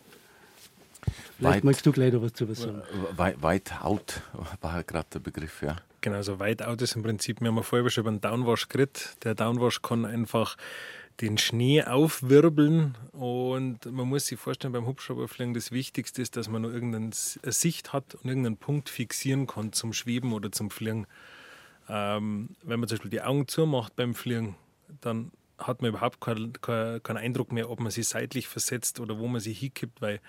Vielleicht 1.36 1.56
weit, 1.56 1.64
magst 1.64 1.86
du 1.86 1.92
gleich 1.92 2.12
noch 2.12 2.22
was 2.22 2.32
zu 2.32 2.48
was 2.48 2.62
sagen. 2.62 2.82
Weit, 3.16 3.42
weit 3.42 3.82
out 3.82 4.22
war 4.60 4.82
gerade 4.84 5.06
der 5.12 5.18
Begriff, 5.18 5.62
ja. 5.62 5.76
Genau, 6.00 6.22
so 6.22 6.38
weit 6.38 6.62
out 6.62 6.80
ist 6.82 6.94
im 6.96 7.02
Prinzip, 7.02 7.40
wir 7.40 7.48
haben 7.48 7.62
vorher 7.62 7.90
schon 7.90 8.02
über 8.02 8.10
den 8.10 8.20
Downwash 8.20 8.68
geredet. 8.68 9.16
Der 9.24 9.34
Downwash 9.34 9.82
kann 9.82 10.04
einfach 10.04 10.56
den 11.20 11.38
Schnee 11.38 11.82
aufwirbeln 11.82 12.96
und 13.12 13.86
man 13.86 14.08
muss 14.08 14.26
sich 14.26 14.38
vorstellen, 14.38 14.72
beim 14.72 14.86
Hubschrauberfliegen 14.86 15.54
das 15.54 15.72
Wichtigste 15.72 16.20
ist, 16.20 16.36
dass 16.36 16.48
man 16.48 16.62
nur 16.62 16.72
irgendeine 16.72 17.10
Sicht 17.12 17.92
hat 17.92 18.14
und 18.16 18.28
irgendeinen 18.28 18.58
Punkt 18.58 18.88
fixieren 18.88 19.46
kann 19.46 19.72
zum 19.72 19.92
Schweben 19.92 20.32
oder 20.32 20.52
zum 20.52 20.70
Fliegen. 20.70 21.06
Ähm, 21.88 22.50
wenn 22.62 22.80
man 22.80 22.88
zum 22.88 22.96
Beispiel 22.96 23.10
die 23.10 23.22
Augen 23.22 23.48
zumacht 23.48 23.96
beim 23.96 24.14
Fliegen, 24.14 24.56
dann 25.00 25.30
hat 25.58 25.82
man 25.82 25.90
überhaupt 25.90 26.20
keinen 26.20 26.52
kein, 26.60 27.02
kein 27.02 27.16
Eindruck 27.16 27.52
mehr, 27.52 27.70
ob 27.70 27.80
man 27.80 27.90
sich 27.90 28.08
seitlich 28.08 28.48
versetzt 28.48 29.00
oder 29.00 29.18
wo 29.18 29.26
man 29.26 29.40
sich 29.40 29.58
hinkippt, 29.58 30.00
weil 30.02 30.20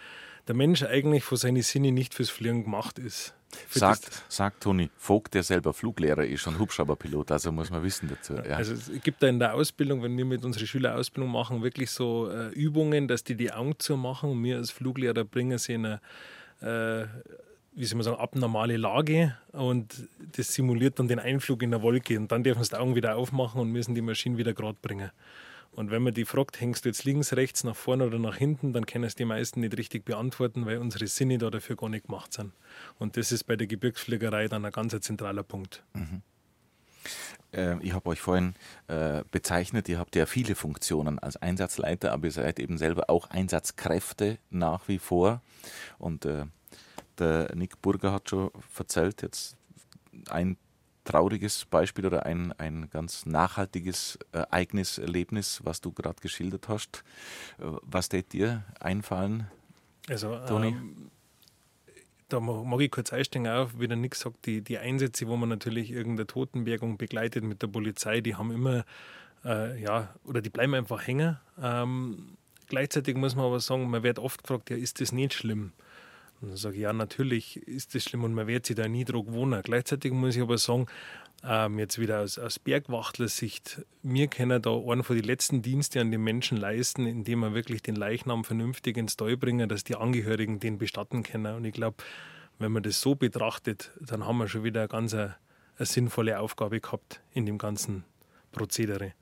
der 0.48 0.56
Mensch 0.56 0.84
eigentlich 0.84 1.24
von 1.24 1.38
seinen 1.38 1.62
Sinnen 1.62 1.94
nicht 1.94 2.14
fürs 2.14 2.30
Fliegen 2.30 2.64
gemacht 2.64 3.00
ist. 3.00 3.34
Sagt, 3.70 4.24
sagt 4.28 4.64
Toni 4.64 4.90
Vogt, 4.98 5.34
der 5.34 5.44
selber 5.44 5.74
Fluglehrer 5.74 6.26
ist 6.26 6.48
und 6.48 6.60
Hubschrauberpilot, 6.60 7.32
also 7.32 7.52
muss 7.52 7.70
man 7.70 7.82
wissen 7.82 8.10
dazu. 8.10 8.34
Ja. 8.34 8.58
Also 8.58 8.74
es 8.74 8.92
gibt 9.02 9.24
da 9.24 9.28
in 9.28 9.40
der 9.40 9.54
Ausbildung, 9.54 10.04
wenn 10.04 10.18
wir 10.18 10.26
mit 10.26 10.44
unseren 10.44 10.68
Schülern 10.68 10.98
Ausbildung 10.98 11.32
machen, 11.32 11.64
wirklich 11.64 11.92
so 11.92 12.30
äh, 12.30 12.50
Übungen, 12.50 13.08
dass 13.08 13.24
die 13.24 13.36
die 13.36 13.52
Augen 13.52 13.76
zu 13.80 13.96
machen 13.96 14.32
und 14.32 14.44
wir 14.44 14.58
als 14.58 14.72
Fluglehrer 14.72 15.24
bringen 15.24 15.58
sie 15.58 15.74
in 15.74 15.86
eine, 15.86 16.02
äh, 16.62 17.08
wie 17.78 17.86
soll 17.86 17.98
man 17.98 18.06
sagen, 18.06 18.18
abnormale 18.18 18.76
Lage 18.76 19.38
und 19.52 20.08
das 20.36 20.54
simuliert 20.54 20.98
dann 20.98 21.08
den 21.08 21.20
Einflug 21.20 21.62
in 21.62 21.70
der 21.70 21.84
Wolke 21.84 22.18
und 22.18 22.32
dann 22.32 22.44
dürfen 22.44 22.64
sie 22.64 22.72
die 22.72 22.76
Augen 22.76 22.96
wieder 22.96 23.16
aufmachen 23.16 23.62
und 23.62 23.72
müssen 23.72 23.94
die 23.94 24.02
Maschine 24.02 24.38
wieder 24.38 24.54
gerade 24.54 24.78
bringen. 24.82 25.12
Und 25.74 25.92
wenn 25.92 26.02
man 26.02 26.16
die 26.16 26.26
fragt, 26.26 26.60
hängst 26.60 26.86
du 26.86 26.90
jetzt 26.90 27.04
links, 27.04 27.34
rechts, 27.34 27.64
nach 27.64 27.76
vorne 27.76 28.08
oder 28.08 28.18
nach 28.18 28.36
hinten, 28.36 28.74
dann 28.74 28.88
können 28.88 29.04
es 29.04 29.14
die 29.14 29.26
meisten 29.26 29.60
nicht 29.60 29.78
richtig 29.78 30.06
beantworten, 30.06 30.66
weil 30.66 30.80
unsere 30.80 31.06
Sinne 31.06 31.38
da 31.38 31.52
dafür 31.52 31.76
gar 31.76 31.90
nicht 31.90 32.08
gemacht 32.08 32.34
sind. 32.34 32.52
Und 32.98 33.16
das 33.16 33.32
ist 33.32 33.44
bei 33.44 33.56
der 33.56 33.68
Gebirgsfliegerei 33.68 34.48
dann 34.48 34.66
ein 34.66 34.72
ganz 34.72 35.00
zentraler 35.00 35.44
Punkt. 35.44 35.84
Mhm. 35.94 36.24
Äh, 37.54 37.78
ich 37.86 37.94
habe 37.94 38.10
euch 38.10 38.22
vorhin 38.22 38.56
äh, 38.88 39.24
bezeichnet, 39.30 39.88
ihr 39.88 40.00
habt 40.00 40.16
ja 40.16 40.26
viele 40.26 40.56
Funktionen 40.56 41.20
als 41.20 41.38
Einsatzleiter, 41.38 42.12
aber 42.12 42.26
ihr 42.26 42.32
seid 42.32 42.60
eben 42.60 42.80
selber 42.80 43.12
auch 43.12 43.30
Einsatzkräfte 43.30 44.40
nach 44.50 44.88
wie 44.88 44.98
vor. 44.98 45.44
Und 46.00 46.26
äh, 46.26 46.46
der 47.20 47.54
Nick 47.56 47.82
Burger 47.82 48.12
hat 48.12 48.30
schon 48.30 48.52
erzählt, 48.78 49.22
jetzt 49.22 49.56
ein 50.30 50.58
trauriges 51.04 51.66
Beispiel 51.66 52.06
oder 52.06 52.26
ein, 52.26 52.52
ein 52.54 52.90
ganz 52.90 53.26
nachhaltiges 53.26 54.20
Ereignis, 54.32 54.98
Erlebnis, 54.98 55.62
was 55.64 55.80
du 55.80 55.92
gerade 55.92 56.20
geschildert 56.22 56.68
hast. 56.68 57.04
Äh, 57.60 57.66
was 57.82 58.10
tät 58.10 58.34
dir 58.34 58.64
einfallen, 58.80 59.48
also, 60.10 60.38
Toni? 60.48 60.68
Ähm, 60.68 61.12
da 62.30 62.40
mag 62.40 62.82
ich 62.82 62.92
kurz 62.92 63.14
einsteigen 63.14 63.48
auf, 63.48 63.80
wie 63.80 63.88
der 63.88 63.98
Nick 63.98 64.16
sagt, 64.16 64.46
die, 64.46 64.62
die 64.62 64.78
Einsätze, 64.78 65.28
wo 65.28 65.38
man 65.38 65.50
natürlich 65.50 65.92
irgendeine 65.92 66.28
Totenbergung 66.28 66.98
begleitet 66.98 67.44
mit 67.44 67.62
der 67.62 67.68
Polizei, 67.68 68.22
die 68.22 68.36
haben 68.36 68.52
immer, 68.52 68.86
äh, 69.46 69.82
ja, 69.82 70.14
oder 70.24 70.42
die 70.42 70.50
bleiben 70.50 70.74
einfach 70.76 71.08
hängen. 71.08 71.38
Ähm, 71.62 72.38
gleichzeitig 72.68 73.16
muss 73.16 73.36
man 73.36 73.46
aber 73.46 73.60
sagen, 73.60 73.90
man 73.90 74.04
wird 74.04 74.20
oft 74.20 74.44
gefragt, 74.44 74.70
ja, 74.70 74.76
ist 74.76 75.00
das 75.00 75.12
nicht 75.12 75.34
schlimm? 75.34 75.72
Und 76.42 76.50
dann 76.50 76.58
sage 76.58 76.76
ich, 76.76 76.82
ja, 76.82 76.94
natürlich 76.94 77.58
ist 77.68 77.96
das 77.96 78.04
schlimm 78.04 78.24
und 78.24 78.34
man 78.34 78.48
wird 78.48 78.66
sich 78.66 78.76
da 78.76 78.88
nie 78.88 79.06
drauf 79.06 79.26
wohnen. 79.28 79.62
Gleichzeitig 79.64 80.12
muss 80.12 80.36
ich 80.36 80.42
aber 80.42 80.58
sagen, 80.58 80.88
ähm, 81.44 81.80
jetzt 81.80 82.00
wieder 82.00 82.22
aus, 82.22 82.38
aus 82.38 82.60
Bergwachtler-Sicht, 82.60 83.86
wir 84.04 84.28
können 84.28 84.62
da 84.62 84.72
einen 84.72 85.04
von 85.04 85.16
den 85.16 85.26
letzten 85.26 85.62
Dienste 85.62 86.02
an 86.02 86.12
den 86.12 86.24
Menschen 86.24 86.58
leisten, 86.58 87.06
indem 87.06 87.40
wir 87.40 87.54
wirklich 87.54 87.82
den 87.82 87.96
Leichnam 87.96 88.44
vernünftig 88.44 88.98
ins 88.98 89.14
Stall 89.14 89.38
bringen, 89.38 89.70
dass 89.70 89.84
die 89.84 89.96
Angehörigen 89.96 90.60
den 90.60 90.78
bestatten 90.78 91.24
können. 91.24 91.56
Und 91.56 91.66
ich 91.66 91.74
glaube, 91.74 91.98
wenn 92.60 92.72
man 92.72 92.84
das 92.84 93.02
so 93.02 93.16
betrachtet, 93.16 93.92
dann 94.00 94.26
haben 94.26 94.38
wir 94.38 94.48
schon 94.48 94.64
wieder 94.64 94.82
eine 94.82 94.88
ganz 94.90 95.14
eine, 95.14 95.36
eine 95.78 95.86
sinnvolle 95.86 96.40
Aufgabe 96.40 96.80
gehabt 96.80 97.22
in 97.34 97.46
dem 97.46 97.58
ganzen 97.58 98.04
Prozedere. 98.52 99.14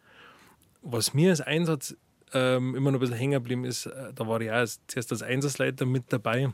Was 0.82 1.14
mir 1.14 1.32
als 1.32 1.42
Einsatz 1.42 1.98
ähm, 2.34 2.76
immer 2.76 2.92
noch 2.92 3.00
ein 3.00 3.02
bisschen 3.02 3.18
hängen 3.18 3.34
geblieben 3.34 3.66
ist, 3.66 3.88
äh, 3.88 4.14
da 4.14 4.28
war 4.28 4.40
ich 4.42 4.52
auch 4.52 4.66
zuerst 4.88 5.12
als 5.12 5.22
Einsatzleiter 5.22 5.86
mit 5.86 6.06
dabei 6.10 6.54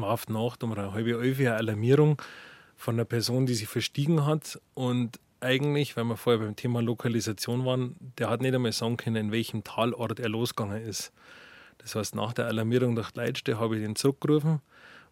auf 0.00 0.26
die 0.26 0.32
Nacht 0.32 0.62
um 0.64 0.72
eine 0.72 0.92
halbe 0.92 1.20
Elf 1.22 1.38
eine 1.38 1.54
Alarmierung 1.54 2.20
von 2.76 2.96
einer 2.96 3.04
Person, 3.04 3.46
die 3.46 3.54
sich 3.54 3.68
verstiegen 3.68 4.26
hat. 4.26 4.60
Und 4.74 5.20
eigentlich, 5.40 5.96
weil 5.96 6.04
wir 6.04 6.16
vorher 6.16 6.44
beim 6.44 6.56
Thema 6.56 6.80
Lokalisation 6.80 7.64
waren, 7.64 7.96
der 8.18 8.30
hat 8.30 8.40
nicht 8.40 8.54
einmal 8.54 8.72
sagen 8.72 8.96
können, 8.96 9.16
in 9.16 9.32
welchem 9.32 9.64
Talort 9.64 10.20
er 10.20 10.28
losgegangen 10.28 10.82
ist. 10.82 11.12
Das 11.78 11.94
heißt, 11.94 12.14
nach 12.14 12.32
der 12.32 12.46
Alarmierung 12.46 12.94
durch 12.94 13.10
die 13.10 13.18
Leitstelle 13.18 13.58
habe 13.58 13.76
ich 13.76 13.82
den 13.82 13.96
zurückgerufen 13.96 14.60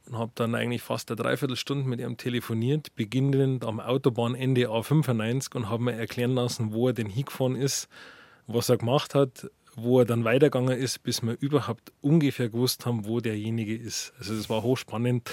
und 0.07 0.19
habe 0.19 0.33
dann 0.35 0.55
eigentlich 0.55 0.83
fast 0.83 1.11
eine 1.11 1.17
Dreiviertelstunde 1.17 1.89
mit 1.89 2.01
ihm 2.01 2.17
telefoniert, 2.17 2.95
beginnend 2.95 3.65
am 3.65 3.81
Autobahnende 3.81 4.69
A95 4.69 5.57
und 5.57 5.69
habe 5.69 5.85
mir 5.85 5.95
erklären 5.95 6.35
lassen, 6.35 6.73
wo 6.73 6.89
er 6.89 6.95
denn 6.95 7.09
hingefahren 7.09 7.57
ist, 7.57 7.89
was 8.47 8.69
er 8.69 8.79
gemacht 8.79 9.15
hat, 9.15 9.51
wo 9.83 10.01
er 10.01 10.05
dann 10.05 10.25
weitergegangen 10.25 10.77
ist, 10.79 11.03
bis 11.03 11.23
wir 11.23 11.37
überhaupt 11.41 11.93
ungefähr 12.01 12.49
gewusst 12.49 12.87
haben, 12.87 13.05
wo 13.07 13.21
derjenige 13.21 13.77
ist. 13.77 14.13
Also 14.19 14.37
das 14.37 14.49
war 14.49 14.63
hochspannend, 14.63 15.31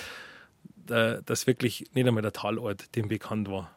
dass 0.85 1.47
wirklich 1.47 1.85
nicht 1.93 2.07
einmal 2.07 2.21
der 2.21 2.33
Talort 2.33 2.95
dem 2.95 3.07
bekannt 3.07 3.49
war. 3.49 3.71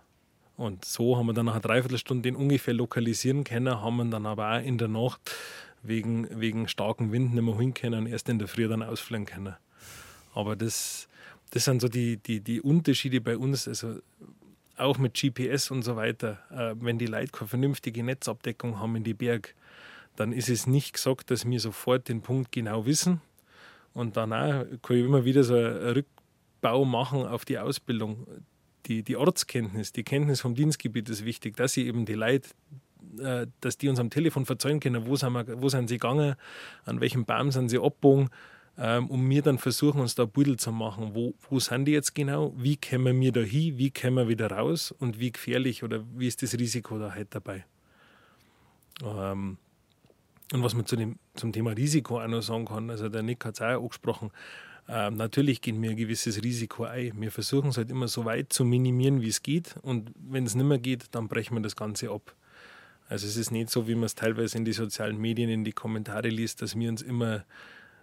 Und 0.57 0.85
so 0.85 1.17
haben 1.17 1.27
wir 1.27 1.33
dann 1.33 1.47
nach 1.47 1.55
einer 1.55 1.63
Dreiviertelstunde 1.63 2.23
den 2.23 2.37
ungefähr 2.37 2.75
lokalisieren 2.75 3.45
können, 3.45 3.81
haben 3.81 3.97
wir 3.97 4.05
dann 4.05 4.27
aber 4.27 4.53
auch 4.53 4.63
in 4.63 4.77
der 4.77 4.89
Nacht 4.89 5.35
wegen, 5.83 6.29
wegen 6.39 6.69
starken 6.69 7.13
Wind 7.13 7.35
nicht 7.35 7.43
mehr 7.43 7.57
hin 7.57 7.75
können 7.75 8.05
und 8.05 8.07
erst 8.07 8.29
in 8.29 8.39
der 8.39 8.47
Früh 8.47 8.69
dann 8.69 8.83
ausfliegen 8.83 9.27
können. 9.27 9.57
Aber 10.35 10.57
das, 10.57 11.09
das 11.51 11.65
sind 11.65 11.81
so 11.81 11.89
die, 11.89 12.19
die, 12.19 12.41
die 12.41 12.61
Unterschiede 12.61 13.21
bei 13.21 13.37
uns, 13.37 13.67
also 13.67 14.01
auch 14.77 14.99
mit 14.99 15.15
GPS 15.15 15.71
und 15.71 15.83
so 15.83 15.97
weiter. 15.97 16.39
Äh, 16.51 16.75
wenn 16.81 16.99
die 16.99 17.07
Leute 17.07 17.33
keine 17.33 17.49
vernünftige 17.49 18.03
Netzabdeckung 18.03 18.79
haben 18.79 18.97
in 18.97 19.05
die 19.05 19.15
Berg, 19.15 19.55
dann 20.21 20.33
ist 20.33 20.51
es 20.51 20.67
nicht 20.67 20.93
gesagt, 20.93 21.31
dass 21.31 21.49
wir 21.49 21.59
sofort 21.61 22.11
den 22.11 22.21
Punkt 22.21 22.53
genau 22.53 22.85
wissen. 22.85 23.23
Und 23.95 24.19
danach 24.19 24.67
kann 24.83 24.97
ich 24.99 25.05
immer 25.05 25.25
wieder 25.25 25.43
so 25.45 25.55
einen 25.55 25.95
Rückbau 25.95 26.85
machen 26.85 27.25
auf 27.25 27.47
die 27.47 27.59
Ausbildung. 27.59 28.27
Die, 28.85 29.03
die 29.03 29.17
Ortskenntnis, 29.17 29.93
die 29.93 30.05
Kenntnis 30.05 30.43
vom 30.43 30.55
Dienstgebiet 30.55 31.09
ist 31.09 31.25
wichtig, 31.25 31.57
dass 31.57 31.73
sie 31.73 31.87
eben 31.87 32.05
die 32.05 32.13
Leute, 32.13 32.51
äh, 33.19 33.47
dass 33.63 33.79
die 33.79 33.89
uns 33.89 33.99
am 33.99 34.11
Telefon 34.11 34.45
verzeihen 34.45 34.79
können, 34.79 35.07
wo 35.07 35.17
sind, 35.17 35.33
wir, 35.33 35.63
wo 35.63 35.71
sind 35.71 35.89
sie 35.89 35.97
gegangen, 35.97 36.35
an 36.85 37.01
welchem 37.01 37.25
Baum 37.25 37.51
sind 37.51 37.71
sie 37.71 37.79
abgebogen 37.79 38.29
ähm, 38.77 39.09
und 39.09 39.29
wir 39.31 39.41
dann 39.41 39.57
versuchen, 39.57 40.03
uns 40.03 40.17
da 40.17 40.27
Büdel 40.27 40.59
zu 40.59 40.71
machen. 40.71 41.15
Wo, 41.15 41.33
wo 41.49 41.61
sind 41.61 41.87
die 41.87 41.93
jetzt 41.93 42.15
genau? 42.15 42.53
Wie 42.59 42.77
kommen 42.77 43.19
wir 43.23 43.33
da 43.33 43.41
hin? 43.41 43.79
Wie 43.79 43.91
kommen 43.91 44.17
wir 44.17 44.29
wieder 44.29 44.53
raus? 44.53 44.93
Und 44.93 45.19
wie 45.19 45.33
gefährlich 45.33 45.83
oder 45.83 46.05
wie 46.15 46.27
ist 46.27 46.43
das 46.43 46.59
Risiko 46.59 46.99
da 46.99 47.15
halt 47.15 47.35
dabei? 47.35 47.65
Ähm, 49.03 49.57
und 50.53 50.63
was 50.63 50.75
man 50.75 50.87
zu 50.87 50.97
dem, 50.97 51.17
zum 51.35 51.53
Thema 51.53 51.71
Risiko 51.71 52.21
auch 52.21 52.27
noch 52.27 52.43
sagen 52.43 52.65
kann, 52.65 52.91
also 52.91 53.09
der 53.09 53.23
Nick 53.23 53.45
hat 53.45 53.55
es 53.55 53.61
auch 53.61 53.83
angesprochen, 53.83 54.31
ähm, 54.89 55.17
natürlich 55.17 55.61
gehen 55.61 55.81
wir 55.81 55.91
ein 55.91 55.97
gewisses 55.97 56.43
Risiko 56.43 56.85
ein. 56.85 57.13
Wir 57.21 57.31
versuchen 57.31 57.71
es 57.71 57.77
halt 57.77 57.91
immer 57.91 58.09
so 58.09 58.25
weit 58.25 58.53
zu 58.53 58.65
minimieren, 58.65 59.21
wie 59.23 59.29
es 59.29 59.43
geht. 59.43 59.77
Und 59.83 60.11
wenn 60.17 60.45
es 60.45 60.57
nicht 60.57 60.67
mehr 60.67 60.79
geht, 60.79 61.15
dann 61.15 61.29
brechen 61.29 61.55
wir 61.55 61.61
das 61.61 61.77
Ganze 61.77 62.11
ab. 62.11 62.35
Also 63.09 63.27
es 63.27 63.37
ist 63.37 63.53
nicht 63.53 63.71
so, 63.71 63.87
wie 63.87 63.95
man 63.95 64.05
es 64.05 64.17
teilweise 64.17 64.59
in 64.59 64.65
die 64.65 64.73
sozialen 64.73 65.19
Medien, 65.19 65.49
in 65.49 65.65
die 65.65 65.73
Kommentare 65.73 66.29
liest, 66.29 66.63
dass 66.63 66.77
wir 66.77 66.89
uns 66.89 67.03
immer 67.03 67.45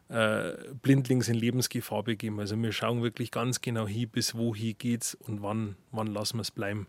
äh, 0.09 0.53
blindlings 0.81 1.27
in 1.27 1.35
Lebensgefahr 1.35 2.03
begeben. 2.03 2.39
Also 2.39 2.61
wir 2.61 2.71
schauen 2.71 3.03
wirklich 3.03 3.31
ganz 3.31 3.59
genau 3.59 3.87
hin, 3.87 4.09
bis 4.09 4.35
wohin 4.35 4.75
es 4.81 5.15
und 5.15 5.41
wann, 5.41 5.75
wann 5.91 6.07
lassen 6.07 6.37
wir 6.37 6.41
es 6.41 6.51
bleiben. 6.51 6.87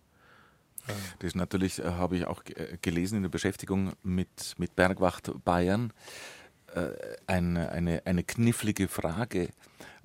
Das 1.19 1.35
natürlich, 1.35 1.79
äh, 1.79 1.85
habe 1.85 2.17
ich 2.17 2.27
auch 2.27 2.43
äh, 2.47 2.79
gelesen 2.81 3.17
in 3.17 3.23
der 3.23 3.31
Beschäftigung 3.31 3.93
mit, 4.03 4.55
mit 4.59 4.77
Bergwacht 4.77 5.31
Bayern, 5.45 5.93
äh, 6.75 6.91
eine, 7.27 7.71
eine, 7.71 8.03
eine 8.07 8.25
knifflige 8.25 8.89
Frage, 8.89 9.51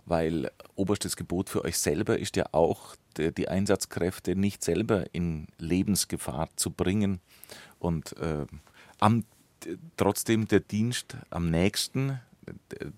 weil 0.06 0.52
oberstes 0.76 1.16
Gebot 1.16 1.50
für 1.50 1.64
euch 1.64 1.78
selber 1.78 2.20
ist 2.20 2.36
ja 2.36 2.46
auch, 2.52 2.96
die 3.16 3.48
Einsatzkräfte 3.48 4.36
nicht 4.36 4.64
selber 4.64 5.06
in 5.14 5.48
Lebensgefahr 5.60 6.50
zu 6.56 6.72
bringen 6.72 7.20
und 7.78 8.18
äh, 8.18 8.48
am, 9.00 9.24
trotzdem 9.98 10.48
der 10.48 10.62
Dienst 10.62 11.16
am 11.30 11.52
nächsten 11.52 12.20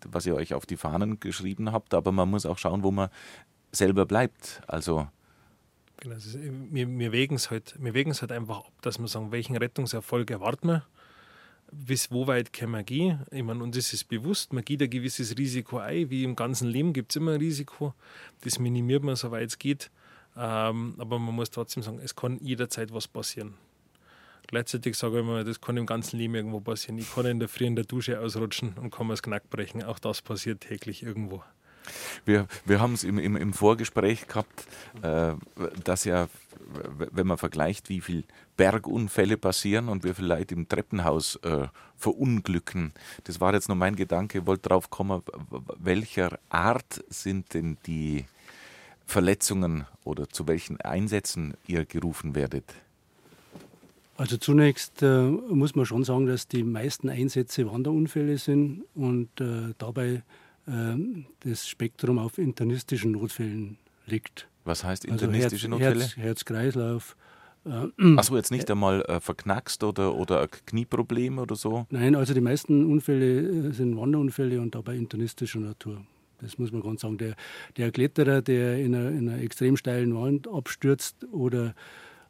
was 0.05 0.26
ihr 0.26 0.36
euch 0.36 0.53
auf 0.53 0.65
die 0.65 0.78
Fahnen 0.78 1.19
geschrieben 1.19 1.71
habt, 1.71 1.93
aber 1.93 2.11
man 2.11 2.30
muss 2.30 2.45
auch 2.45 2.57
schauen, 2.57 2.84
wo 2.84 2.91
man 2.91 3.09
selber 3.71 4.05
bleibt. 4.05 4.61
Also 4.67 5.07
Genau, 5.97 6.15
ist, 6.15 6.37
wir, 6.41 6.87
wir 6.99 7.11
wägen 7.11 7.35
es 7.35 7.51
halt, 7.51 7.75
halt 7.81 8.31
einfach 8.31 8.59
ab, 8.59 8.71
dass 8.81 8.99
wir 8.99 9.07
sagen, 9.07 9.31
welchen 9.31 9.55
Rettungserfolg 9.55 10.29
erwarten 10.29 10.67
wir, 10.67 10.85
bis 11.71 12.11
wo 12.11 12.27
weit 12.27 12.53
können 12.53 12.73
wir 12.73 12.83
gehen. 12.83 13.25
Ich 13.31 13.43
meine, 13.43 13.63
uns 13.63 13.77
ist 13.77 13.93
es 13.93 14.03
bewusst, 14.03 14.53
man 14.53 14.63
geht 14.63 14.81
ein 14.81 14.89
gewisses 14.89 15.37
Risiko 15.37 15.77
ein, 15.77 16.09
wie 16.09 16.23
im 16.23 16.35
ganzen 16.35 16.67
Leben 16.67 16.93
gibt 16.93 17.11
es 17.11 17.15
immer 17.15 17.31
ein 17.31 17.39
Risiko, 17.39 17.93
das 18.41 18.59
minimiert 18.59 19.03
man, 19.03 19.15
soweit 19.15 19.47
es 19.47 19.57
geht. 19.57 19.89
Ähm, 20.37 20.95
aber 20.97 21.17
man 21.17 21.33
muss 21.33 21.49
trotzdem 21.49 21.81
sagen, 21.81 21.99
es 22.03 22.15
kann 22.15 22.39
jederzeit 22.41 22.93
was 22.93 23.07
passieren. 23.07 23.55
Gleichzeitig 24.47 24.95
sage 24.95 25.15
ich 25.15 25.19
immer, 25.21 25.43
das 25.43 25.59
kann 25.59 25.77
im 25.77 25.85
ganzen 25.85 26.17
Leben 26.17 26.35
irgendwo 26.35 26.59
passieren. 26.59 26.97
Ich 26.99 27.13
kann 27.13 27.25
in 27.25 27.39
der 27.39 27.49
Früh 27.49 27.65
in 27.65 27.75
der 27.75 27.85
Dusche 27.85 28.19
ausrutschen 28.19 28.73
und 28.77 28.91
kann 28.91 29.07
mir 29.07 29.13
das 29.13 29.23
Knack 29.23 29.49
brechen. 29.49 29.83
Auch 29.83 29.97
das 29.97 30.21
passiert 30.21 30.61
täglich 30.61 31.01
irgendwo. 31.01 31.43
Wir, 32.25 32.47
wir 32.65 32.79
haben 32.79 32.93
es 32.93 33.03
im, 33.03 33.17
im, 33.19 33.36
im 33.36 33.53
Vorgespräch 33.53 34.27
gehabt, 34.27 34.67
äh, 35.01 35.33
dass 35.83 36.05
ja, 36.05 36.27
wenn 37.11 37.27
man 37.27 37.38
vergleicht, 37.38 37.89
wie 37.89 38.01
viele 38.01 38.23
Bergunfälle 38.57 39.38
passieren 39.38 39.89
und 39.89 40.03
wie 40.03 40.13
viele 40.13 40.27
Leute 40.27 40.55
im 40.55 40.67
Treppenhaus 40.67 41.36
äh, 41.43 41.67
verunglücken. 41.97 42.93
Das 43.25 43.41
war 43.41 43.53
jetzt 43.53 43.67
nur 43.67 43.77
mein 43.77 43.95
Gedanke. 43.95 44.39
Ich 44.39 44.45
wollte 44.45 44.69
drauf 44.69 44.89
kommen, 44.89 45.21
welcher 45.77 46.39
Art 46.49 47.03
sind 47.09 47.53
denn 47.53 47.77
die 47.86 48.25
Verletzungen 49.05 49.86
oder 50.03 50.29
zu 50.29 50.47
welchen 50.47 50.81
Einsätzen 50.81 51.55
ihr 51.67 51.86
gerufen 51.86 52.36
werdet? 52.36 52.65
Also 54.17 54.38
zunächst 54.38 55.01
äh, 55.03 55.23
muss 55.23 55.75
man 55.75 55.86
schon 55.86 56.05
sagen, 56.05 56.25
dass 56.25 56.47
die 56.47 56.63
meisten 56.63 57.09
Einsätze 57.09 57.69
Wanderunfälle 57.69 58.38
sind 58.38 58.86
und 58.95 59.29
äh, 59.41 59.73
dabei 59.77 60.23
das 60.66 61.68
Spektrum 61.68 62.18
auf 62.18 62.38
internistischen 62.38 63.11
Notfällen 63.11 63.78
liegt. 64.07 64.47
Was 64.63 64.84
heißt 64.84 65.05
also 65.05 65.26
internistische 65.26 65.68
also 65.68 65.80
Herz, 65.80 65.95
Notfälle? 65.95 66.26
Herz-Kreislauf. 66.26 67.16
Herz 67.16 67.26
Achso, 68.18 68.36
jetzt 68.36 68.51
nicht 68.51 68.70
einmal 68.70 69.01
äh, 69.03 69.20
verknackst 69.20 69.84
oder, 69.84 70.16
oder 70.16 70.41
ein 70.41 70.49
Knieproblem 70.68 71.39
oder 71.39 71.55
so? 71.55 71.88
Nein, 71.89 72.16
also 72.16 72.34
die 72.36 72.41
meisten 72.41 72.86
Unfälle 72.91 73.70
äh, 73.70 73.72
sind 73.72 73.97
Wanderunfälle 73.97 74.61
und 74.61 74.76
dabei 74.76 74.95
internistischer 74.95 75.59
Natur. 75.59 76.05
Das 76.41 76.59
muss 76.59 76.72
man 76.72 76.82
ganz 76.82 77.01
sagen. 77.01 77.18
Der, 77.18 77.36
der 77.78 77.91
Kletterer, 77.91 78.43
der 78.43 78.78
in 78.78 78.93
einer, 78.93 79.09
in 79.09 79.30
einer 79.30 79.41
extrem 79.41 79.78
steilen 79.78 80.16
Wand 80.16 80.47
abstürzt 80.47 81.26
oder 81.32 81.74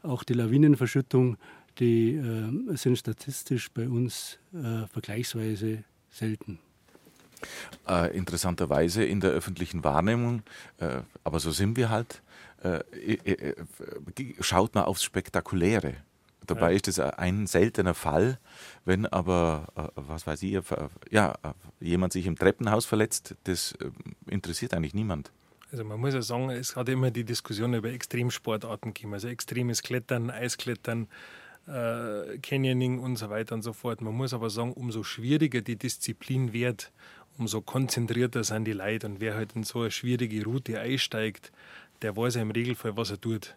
auch 0.03 0.23
die 0.23 0.33
Lawinenverschüttung, 0.33 1.37
die 1.79 2.15
äh, 2.15 2.75
sind 2.77 2.97
statistisch 2.97 3.69
bei 3.71 3.89
uns 3.89 4.39
äh, 4.53 4.87
vergleichsweise 4.87 5.83
selten. 6.09 6.59
Äh, 7.87 8.15
interessanterweise 8.17 9.03
in 9.03 9.19
der 9.19 9.31
öffentlichen 9.31 9.83
Wahrnehmung, 9.83 10.43
äh, 10.79 11.01
aber 11.23 11.39
so 11.39 11.51
sind 11.51 11.77
wir 11.77 11.89
halt, 11.89 12.21
äh, 12.63 12.79
äh, 13.13 13.55
schaut 14.39 14.75
man 14.75 14.85
aufs 14.85 15.03
Spektakuläre. 15.03 15.95
Dabei 16.47 16.71
ja. 16.71 16.75
ist 16.77 16.87
es 16.87 16.99
ein 16.99 17.47
seltener 17.47 17.95
Fall, 17.95 18.39
wenn 18.85 19.07
aber, 19.07 19.67
was 19.95 20.27
weiß 20.27 20.43
ich, 20.43 20.59
ja, 21.09 21.33
jemand 21.79 22.13
sich 22.13 22.27
im 22.27 22.35
Treppenhaus 22.35 22.85
verletzt, 22.85 23.33
das 23.45 23.75
interessiert 24.27 24.75
eigentlich 24.75 24.93
niemand. 24.93 25.31
Also 25.71 25.83
man 25.83 25.99
muss 25.99 26.13
ja 26.13 26.21
sagen, 26.21 26.51
es 26.51 26.75
hat 26.75 26.87
immer 26.89 27.09
die 27.09 27.23
Diskussion 27.23 27.73
über 27.73 27.89
Extremsportarten 27.89 28.93
gegeben, 28.93 29.13
also 29.13 29.27
extremes 29.27 29.81
Klettern, 29.81 30.29
Eisklettern, 30.29 31.07
äh, 31.67 32.37
Canyoning 32.37 32.99
und 32.99 33.15
so 33.17 33.29
weiter 33.29 33.55
und 33.55 33.63
so 33.63 33.73
fort. 33.73 34.01
Man 34.01 34.13
muss 34.13 34.33
aber 34.33 34.49
sagen, 34.49 34.73
umso 34.73 35.03
schwieriger 35.03 35.61
die 35.61 35.77
Disziplin 35.77 36.53
wird, 36.53 36.91
umso 37.37 37.61
konzentrierter 37.61 38.43
sind 38.43 38.65
die 38.65 38.73
Leute. 38.73 39.07
Und 39.07 39.19
wer 39.19 39.35
halt 39.35 39.55
in 39.55 39.63
so 39.63 39.81
eine 39.81 39.91
schwierige 39.91 40.43
Route 40.43 40.79
einsteigt, 40.79 41.51
der 42.01 42.15
weiß 42.15 42.35
ja 42.35 42.41
im 42.41 42.51
Regelfall, 42.51 42.97
was 42.97 43.11
er 43.11 43.19
tut. 43.19 43.55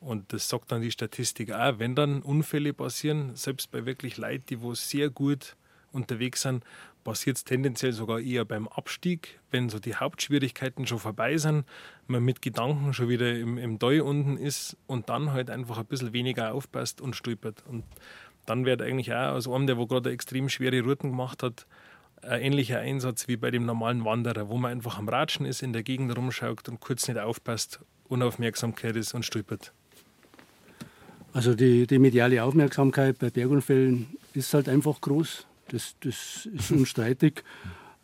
Und 0.00 0.32
das 0.32 0.48
sagt 0.48 0.70
dann 0.70 0.82
die 0.82 0.90
Statistik 0.90 1.52
auch, 1.52 1.78
wenn 1.78 1.94
dann 1.94 2.22
Unfälle 2.22 2.74
passieren, 2.74 3.34
selbst 3.36 3.70
bei 3.70 3.86
wirklich 3.86 4.16
Leuten, 4.18 4.44
die 4.50 4.60
wo 4.60 4.74
sehr 4.74 5.08
gut 5.08 5.56
unterwegs 5.92 6.42
sind, 6.42 6.64
passiert 7.04 7.36
es 7.36 7.44
tendenziell 7.44 7.92
sogar 7.92 8.20
eher 8.20 8.44
beim 8.44 8.66
Abstieg, 8.66 9.38
wenn 9.50 9.68
so 9.68 9.78
die 9.78 9.94
Hauptschwierigkeiten 9.94 10.86
schon 10.86 10.98
vorbei 10.98 11.36
sind, 11.36 11.64
man 12.06 12.24
mit 12.24 12.42
Gedanken 12.42 12.92
schon 12.92 13.08
wieder 13.08 13.34
im, 13.34 13.58
im 13.58 13.78
Doi 13.78 14.00
unten 14.00 14.36
ist 14.36 14.76
und 14.86 15.08
dann 15.08 15.32
halt 15.32 15.50
einfach 15.50 15.78
ein 15.78 15.86
bisschen 15.86 16.12
weniger 16.12 16.52
aufpasst 16.52 17.00
und 17.00 17.14
stolpert. 17.14 17.62
Und 17.68 17.84
dann 18.46 18.64
wird 18.64 18.82
eigentlich 18.82 19.12
auch 19.12 19.32
aus 19.32 19.48
einem, 19.48 19.66
der 19.66 19.76
gerade 19.76 20.10
extrem 20.10 20.48
schwere 20.48 20.82
Routen 20.82 21.10
gemacht 21.10 21.42
hat, 21.42 21.66
ein 22.28 22.42
ähnlicher 22.42 22.78
Einsatz 22.78 23.28
wie 23.28 23.36
bei 23.36 23.50
dem 23.50 23.66
normalen 23.66 24.04
Wanderer, 24.04 24.48
wo 24.48 24.56
man 24.56 24.72
einfach 24.72 24.98
am 24.98 25.08
Ratschen 25.08 25.46
ist, 25.46 25.62
in 25.62 25.72
der 25.72 25.82
Gegend 25.82 26.16
rumschaut 26.16 26.68
und 26.68 26.80
kurz 26.80 27.08
nicht 27.08 27.18
aufpasst, 27.18 27.80
Unaufmerksamkeit 28.08 28.96
ist 28.96 29.14
und 29.14 29.24
stolpert. 29.24 29.72
Also 31.32 31.54
die, 31.54 31.86
die 31.86 31.98
mediale 31.98 32.42
Aufmerksamkeit 32.44 33.18
bei 33.18 33.30
Bergunfällen 33.30 34.06
ist 34.34 34.54
halt 34.54 34.68
einfach 34.68 35.00
groß. 35.00 35.46
Das, 35.68 35.96
das 36.00 36.48
ist 36.52 36.70
unstreitig. 36.70 37.42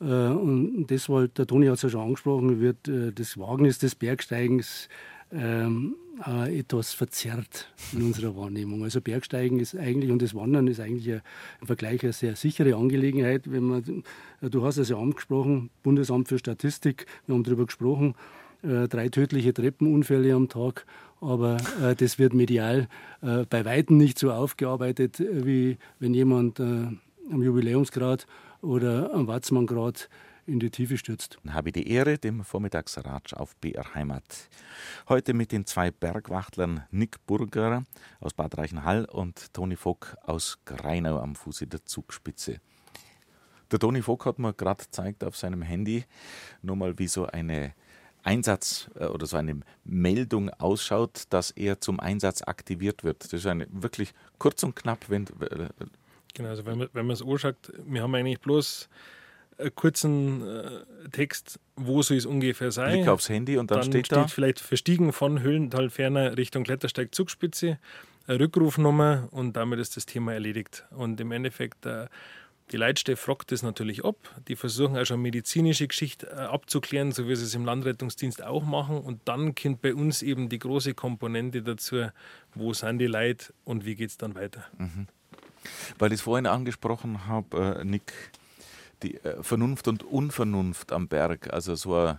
Äh, 0.03 0.05
und 0.05 0.87
deshalb, 0.87 1.35
der 1.35 1.47
Toni 1.47 1.67
hat 1.67 1.75
es 1.75 1.83
ja 1.83 1.91
schon 1.91 2.01
angesprochen, 2.01 2.59
wird 2.59 2.89
äh, 2.89 3.13
das 3.13 3.37
Wagnis 3.39 3.79
des 3.79 3.95
Bergsteigens 3.95 4.89
ähm, 5.33 5.97
etwas 6.27 6.93
verzerrt 6.93 7.73
in 7.93 8.03
unserer 8.03 8.37
Wahrnehmung. 8.37 8.83
Also 8.83 9.01
Bergsteigen 9.01 9.59
ist 9.59 9.75
eigentlich 9.77 10.11
und 10.11 10.21
das 10.21 10.35
Wandern 10.35 10.67
ist 10.67 10.81
eigentlich 10.81 11.21
im 11.61 11.67
Vergleich 11.67 12.03
eine 12.03 12.13
sehr 12.13 12.37
sichere 12.37 12.77
Angelegenheit. 12.77 13.51
Wenn 13.51 13.65
man, 13.65 14.05
du 14.43 14.65
hast 14.65 14.77
es 14.77 14.91
ja 14.91 14.99
angesprochen, 14.99 15.71
Bundesamt 15.83 16.29
für 16.29 16.39
Statistik, 16.39 17.07
wir 17.27 17.35
haben 17.35 17.45
darüber 17.45 17.65
gesprochen, 17.65 18.15
äh, 18.63 18.89
drei 18.89 19.09
tödliche 19.09 19.55
Treppenunfälle 19.55 20.35
am 20.35 20.49
Tag, 20.49 20.85
aber 21.21 21.57
äh, 21.83 21.95
das 21.95 22.19
wird 22.19 22.35
medial 22.35 22.89
äh, 23.23 23.47
bei 23.49 23.65
weitem 23.65 23.97
nicht 23.97 24.19
so 24.19 24.31
aufgearbeitet, 24.33 25.19
wie 25.19 25.79
wenn 25.99 26.13
jemand 26.13 26.61
am 26.61 27.43
Jubiläumsgrad 27.43 28.27
oder 28.61 29.15
am 29.15 29.27
Watzmanngrad 29.29 30.11
in 30.51 30.61
die 30.61 30.71
Tiefe 30.71 30.99
stürzt. 30.99 31.39
Dann 31.45 31.55
habe 31.55 31.69
ich 31.69 31.73
die 31.75 31.89
Ehre, 31.89 32.19
dem 32.19 32.45
Vormittagsratsch 32.45 33.35
auf 33.35 33.57
BR 33.57 33.95
Heimat. 33.95 34.23
Heute 35.09 35.33
mit 35.33 35.53
den 35.53 35.65
zwei 35.65 35.91
Bergwachtlern 35.91 36.85
Nick 36.91 37.25
Burger 37.27 37.85
aus 38.21 38.35
Bad 38.35 38.59
Reichenhall 38.59 39.05
und 39.05 39.55
Toni 39.55 39.77
Vogt 39.77 40.17
aus 40.23 40.59
Greinau 40.65 41.19
am 41.19 41.35
Fuße 41.35 41.67
der 41.67 41.85
Zugspitze. 41.85 42.61
Der 43.71 43.79
Toni 43.79 44.03
Vogt 44.03 44.27
hat 44.27 44.39
mir 44.39 44.53
gerade 44.53 44.85
gezeigt 44.85 45.23
auf 45.25 45.37
seinem 45.37 45.63
Handy 45.63 46.05
nochmal, 46.63 46.99
wie 46.99 47.07
so 47.07 47.27
eine 47.27 47.73
Einsatz 48.23 48.91
äh, 48.97 49.07
oder 49.07 49.27
so 49.27 49.37
eine 49.37 49.61
Meldung 49.85 50.51
ausschaut, 50.51 51.25
dass 51.31 51.53
er 51.53 51.81
zum 51.81 52.01
Einsatz 52.01 52.43
aktiviert 52.43 53.05
wird. 53.05 53.25
Das 53.25 53.33
ist 53.33 53.47
eine 53.47 53.67
wirklich 53.71 54.13
kurz 54.39 54.63
und 54.63 54.75
knapp, 54.75 55.09
wenn. 55.09 55.27
Äh, 55.41 55.69
genau, 56.35 56.51
also 56.51 56.67
wenn 56.67 56.79
man, 56.79 56.89
wenn 56.93 57.07
man 57.07 57.15
es 57.15 57.23
anschaut, 57.23 57.73
wir 57.87 58.03
haben 58.03 58.15
eigentlich 58.15 58.41
bloß 58.41 58.89
einen 59.61 59.75
kurzen 59.75 60.47
äh, 60.47 61.09
Text, 61.13 61.61
wo 61.77 62.03
soll 62.03 62.17
es 62.17 62.27
ungefähr 62.27 62.71
sein. 62.71 62.93
Blick 62.93 63.09
aufs 63.09 63.29
Handy 63.29 63.57
und 63.59 63.71
dann, 63.71 63.81
dann 63.81 63.91
steht, 63.91 64.07
steht 64.07 64.19
da. 64.19 64.27
vielleicht 64.27 64.61
Verstiegen 64.61 65.13
von 65.13 65.41
Höhlental 65.41 65.91
ferner 65.91 66.37
Richtung 66.37 66.65
Klettersteig 66.65 67.15
Zugspitze, 67.15 67.79
Rückrufnummer 68.29 69.29
und 69.31 69.57
damit 69.57 69.79
ist 69.81 69.97
das 69.97 70.07
Thema 70.07 70.33
erledigt. 70.33 70.85
Und 70.91 71.21
im 71.21 71.33
Endeffekt 71.33 71.87
äh, 71.87 72.07
die 72.71 72.77
Leitstelle 72.77 73.17
fragt 73.17 73.51
das 73.51 73.63
natürlich 73.63 74.05
ab. 74.05 74.17
Die 74.47 74.55
versuchen 74.55 74.97
auch 74.97 75.05
schon 75.05 75.21
medizinische 75.21 75.89
Geschichte 75.89 76.29
äh, 76.29 76.41
abzuklären, 76.41 77.11
so 77.13 77.29
wie 77.29 77.35
sie 77.35 77.45
es 77.45 77.55
im 77.55 77.65
Landrettungsdienst 77.65 78.45
auch 78.45 78.65
machen. 78.65 78.99
Und 78.99 79.21
dann 79.25 79.55
kommt 79.55 79.83
bei 79.83 79.95
uns 79.95 80.23
eben 80.23 80.49
die 80.49 80.59
große 80.59 80.95
Komponente 80.95 81.63
dazu, 81.63 82.07
wo 82.55 82.73
sind 82.73 82.99
die 82.99 83.07
Leute 83.07 83.53
und 83.65 83.85
wie 83.85 83.97
geht 83.97 84.11
es 84.11 84.19
dann 84.19 84.35
weiter. 84.35 84.65
Mhm. 84.79 85.09
Weil 85.99 86.13
ich 86.13 86.19
es 86.19 86.23
vorhin 86.23 86.47
angesprochen 86.47 87.27
habe, 87.27 87.81
äh, 87.81 87.85
Nick, 87.85 88.13
die 89.03 89.17
äh, 89.25 89.43
Vernunft 89.43 89.89
und 89.89 90.03
Unvernunft 90.03 90.93
am 90.93 91.09
Berg. 91.09 91.53
Also 91.53 91.75
so 91.75 91.97
ein 91.97 92.19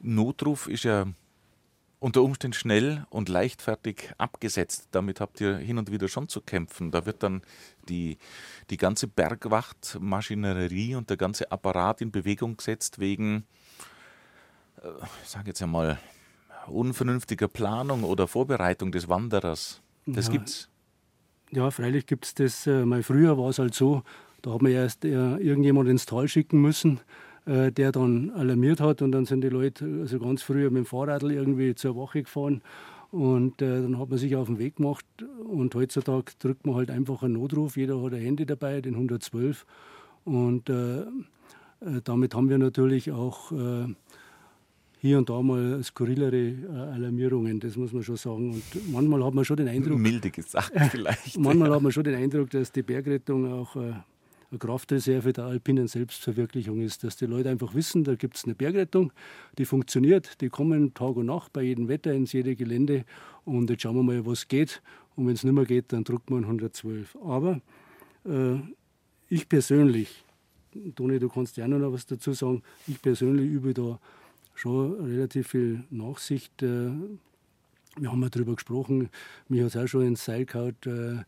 Notruf 0.00 0.66
ist 0.68 0.84
ja 0.84 1.06
unter 2.00 2.22
Umständen 2.22 2.54
schnell 2.54 3.06
und 3.10 3.28
leichtfertig 3.28 4.10
abgesetzt. 4.18 4.88
Damit 4.90 5.20
habt 5.20 5.40
ihr 5.40 5.56
hin 5.58 5.78
und 5.78 5.92
wieder 5.92 6.08
schon 6.08 6.28
zu 6.28 6.40
kämpfen. 6.40 6.90
Da 6.90 7.06
wird 7.06 7.22
dann 7.22 7.42
die, 7.88 8.18
die 8.70 8.76
ganze 8.76 9.06
Bergwachtmaschinerie 9.06 10.96
und 10.96 11.10
der 11.10 11.16
ganze 11.16 11.50
Apparat 11.52 12.00
in 12.00 12.10
Bewegung 12.10 12.56
gesetzt 12.56 12.98
wegen, 12.98 13.44
äh, 14.82 14.88
ich 15.22 15.28
sage 15.30 15.48
jetzt 15.48 15.62
einmal, 15.62 15.98
unvernünftiger 16.66 17.48
Planung 17.48 18.04
oder 18.04 18.26
Vorbereitung 18.28 18.92
des 18.92 19.08
Wanderers. 19.08 19.80
Das 20.06 20.26
Ja. 20.26 20.32
gibt's. 20.32 20.68
Ja, 21.50 21.70
freilich 21.70 22.06
gibt 22.06 22.24
es 22.24 22.34
das. 22.34 22.66
Äh, 22.66 22.84
mal 22.84 23.02
früher 23.02 23.36
war 23.36 23.50
es 23.50 23.58
halt 23.58 23.74
so, 23.74 24.02
da 24.42 24.52
hat 24.52 24.62
man 24.62 24.72
erst 24.72 25.04
äh, 25.04 25.36
irgendjemand 25.36 25.88
ins 25.88 26.06
Tal 26.06 26.28
schicken 26.28 26.60
müssen, 26.60 27.00
äh, 27.46 27.72
der 27.72 27.92
dann 27.92 28.30
alarmiert 28.30 28.80
hat 28.80 29.02
und 29.02 29.12
dann 29.12 29.24
sind 29.24 29.42
die 29.42 29.48
Leute 29.48 29.84
also 30.00 30.18
ganz 30.18 30.42
früher 30.42 30.70
mit 30.70 30.84
dem 30.84 30.86
Fahrrad 30.86 31.22
irgendwie 31.22 31.74
zur 31.74 31.94
Woche 31.94 32.22
gefahren 32.22 32.62
und 33.10 33.62
äh, 33.62 33.82
dann 33.82 33.98
hat 33.98 34.10
man 34.10 34.18
sich 34.18 34.36
auf 34.36 34.48
den 34.48 34.58
Weg 34.58 34.76
gemacht 34.76 35.04
und 35.44 35.74
heutzutage 35.74 36.32
drückt 36.38 36.66
man 36.66 36.74
halt 36.74 36.90
einfach 36.90 37.22
einen 37.22 37.34
Notruf, 37.34 37.76
jeder 37.76 38.02
hat 38.02 38.12
ein 38.14 38.20
Handy 38.20 38.44
dabei, 38.46 38.80
den 38.80 38.94
112 38.94 39.64
und 40.24 40.68
äh, 40.68 41.00
äh, 41.00 41.04
damit 42.04 42.34
haben 42.34 42.48
wir 42.48 42.58
natürlich 42.58 43.10
auch 43.12 43.52
äh, 43.52 43.86
hier 44.98 45.18
und 45.18 45.28
da 45.28 45.42
mal 45.42 45.82
skurrilere 45.82 46.54
Alarmierungen, 46.94 47.58
das 47.58 47.76
muss 47.76 47.92
man 47.92 48.04
schon 48.04 48.16
sagen. 48.16 48.52
Und 48.52 48.92
manchmal 48.92 49.24
hat 49.24 49.34
man 49.34 49.44
schon 49.44 49.56
den 49.56 49.66
Eindruck, 49.66 49.98
Milde 49.98 50.30
gesagt 50.30 50.70
vielleicht. 50.90 51.36
Manchmal 51.38 51.74
hat 51.74 51.82
man 51.82 51.90
schon 51.90 52.04
den 52.04 52.14
Eindruck, 52.14 52.50
dass 52.50 52.70
die 52.70 52.84
Bergrettung 52.84 53.52
auch 53.52 53.74
Kraftreserve 54.58 55.32
der 55.32 55.44
alpinen 55.44 55.88
Selbstverwirklichung 55.88 56.80
ist. 56.80 57.04
Dass 57.04 57.16
die 57.16 57.26
Leute 57.26 57.50
einfach 57.50 57.74
wissen, 57.74 58.04
da 58.04 58.14
gibt 58.14 58.36
es 58.36 58.44
eine 58.44 58.54
Bergrettung, 58.54 59.12
die 59.58 59.64
funktioniert, 59.64 60.40
die 60.40 60.48
kommen 60.48 60.94
Tag 60.94 61.16
und 61.16 61.26
Nacht 61.26 61.52
bei 61.52 61.62
jedem 61.62 61.88
Wetter 61.88 62.12
ins 62.12 62.32
jede 62.32 62.56
Gelände 62.56 63.04
und 63.44 63.70
jetzt 63.70 63.82
schauen 63.82 63.96
wir 63.96 64.02
mal, 64.02 64.26
was 64.26 64.48
geht. 64.48 64.82
Und 65.16 65.26
wenn 65.26 65.34
es 65.34 65.44
nicht 65.44 65.52
mehr 65.52 65.64
geht, 65.64 65.92
dann 65.92 66.04
drückt 66.04 66.30
man 66.30 66.44
112. 66.44 67.16
Aber 67.22 67.60
äh, 68.24 68.56
ich 69.28 69.48
persönlich, 69.48 70.24
Toni, 70.94 71.18
du 71.18 71.28
kannst 71.28 71.56
ja 71.56 71.68
noch 71.68 71.92
was 71.92 72.06
dazu 72.06 72.32
sagen, 72.32 72.62
ich 72.86 73.00
persönlich 73.00 73.50
übe 73.50 73.74
da 73.74 73.98
schon 74.54 74.92
relativ 75.04 75.48
viel 75.48 75.84
Nachsicht. 75.90 76.62
Äh, 76.62 76.90
wir 77.96 78.10
haben 78.10 78.22
ja 78.22 78.30
darüber 78.30 78.54
gesprochen, 78.54 79.10
mich 79.48 79.60
hat 79.60 79.68
es 79.68 79.76
auch 79.76 79.86
schon 79.86 80.06
ins 80.06 80.24
Seil 80.24 80.46
gehauen. 80.46 80.76
Äh, 80.86 81.24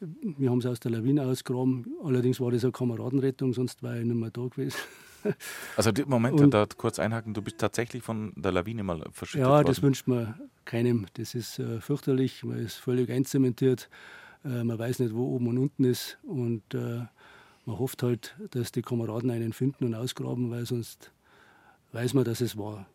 wir 0.00 0.50
haben 0.50 0.58
es 0.58 0.66
aus 0.66 0.80
der 0.80 0.90
Lawine 0.92 1.24
ausgegraben. 1.24 1.86
Allerdings 2.04 2.40
war 2.40 2.50
das 2.50 2.62
eine 2.64 2.72
Kameradenrettung, 2.72 3.52
sonst 3.52 3.82
war 3.82 3.96
ich 3.96 4.04
nicht 4.04 4.16
mehr 4.16 4.30
da 4.30 4.46
gewesen. 4.46 4.76
Also 5.76 5.90
Moment, 6.06 6.40
Und- 6.40 6.54
da 6.54 6.64
kurz 6.76 7.00
einhaken, 7.00 7.34
du 7.34 7.42
bist 7.42 7.58
tatsächlich 7.58 8.04
von 8.04 8.32
der 8.36 8.52
Lawine 8.52 8.84
mal 8.84 9.02
verschüttet 9.10 9.44
Ja, 9.46 9.50
worden. 9.50 9.66
das 9.66 9.82
wünscht 9.82 10.06
man 10.06 10.40
keinem. 10.64 11.06
Das 11.14 11.34
ist 11.34 11.58
äh, 11.58 11.80
fürchterlich. 11.80 12.44
Man 12.44 12.58
ist 12.60 12.76
völlig 12.76 13.10
einzementiert. 13.10 13.90
Äh, 14.44 14.62
man 14.62 14.78
weiß 14.78 15.00
nicht, 15.00 15.12
wo 15.14 15.34
oben 15.34 15.48
und 15.48 15.58
unten 15.58 15.82
ist. 15.84 16.18
Und 16.22 16.62
äh, 16.72 17.00
man 17.66 17.78
hofft 17.80 18.04
halt, 18.04 18.36
dass 18.52 18.70
die 18.70 18.80
Kameraden 18.82 19.30
einen 19.32 19.52
finden 19.52 19.86
und 19.86 19.94
ausgraben, 19.96 20.52
weil 20.52 20.64
sonst 20.66 21.10
weiß 21.92 22.14
man, 22.14 22.22
dass 22.22 22.40
es 22.40 22.56
war. 22.56 22.86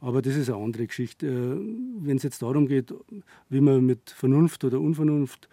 Aber 0.00 0.22
das 0.22 0.36
ist 0.36 0.48
eine 0.48 0.62
andere 0.62 0.86
Geschichte. 0.86 1.26
Äh, 1.26 1.56
Wenn 2.06 2.16
es 2.16 2.22
jetzt 2.22 2.40
darum 2.42 2.68
geht, 2.68 2.94
wie 3.48 3.60
man 3.60 3.84
mit 3.84 4.08
Vernunft 4.10 4.62
oder 4.64 4.80
Unvernunft 4.80 5.48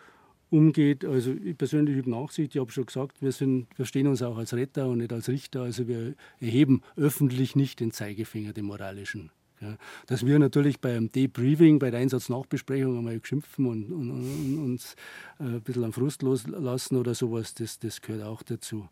umgeht, 0.49 1.03
also 1.05 1.33
ich 1.33 1.57
persönlich 1.57 1.97
übe 1.97 2.09
Nachsicht. 2.09 2.55
Ich 2.55 2.61
habe 2.61 2.71
schon 2.71 2.85
gesagt, 2.85 3.21
wir, 3.21 3.31
sind, 3.31 3.67
wir 3.75 3.85
stehen 3.85 4.07
uns 4.07 4.21
auch 4.21 4.37
als 4.37 4.53
Retter 4.53 4.87
und 4.87 4.99
nicht 4.99 5.11
als 5.11 5.29
Richter. 5.29 5.63
Also 5.63 5.87
wir 5.87 6.15
erheben 6.39 6.81
öffentlich 6.95 7.55
nicht 7.55 7.79
den 7.79 7.91
Zeigefinger, 7.91 8.53
den 8.53 8.65
moralischen. 8.65 9.31
Ja, 9.59 9.75
dass 10.05 10.23
wir 10.23 10.37
natürlich 10.37 10.79
beim 10.79 11.11
Debriefing, 11.11 11.79
bei 11.79 11.89
der 11.89 11.99
Einsatznachbesprechung 11.99 12.95
einmal 12.95 13.19
geschimpfen 13.19 13.65
und, 13.65 13.91
und, 13.91 14.11
und 14.11 14.59
uns 14.59 14.95
äh, 15.39 15.45
ein 15.45 15.61
bisschen 15.61 15.83
am 15.83 15.93
Frust 15.93 16.21
loslassen 16.21 16.95
oder 16.95 17.15
sowas, 17.15 17.55
das, 17.55 17.79
das 17.79 18.01
gehört 18.01 18.23
auch 18.23 18.43
dazu. 18.43 18.87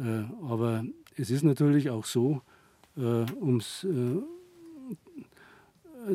Äh, 0.00 0.24
aber 0.42 0.84
es 1.16 1.30
ist 1.30 1.44
natürlich 1.44 1.90
auch 1.90 2.06
so, 2.06 2.42
äh, 2.96 3.24
ums, 3.40 3.84
äh, 3.84 4.16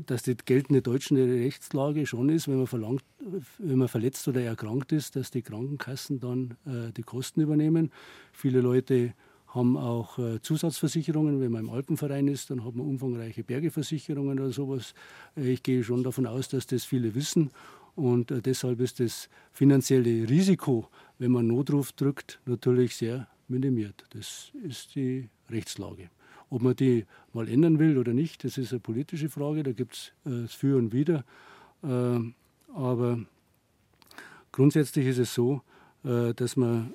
dass 0.05 0.23
die 0.23 0.35
geltende 0.35 0.81
deutsche 0.81 1.15
Rechtslage 1.15 2.05
schon 2.05 2.29
ist, 2.29 2.47
wenn 2.47 2.57
man, 2.57 2.67
verlangt, 2.67 3.03
wenn 3.57 3.77
man 3.77 3.87
verletzt 3.87 4.27
oder 4.27 4.41
erkrankt 4.41 4.91
ist, 4.91 5.15
dass 5.15 5.31
die 5.31 5.41
Krankenkassen 5.41 6.19
dann 6.19 6.55
äh, 6.65 6.91
die 6.91 7.03
Kosten 7.03 7.41
übernehmen. 7.41 7.91
Viele 8.31 8.61
Leute 8.61 9.13
haben 9.47 9.77
auch 9.77 10.19
äh, 10.19 10.41
Zusatzversicherungen. 10.41 11.41
Wenn 11.41 11.51
man 11.51 11.65
im 11.65 11.69
Alpenverein 11.69 12.27
ist, 12.27 12.49
dann 12.49 12.63
hat 12.63 12.75
man 12.75 12.87
umfangreiche 12.87 13.43
Bergeversicherungen 13.43 14.39
oder 14.39 14.51
sowas. 14.51 14.93
Äh, 15.35 15.53
ich 15.53 15.63
gehe 15.63 15.83
schon 15.83 16.03
davon 16.03 16.25
aus, 16.25 16.49
dass 16.49 16.67
das 16.67 16.85
viele 16.85 17.15
wissen. 17.15 17.51
Und 17.95 18.31
äh, 18.31 18.41
deshalb 18.41 18.79
ist 18.79 18.99
das 18.99 19.29
finanzielle 19.51 20.29
Risiko, 20.29 20.87
wenn 21.17 21.31
man 21.31 21.47
Notruf 21.47 21.91
drückt, 21.91 22.39
natürlich 22.45 22.95
sehr 22.95 23.27
minimiert. 23.47 24.05
Das 24.11 24.51
ist 24.63 24.95
die 24.95 25.29
Rechtslage. 25.49 26.09
Ob 26.49 26.61
man 26.61 26.75
die 26.75 27.05
mal 27.33 27.47
ändern 27.47 27.79
will 27.79 27.97
oder 27.97 28.13
nicht, 28.13 28.43
das 28.43 28.57
ist 28.57 28.71
eine 28.71 28.79
politische 28.79 29.29
Frage. 29.29 29.63
Da 29.63 29.71
gibt 29.71 29.93
es 30.25 30.31
äh, 30.31 30.47
Für 30.47 30.77
und 30.77 30.93
Wider. 30.93 31.23
Äh, 31.83 32.19
aber 32.73 33.19
grundsätzlich 34.51 35.05
ist 35.07 35.19
es 35.19 35.33
so, 35.33 35.61
äh, 36.03 36.33
dass 36.33 36.55
man, 36.55 36.93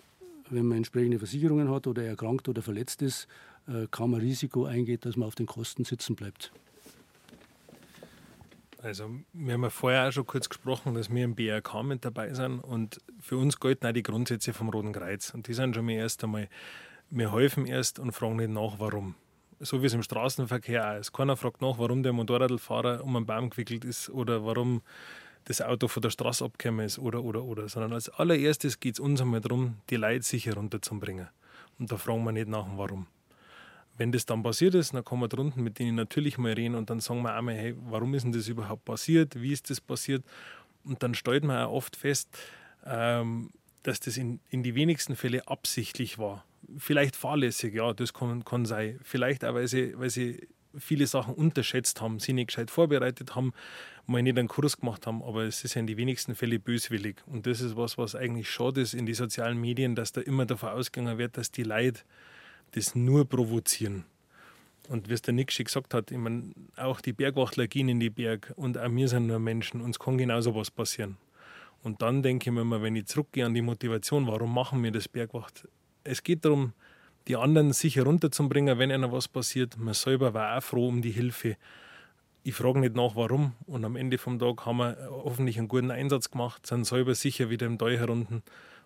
wenn 0.50 0.66
man 0.66 0.78
entsprechende 0.78 1.18
Versicherungen 1.18 1.70
hat 1.70 1.86
oder 1.86 2.04
erkrankt 2.04 2.48
oder 2.48 2.62
verletzt 2.62 3.02
ist, 3.02 3.28
äh, 3.68 3.86
kaum 3.90 4.14
ein 4.14 4.20
Risiko 4.20 4.64
eingeht, 4.64 5.04
dass 5.04 5.16
man 5.16 5.28
auf 5.28 5.34
den 5.34 5.46
Kosten 5.46 5.84
sitzen 5.84 6.16
bleibt. 6.16 6.52
Also, 8.82 9.08
wir 9.32 9.54
haben 9.54 9.62
ja 9.62 9.70
vorher 9.70 10.08
auch 10.08 10.12
schon 10.12 10.26
kurz 10.26 10.50
gesprochen, 10.50 10.94
dass 10.94 11.08
wir 11.08 11.24
im 11.24 11.34
BRK 11.34 11.82
mit 11.82 12.04
dabei 12.04 12.34
sind 12.34 12.60
und 12.60 13.00
für 13.18 13.38
uns 13.38 13.58
gelten 13.58 13.86
auch 13.86 13.92
die 13.92 14.02
Grundsätze 14.02 14.52
vom 14.52 14.68
Roten 14.68 14.92
Kreuz. 14.92 15.32
Und 15.32 15.48
die 15.48 15.54
sind 15.54 15.74
schon 15.74 15.86
mal 15.86 15.92
erst 15.92 16.22
einmal, 16.22 16.48
wir 17.08 17.32
helfen 17.32 17.64
erst 17.64 17.98
und 17.98 18.12
fragen 18.12 18.36
nicht 18.36 18.50
nach, 18.50 18.78
warum. 18.78 19.14
So 19.64 19.80
wie 19.80 19.86
es 19.86 19.94
im 19.94 20.02
Straßenverkehr 20.02 20.92
auch 20.92 21.00
ist. 21.00 21.12
Keiner 21.12 21.36
fragt 21.38 21.62
nach, 21.62 21.78
warum 21.78 22.02
der 22.02 22.12
Motorradfahrer 22.12 23.02
um 23.02 23.16
einen 23.16 23.24
Baum 23.24 23.48
gewickelt 23.48 23.84
ist 23.84 24.10
oder 24.10 24.44
warum 24.44 24.82
das 25.46 25.62
Auto 25.62 25.88
von 25.88 26.02
der 26.02 26.10
Straße 26.10 26.44
abgekommen 26.44 26.84
ist 26.84 26.98
oder, 26.98 27.24
oder, 27.24 27.42
oder. 27.42 27.66
Sondern 27.70 27.94
als 27.94 28.10
allererstes 28.10 28.78
geht 28.78 28.96
es 28.96 29.00
uns 29.00 29.22
einmal 29.22 29.40
darum, 29.40 29.78
die 29.88 29.96
Leute 29.96 30.22
sicher 30.22 30.54
runterzubringen. 30.54 31.28
Und 31.78 31.90
da 31.90 31.96
fragen 31.96 32.24
wir 32.24 32.32
nicht 32.32 32.48
nach, 32.48 32.66
warum. 32.76 33.06
Wenn 33.96 34.12
das 34.12 34.26
dann 34.26 34.42
passiert 34.42 34.74
ist, 34.74 34.92
dann 34.92 35.02
kommen 35.02 35.22
wir 35.22 35.28
drunten 35.28 35.62
mit 35.62 35.78
denen 35.78 35.94
natürlich 35.94 36.36
mal 36.36 36.52
reden 36.52 36.74
und 36.74 36.90
dann 36.90 37.00
sagen 37.00 37.22
wir 37.22 37.34
einmal, 37.34 37.54
hey, 37.54 37.74
warum 37.88 38.12
ist 38.12 38.24
denn 38.24 38.32
das 38.32 38.48
überhaupt 38.48 38.84
passiert? 38.84 39.40
Wie 39.40 39.52
ist 39.52 39.70
das 39.70 39.80
passiert? 39.80 40.24
Und 40.84 41.02
dann 41.02 41.14
stellt 41.14 41.42
man 41.42 41.64
auch 41.64 41.72
oft 41.72 41.96
fest, 41.96 42.28
ähm, 42.84 43.50
dass 43.82 44.00
das 44.00 44.18
in, 44.18 44.40
in 44.50 44.62
die 44.62 44.74
wenigsten 44.74 45.16
Fälle 45.16 45.48
absichtlich 45.48 46.18
war. 46.18 46.44
Vielleicht 46.78 47.16
fahrlässig, 47.16 47.74
ja, 47.74 47.92
das 47.92 48.12
kann, 48.12 48.44
kann 48.44 48.64
sein. 48.64 48.98
Vielleicht 49.02 49.44
auch, 49.44 49.54
weil 49.54 49.68
sie, 49.68 49.98
weil 49.98 50.10
sie 50.10 50.48
viele 50.78 51.06
Sachen 51.06 51.34
unterschätzt 51.34 52.00
haben, 52.00 52.18
sie 52.18 52.32
nicht 52.32 52.48
gescheit 52.48 52.70
vorbereitet 52.70 53.34
haben, 53.34 53.52
mal 54.06 54.22
nicht 54.22 54.38
einen 54.38 54.48
Kurs 54.48 54.78
gemacht 54.78 55.06
haben, 55.06 55.22
aber 55.22 55.44
es 55.44 55.64
ist 55.64 55.74
ja 55.74 55.80
in 55.80 55.86
den 55.86 55.96
wenigsten 55.96 56.34
Fällen 56.34 56.60
böswillig. 56.60 57.16
Und 57.26 57.46
das 57.46 57.60
ist 57.60 57.76
was, 57.76 57.96
was 57.96 58.14
eigentlich 58.14 58.50
schade 58.50 58.80
ist 58.80 58.94
in 58.94 59.06
den 59.06 59.14
sozialen 59.14 59.60
Medien, 59.60 59.94
dass 59.94 60.12
da 60.12 60.20
immer 60.20 60.46
davon 60.46 60.70
ausgegangen 60.70 61.18
wird, 61.18 61.36
dass 61.36 61.50
die 61.50 61.62
Leute 61.62 62.00
das 62.72 62.94
nur 62.94 63.28
provozieren. 63.28 64.04
Und 64.88 65.08
wie 65.08 65.14
es 65.14 65.22
der 65.22 65.34
schon 65.48 65.64
gesagt 65.64 65.94
hat, 65.94 66.10
ich 66.10 66.18
meine, 66.18 66.52
auch 66.76 67.00
die 67.00 67.14
Bergwachtler 67.14 67.66
gehen 67.66 67.88
in 67.88 68.00
die 68.00 68.10
Berg 68.10 68.52
und 68.56 68.76
auch 68.76 68.90
wir 68.90 69.08
sind 69.08 69.26
nur 69.28 69.38
Menschen, 69.38 69.80
uns 69.80 69.98
kann 69.98 70.18
genauso 70.18 70.54
was 70.54 70.70
passieren. 70.70 71.16
Und 71.82 72.02
dann 72.02 72.22
denke 72.22 72.50
ich 72.50 72.54
mir 72.54 72.62
immer, 72.62 72.82
wenn 72.82 72.96
ich 72.96 73.06
zurückgehe 73.06 73.46
an 73.46 73.54
die 73.54 73.62
Motivation, 73.62 74.26
warum 74.26 74.52
machen 74.52 74.82
wir 74.82 74.90
das 74.90 75.08
Bergwacht? 75.08 75.68
Es 76.04 76.22
geht 76.22 76.44
darum, 76.44 76.72
die 77.26 77.36
anderen 77.36 77.72
sicher 77.72 78.04
runterzubringen, 78.04 78.78
wenn 78.78 78.92
einer 78.92 79.10
was 79.10 79.28
passiert. 79.28 79.78
Man 79.78 79.94
selber 79.94 80.34
war 80.34 80.58
auch 80.58 80.62
froh 80.62 80.88
um 80.88 81.00
die 81.02 81.10
Hilfe. 81.10 81.56
Ich 82.42 82.54
frage 82.54 82.78
nicht 82.78 82.94
nach, 82.94 83.16
warum. 83.16 83.52
Und 83.66 83.84
am 83.84 83.96
Ende 83.96 84.18
vom 84.18 84.38
Tag 84.38 84.66
haben 84.66 84.76
wir 84.76 85.08
hoffentlich 85.10 85.58
einen 85.58 85.68
guten 85.68 85.90
Einsatz 85.90 86.30
gemacht, 86.30 86.66
sind 86.66 86.84
selber 86.84 87.14
sicher 87.14 87.48
wieder 87.48 87.66
im 87.66 87.78
Tal 87.78 87.98
herunten 87.98 88.42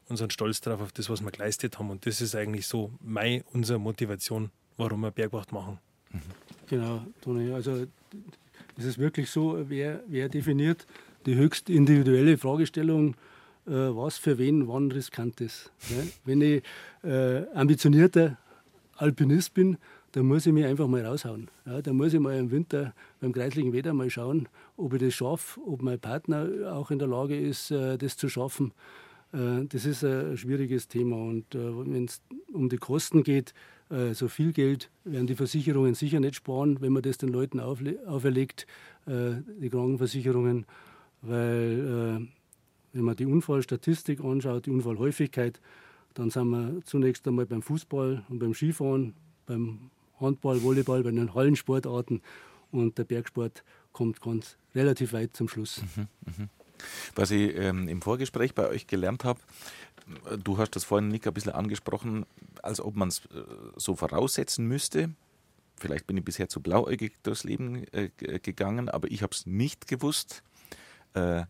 und 0.08 0.16
sind 0.16 0.32
stolz 0.32 0.60
darauf, 0.60 0.82
auf 0.82 0.92
das, 0.92 1.10
was 1.10 1.20
wir 1.22 1.32
geleistet 1.32 1.78
haben. 1.78 1.90
Und 1.90 2.06
das 2.06 2.20
ist 2.20 2.36
eigentlich 2.36 2.68
so 2.68 2.92
meine, 3.00 3.42
unsere 3.52 3.80
Motivation, 3.80 4.50
warum 4.76 5.00
wir 5.00 5.10
Bergwacht 5.10 5.52
machen. 5.52 5.78
Genau, 6.68 7.04
Toni. 7.20 7.50
Also 7.52 7.86
es 8.76 8.84
ist 8.84 8.98
wirklich 8.98 9.28
so, 9.28 9.64
wer, 9.68 10.02
wer 10.06 10.28
definiert 10.28 10.86
die 11.26 11.34
höchst 11.34 11.68
individuelle 11.68 12.38
Fragestellung, 12.38 13.16
was 13.68 14.18
für 14.18 14.38
wen 14.38 14.68
wann 14.68 14.90
riskant 14.90 15.40
ist. 15.40 15.70
Ne? 15.90 16.08
Wenn 16.24 16.40
ich 16.40 16.62
äh, 17.02 17.46
ambitionierter 17.54 18.38
Alpinist 18.96 19.54
bin, 19.54 19.76
dann 20.12 20.26
muss 20.26 20.46
ich 20.46 20.52
mich 20.52 20.64
einfach 20.64 20.88
mal 20.88 21.04
raushauen. 21.04 21.50
Ja, 21.66 21.82
dann 21.82 21.96
muss 21.96 22.14
ich 22.14 22.20
mal 22.20 22.36
im 22.38 22.50
Winter 22.50 22.94
beim 23.20 23.32
kreislichen 23.32 23.72
Wetter 23.72 23.92
mal 23.92 24.10
schauen, 24.10 24.48
ob 24.76 24.94
ich 24.94 25.00
das 25.00 25.14
schaffe, 25.14 25.60
ob 25.60 25.82
mein 25.82 26.00
Partner 26.00 26.48
auch 26.72 26.90
in 26.90 26.98
der 26.98 27.08
Lage 27.08 27.38
ist, 27.38 27.70
äh, 27.70 27.98
das 27.98 28.16
zu 28.16 28.28
schaffen. 28.28 28.72
Äh, 29.32 29.66
das 29.68 29.84
ist 29.84 30.04
ein 30.04 30.36
schwieriges 30.36 30.88
Thema. 30.88 31.16
Und 31.16 31.54
äh, 31.54 31.58
wenn 31.58 32.04
es 32.04 32.22
um 32.52 32.68
die 32.68 32.78
Kosten 32.78 33.22
geht, 33.22 33.52
äh, 33.90 34.14
so 34.14 34.28
viel 34.28 34.52
Geld 34.52 34.90
werden 35.04 35.26
die 35.26 35.34
Versicherungen 35.34 35.94
sicher 35.94 36.20
nicht 36.20 36.36
sparen, 36.36 36.80
wenn 36.80 36.92
man 36.92 37.02
das 37.02 37.18
den 37.18 37.30
Leuten 37.30 37.60
auferlegt, 37.60 38.66
die 39.06 39.70
Krankenversicherungen, 39.70 40.66
weil 41.22 42.28
wenn 42.92 43.02
man 43.02 43.16
die 43.16 43.26
Unfallstatistik 43.26 44.20
anschaut, 44.24 44.66
die 44.66 44.70
Unfallhäufigkeit, 44.70 45.60
dann 46.14 46.30
sind 46.30 46.48
wir 46.48 46.80
zunächst 46.84 47.26
einmal 47.28 47.46
beim 47.46 47.62
Fußball 47.62 48.24
und 48.28 48.38
beim 48.38 48.54
Skifahren, 48.54 49.14
beim 49.46 49.90
Handball, 50.20 50.62
Volleyball, 50.62 51.02
bei 51.02 51.10
den 51.10 51.34
Hallensportarten 51.34 52.22
und 52.70 52.98
der 52.98 53.04
Bergsport 53.04 53.62
kommt 53.92 54.20
ganz 54.20 54.56
relativ 54.74 55.12
weit 55.12 55.36
zum 55.36 55.48
Schluss. 55.48 55.82
Mhm, 55.96 56.08
mh. 56.26 56.48
Was 57.14 57.30
ich 57.30 57.56
ähm, 57.56 57.88
im 57.88 58.02
Vorgespräch 58.02 58.54
bei 58.54 58.68
euch 58.68 58.86
gelernt 58.86 59.24
habe, 59.24 59.40
du 60.42 60.58
hast 60.58 60.76
das 60.76 60.84
vorhin, 60.84 61.08
Nick, 61.08 61.26
ein 61.26 61.34
bisschen 61.34 61.52
angesprochen, 61.52 62.24
als 62.62 62.80
ob 62.80 62.96
man 62.96 63.08
es 63.08 63.24
äh, 63.26 63.42
so 63.76 63.96
voraussetzen 63.96 64.66
müsste. 64.66 65.10
Vielleicht 65.76 66.06
bin 66.06 66.16
ich 66.16 66.24
bisher 66.24 66.48
zu 66.48 66.60
blauäugig 66.60 67.14
durchs 67.22 67.44
Leben 67.44 67.84
äh, 67.92 68.10
gegangen, 68.40 68.88
aber 68.88 69.10
ich 69.10 69.22
habe 69.22 69.34
es 69.34 69.46
nicht 69.46 69.86
gewusst. 69.86 70.42
Äh, 71.14 71.44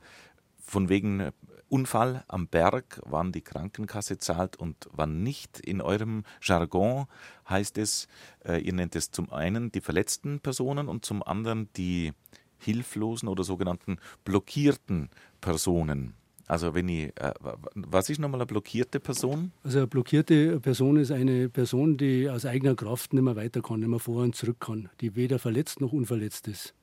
von 0.69 0.89
wegen 0.89 1.31
Unfall 1.69 2.25
am 2.29 2.49
Berg, 2.49 3.01
wann 3.05 3.33
die 3.33 3.41
Krankenkasse 3.41 4.19
zahlt 4.19 4.57
und 4.57 4.89
wann 4.93 5.23
nicht. 5.23 5.61
In 5.61 5.81
eurem 5.81 6.25
Jargon 6.43 7.07
heißt 7.49 7.79
es, 7.79 8.09
äh, 8.45 8.61
ihr 8.61 8.73
nennt 8.73 8.97
es 8.97 9.11
zum 9.11 9.31
einen 9.33 9.71
die 9.71 9.81
verletzten 9.81 10.41
Personen 10.41 10.89
und 10.89 11.05
zum 11.05 11.23
anderen 11.23 11.69
die 11.77 12.13
hilflosen 12.59 13.29
oder 13.29 13.45
sogenannten 13.45 13.99
blockierten 14.25 15.11
Personen. 15.41 16.15
Also 16.47 16.75
wenn 16.75 16.89
ich, 16.89 17.09
äh, 17.21 17.35
was 17.75 18.09
ist 18.09 18.19
nochmal 18.19 18.41
eine 18.41 18.47
blockierte 18.47 19.01
Person? 19.01 19.53
Also 19.63 19.79
eine 19.79 19.87
blockierte 19.87 20.61
Person 20.61 20.97
ist 20.97 21.11
eine 21.11 21.51
Person, 21.51 21.99
die 21.99 22.29
aus 22.31 22.47
eigener 22.47 22.75
Kraft 22.75 23.13
nicht 23.13 23.23
mehr 23.23 23.37
weiter 23.37 23.61
kann, 23.61 23.81
nicht 23.81 23.89
mehr 23.89 23.99
vor 23.99 24.23
und 24.23 24.35
zurück 24.35 24.61
kann, 24.61 24.89
die 25.03 25.15
weder 25.15 25.39
verletzt 25.39 25.81
noch 25.83 25.93
unverletzt 25.93 26.49
ist. 26.49 26.75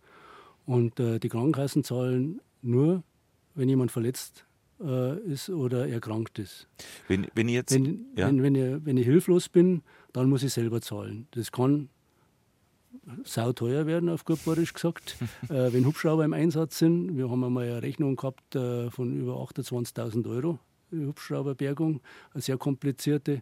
Und 0.68 1.00
äh, 1.00 1.20
die 1.20 1.30
Krankenkassen 1.30 1.84
zahlen 1.84 2.42
nur, 2.62 3.04
wenn 3.56 3.70
jemand 3.70 3.92
verletzt 3.92 4.46
äh, 4.80 5.18
ist 5.22 5.50
oder 5.50 5.88
erkrankt 5.88 6.40
ist. 6.40 6.68
Wenn, 7.08 7.28
wenn 7.34 7.48
ich 7.48 7.56
jetzt, 7.56 7.74
wenn, 7.74 8.06
ja. 8.16 8.28
wenn, 8.28 8.44
wenn, 8.44 8.56
ich, 8.56 8.86
wenn 8.86 8.98
ich 8.98 9.06
hilflos 9.06 9.50
bin, 9.50 9.82
dann 10.14 10.30
muss 10.30 10.44
ich 10.44 10.54
selber 10.54 10.82
zahlen. 10.82 11.28
Das 11.32 11.52
kann 11.52 11.90
sauteuer 13.24 13.86
werden, 13.86 14.10
auf 14.10 14.26
gut 14.26 14.44
Borisch 14.46 14.74
gesagt, 14.74 15.18
äh, 15.50 15.72
wenn 15.72 15.86
Hubschrauber 15.86 16.26
im 16.26 16.34
Einsatz 16.34 16.80
sind. 16.80 17.18
Wir 17.18 17.30
haben 17.30 17.44
einmal 17.44 17.66
eine 17.66 17.82
Rechnung 17.82 18.16
gehabt 18.16 18.56
äh, 18.56 18.90
von 18.90 19.16
über 19.16 19.36
28.000 19.36 20.30
Euro, 20.30 20.60
Hubschrauberbergung, 20.92 22.02
eine 22.34 22.42
sehr 22.42 22.58
komplizierte. 22.58 23.42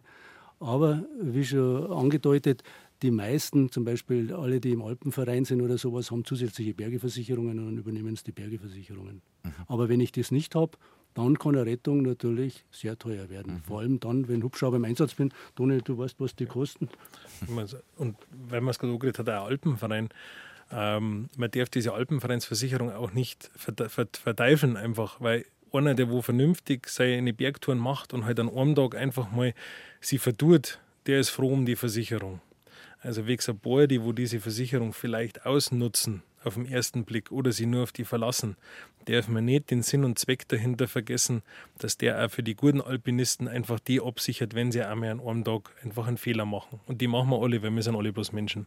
Aber 0.60 1.04
wie 1.20 1.44
schon 1.44 1.90
angedeutet, 1.90 2.62
die 3.04 3.10
meisten, 3.10 3.70
zum 3.70 3.84
Beispiel 3.84 4.32
alle, 4.32 4.60
die 4.60 4.72
im 4.72 4.80
Alpenverein 4.80 5.44
sind 5.44 5.60
oder 5.60 5.76
sowas, 5.76 6.10
haben 6.10 6.24
zusätzliche 6.24 6.72
Bergeversicherungen 6.72 7.58
und 7.58 7.76
übernehmen 7.76 8.14
es 8.14 8.24
die 8.24 8.32
Bergeversicherungen. 8.32 9.20
Mhm. 9.42 9.52
Aber 9.68 9.90
wenn 9.90 10.00
ich 10.00 10.10
das 10.10 10.30
nicht 10.30 10.54
habe, 10.54 10.72
dann 11.12 11.38
kann 11.38 11.54
eine 11.54 11.66
Rettung 11.66 12.00
natürlich 12.00 12.64
sehr 12.70 12.98
teuer 12.98 13.28
werden. 13.28 13.56
Mhm. 13.56 13.62
Vor 13.64 13.80
allem 13.80 14.00
dann, 14.00 14.26
wenn 14.26 14.42
Hubschrauber 14.42 14.78
im 14.78 14.86
Einsatz 14.86 15.14
bin. 15.14 15.32
Toni, 15.54 15.82
du 15.82 15.98
weißt, 15.98 16.18
was 16.18 16.34
die 16.34 16.46
kosten. 16.46 16.88
Und 17.96 18.16
wenn 18.48 18.64
man 18.64 18.70
es 18.70 18.78
gerade 18.78 18.94
angeredet 18.94 19.18
hat, 19.18 19.28
der 19.28 19.42
Alpenverein, 19.42 20.08
ähm, 20.72 21.28
man 21.36 21.50
darf 21.50 21.68
diese 21.68 21.92
Alpenvereinsversicherung 21.92 22.90
auch 22.90 23.12
nicht 23.12 23.50
verteufeln 23.54 24.78
einfach, 24.78 25.20
weil 25.20 25.44
einer, 25.72 25.94
der 25.94 26.08
wo 26.08 26.22
vernünftig 26.22 26.88
seine 26.88 27.34
Bergtouren 27.34 27.78
macht 27.78 28.14
und 28.14 28.24
halt 28.24 28.40
an 28.40 28.48
einem 28.48 28.74
Tag 28.74 28.94
einfach 28.94 29.30
mal 29.30 29.52
sie 30.00 30.18
verdurrt, 30.18 30.80
der 31.06 31.20
ist 31.20 31.28
froh 31.28 31.52
um 31.52 31.66
die 31.66 31.76
Versicherung. 31.76 32.40
Also 33.04 33.28
gesagt, 33.36 33.86
die, 33.86 34.02
wo 34.02 34.12
diese 34.12 34.40
Versicherung 34.40 34.94
vielleicht 34.94 35.44
ausnutzen, 35.44 36.22
auf 36.42 36.54
den 36.54 36.66
ersten 36.66 37.04
Blick 37.04 37.30
oder 37.30 37.52
sie 37.52 37.66
nur 37.66 37.82
auf 37.82 37.92
die 37.92 38.04
verlassen, 38.04 38.56
darf 39.04 39.28
man 39.28 39.44
nicht 39.44 39.70
den 39.70 39.82
Sinn 39.82 40.04
und 40.04 40.18
Zweck 40.18 40.48
dahinter 40.48 40.88
vergessen, 40.88 41.42
dass 41.78 41.98
der 41.98 42.24
auch 42.24 42.30
für 42.30 42.42
die 42.42 42.54
guten 42.54 42.80
Alpinisten 42.80 43.46
einfach 43.46 43.78
die 43.78 44.00
absichert, 44.00 44.54
wenn 44.54 44.72
sie 44.72 44.82
einmal 44.82 45.10
an 45.10 45.20
einem 45.20 45.44
Tag 45.44 45.70
einfach 45.82 46.06
einen 46.06 46.16
Fehler 46.16 46.46
machen. 46.46 46.80
Und 46.86 47.02
die 47.02 47.06
machen 47.06 47.28
wir 47.28 47.42
alle, 47.42 47.62
weil 47.62 47.70
wir 47.72 47.82
sind 47.82 47.94
alle 47.94 48.12
bloß 48.12 48.32
Menschen. 48.32 48.66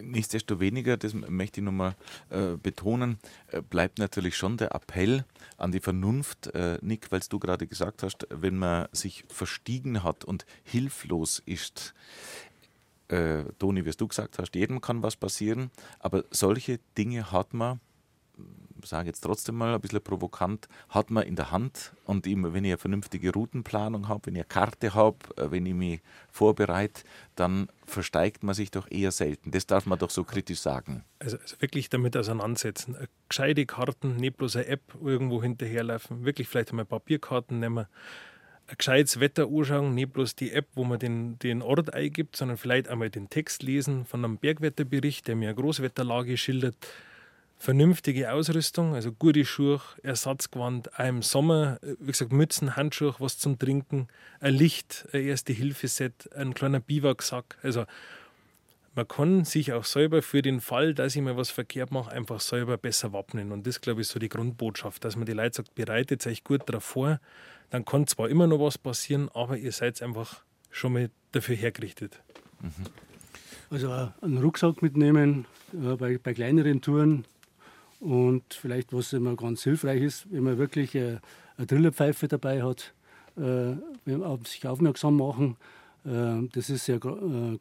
Nichtsdestoweniger, 0.00 0.96
das 0.96 1.12
möchte 1.14 1.60
ich 1.60 1.64
nochmal 1.64 1.94
äh, 2.30 2.56
betonen, 2.56 3.18
äh, 3.48 3.60
bleibt 3.60 3.98
natürlich 3.98 4.36
schon 4.36 4.56
der 4.56 4.74
Appell 4.74 5.24
an 5.58 5.72
die 5.72 5.80
Vernunft, 5.80 6.48
äh, 6.54 6.78
Nick, 6.80 7.12
weil 7.12 7.20
du 7.28 7.38
gerade 7.38 7.66
gesagt 7.66 8.02
hast, 8.02 8.26
wenn 8.30 8.56
man 8.56 8.88
sich 8.92 9.24
verstiegen 9.28 10.02
hat 10.02 10.24
und 10.24 10.46
hilflos 10.64 11.42
ist, 11.46 11.94
äh, 13.08 13.44
Toni, 13.58 13.84
wie 13.84 13.90
du 13.90 14.08
gesagt 14.08 14.38
hast, 14.38 14.54
jedem 14.54 14.80
kann 14.80 15.02
was 15.02 15.16
passieren, 15.16 15.70
aber 15.98 16.24
solche 16.30 16.80
Dinge 16.96 17.30
hat 17.32 17.54
man, 17.54 17.80
sage 18.82 19.08
jetzt 19.08 19.20
trotzdem 19.20 19.54
mal 19.54 19.74
ein 19.74 19.80
bisschen 19.80 20.02
provokant, 20.02 20.68
hat 20.88 21.10
man 21.10 21.24
in 21.24 21.36
der 21.36 21.50
Hand 21.50 21.92
und 22.04 22.26
immer, 22.26 22.52
wenn 22.52 22.64
ich 22.64 22.72
eine 22.72 22.78
vernünftige 22.78 23.32
Routenplanung 23.32 24.08
habe, 24.08 24.26
wenn 24.26 24.34
ich 24.34 24.40
eine 24.40 24.48
Karte 24.48 24.94
habe, 24.94 25.18
äh, 25.36 25.50
wenn 25.50 25.66
ich 25.66 25.74
mich 25.74 26.00
vorbereite, 26.30 27.02
dann 27.34 27.68
versteigt 27.86 28.42
man 28.42 28.54
sich 28.54 28.70
doch 28.70 28.90
eher 28.90 29.12
selten. 29.12 29.50
Das 29.50 29.66
darf 29.66 29.86
man 29.86 29.98
doch 29.98 30.10
so 30.10 30.24
kritisch 30.24 30.60
sagen. 30.60 31.04
Also, 31.18 31.36
also 31.38 31.60
wirklich 31.60 31.88
damit 31.90 32.16
auseinandersetzen. 32.16 32.96
Eine 32.96 33.08
gescheite 33.28 33.66
Karten, 33.66 34.16
nicht 34.16 34.36
bloß 34.36 34.56
eine 34.56 34.66
App 34.66 34.82
irgendwo 35.02 35.42
hinterherlaufen, 35.42 36.24
wirklich 36.24 36.48
vielleicht 36.48 36.70
einmal 36.70 36.86
Papierkarten 36.86 37.60
nehmen 37.60 37.86
ein 38.66 38.76
gescheites 38.78 39.20
Wetter 39.20 39.46
anschauen, 39.46 39.94
nicht 39.94 40.12
bloß 40.12 40.36
die 40.36 40.52
App, 40.52 40.66
wo 40.74 40.84
man 40.84 40.98
den, 40.98 41.38
den 41.38 41.62
Ort 41.62 41.92
eingibt, 41.92 42.36
sondern 42.36 42.56
vielleicht 42.56 42.88
einmal 42.88 43.10
den 43.10 43.28
Text 43.28 43.62
lesen 43.62 44.06
von 44.06 44.24
einem 44.24 44.38
Bergwetterbericht, 44.38 45.28
der 45.28 45.36
mir 45.36 45.50
eine 45.50 45.56
Großwetterlage 45.56 46.36
schildert. 46.36 46.76
Vernünftige 47.58 48.32
Ausrüstung, 48.32 48.94
also 48.94 49.12
gute 49.12 49.44
Schuhe, 49.44 49.80
Ersatzgewand, 50.02 50.98
auch 50.98 51.04
im 51.04 51.22
Sommer, 51.22 51.78
wie 52.00 52.10
gesagt, 52.10 52.32
Mützen, 52.32 52.76
Handschuhe, 52.76 53.14
was 53.18 53.38
zum 53.38 53.58
Trinken, 53.58 54.08
ein 54.40 54.54
Licht, 54.54 55.06
ein 55.12 55.22
Erste-Hilfe-Set, 55.22 56.30
ein 56.34 56.52
kleiner 56.54 56.80
Biwaksack. 56.80 57.58
Also 57.62 57.84
man 58.94 59.08
kann 59.08 59.44
sich 59.44 59.72
auch 59.72 59.84
selber 59.84 60.22
für 60.22 60.42
den 60.42 60.60
Fall, 60.60 60.94
dass 60.94 61.16
ich 61.16 61.22
mal 61.22 61.36
was 61.36 61.50
verkehrt 61.50 61.90
mache, 61.90 62.12
einfach 62.12 62.40
selber 62.40 62.76
besser 62.76 63.12
wappnen. 63.12 63.52
Und 63.52 63.66
das, 63.66 63.80
glaube 63.80 64.00
ich, 64.00 64.06
ist 64.06 64.12
so 64.12 64.18
die 64.18 64.28
Grundbotschaft, 64.28 65.04
dass 65.04 65.16
man 65.16 65.26
die 65.26 65.32
Leute 65.32 65.56
sagt, 65.56 65.74
bereitet 65.74 66.26
euch 66.26 66.44
gut 66.44 66.62
darauf 66.66 66.84
vor, 66.84 67.20
dann 67.70 67.84
kann 67.84 68.06
zwar 68.06 68.28
immer 68.28 68.46
noch 68.46 68.60
was 68.60 68.78
passieren, 68.78 69.28
aber 69.34 69.56
ihr 69.56 69.72
seid 69.72 70.00
einfach 70.02 70.42
schon 70.70 70.92
mal 70.92 71.10
dafür 71.32 71.56
hergerichtet. 71.56 72.20
Mhm. 72.60 72.70
Also 73.70 73.90
einen 74.20 74.38
Rucksack 74.38 74.82
mitnehmen 74.82 75.46
äh, 75.72 75.96
bei, 75.96 76.18
bei, 76.18 76.34
kleineren 76.34 76.80
Touren 76.80 77.24
und 78.00 78.54
vielleicht, 78.54 78.92
was 78.92 79.12
immer 79.12 79.34
ganz 79.34 79.64
hilfreich 79.64 80.02
ist, 80.02 80.30
wenn 80.30 80.44
man 80.44 80.58
wirklich 80.58 80.94
äh, 80.94 81.18
eine 81.56 81.66
Drillerpfeife 81.66 82.28
dabei 82.28 82.62
hat, 82.62 82.92
äh, 83.36 83.74
sich 84.44 84.66
aufmerksam 84.66 85.16
machen. 85.16 85.56
Äh, 86.04 86.48
das 86.52 86.70
ist 86.70 86.84
sehr 86.84 86.96
äh, 86.96 87.56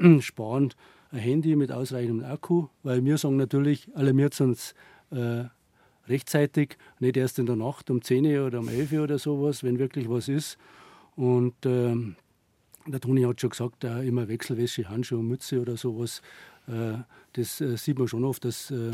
kraftsparend. 0.30 0.76
ein 1.12 1.18
Handy 1.18 1.56
mit 1.56 1.72
ausreichendem 1.72 2.24
Akku, 2.24 2.68
weil 2.82 3.04
wir 3.04 3.18
sagen 3.18 3.36
natürlich, 3.36 3.88
alarmiert 3.94 4.40
uns 4.40 4.74
äh, 5.10 5.44
rechtzeitig, 6.08 6.76
nicht 7.00 7.16
erst 7.16 7.38
in 7.38 7.46
der 7.46 7.56
Nacht 7.56 7.90
um 7.90 8.00
10 8.00 8.24
Uhr 8.26 8.46
oder 8.46 8.60
um 8.60 8.68
11 8.68 8.92
Uhr 8.92 9.02
oder 9.02 9.18
sowas, 9.18 9.64
wenn 9.64 9.78
wirklich 9.78 10.08
was 10.08 10.28
ist. 10.28 10.56
Und 11.16 11.54
ähm, 11.66 12.16
der 12.86 13.00
Toni 13.00 13.22
hat 13.22 13.40
schon 13.40 13.50
gesagt, 13.50 13.84
äh, 13.84 14.06
immer 14.06 14.28
Wechselwäsche, 14.28 14.88
Handschuhe, 14.88 15.22
Mütze 15.22 15.60
oder 15.60 15.76
sowas. 15.76 16.22
Äh, 16.68 16.98
das 17.32 17.60
äh, 17.60 17.76
sieht 17.76 17.98
man 17.98 18.08
schon 18.08 18.24
oft, 18.24 18.44
dass 18.44 18.70
äh, 18.70 18.92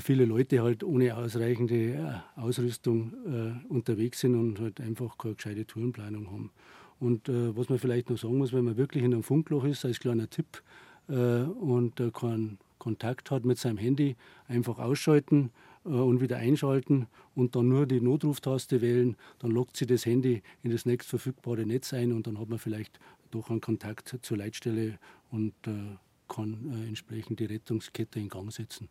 viele 0.00 0.24
Leute 0.24 0.62
halt 0.62 0.82
ohne 0.84 1.14
ausreichende 1.16 2.22
äh, 2.36 2.40
Ausrüstung 2.40 3.12
äh, 3.26 3.72
unterwegs 3.72 4.20
sind 4.20 4.34
und 4.34 4.58
halt 4.58 4.80
einfach 4.80 5.16
keine 5.18 5.34
gescheite 5.34 5.66
Tourenplanung 5.66 6.30
haben. 6.30 6.50
Und 6.98 7.28
was 7.28 7.68
man 7.68 7.78
vielleicht 7.78 8.08
noch 8.08 8.16
sagen 8.16 8.38
muss, 8.38 8.52
wenn 8.52 8.64
man 8.64 8.78
wirklich 8.78 9.04
in 9.04 9.12
einem 9.12 9.22
Funkloch 9.22 9.64
ist, 9.64 9.84
als 9.84 10.00
kleiner 10.00 10.30
Tipp 10.30 10.62
und 11.08 11.92
keinen 12.14 12.58
Kontakt 12.78 13.30
hat 13.30 13.44
mit 13.44 13.58
seinem 13.58 13.78
Handy, 13.78 14.16
einfach 14.48 14.78
ausschalten 14.78 15.50
äh, 15.86 15.88
und 15.88 16.20
wieder 16.20 16.36
einschalten 16.36 17.06
und 17.34 17.56
dann 17.56 17.68
nur 17.68 17.86
die 17.86 18.00
Notruftaste 18.00 18.80
wählen, 18.80 19.16
dann 19.38 19.50
lockt 19.50 19.76
sie 19.76 19.86
das 19.86 20.06
Handy 20.06 20.42
in 20.62 20.70
das 20.70 20.86
nächst 20.86 21.08
verfügbare 21.08 21.66
Netz 21.66 21.92
ein 21.92 22.12
und 22.12 22.26
dann 22.26 22.38
hat 22.38 22.48
man 22.48 22.58
vielleicht 22.58 22.98
doch 23.30 23.50
einen 23.50 23.60
Kontakt 23.60 24.16
zur 24.22 24.36
Leitstelle 24.36 24.98
und 25.30 25.54
äh, 25.66 25.96
kann 26.28 26.72
äh, 26.72 26.88
entsprechend 26.88 27.40
die 27.40 27.46
Rettungskette 27.46 28.20
in 28.20 28.28
Gang 28.28 28.52
setzen. 28.52 28.88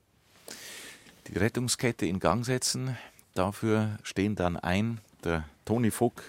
Die 1.27 1.37
Rettungskette 1.37 2.05
in 2.05 2.19
Gang 2.19 2.45
setzen, 2.45 2.97
dafür 3.33 3.97
stehen 4.03 4.35
dann 4.35 4.57
ein 4.57 4.99
der 5.23 5.47
Toni 5.63 5.89
Vogt 5.89 6.23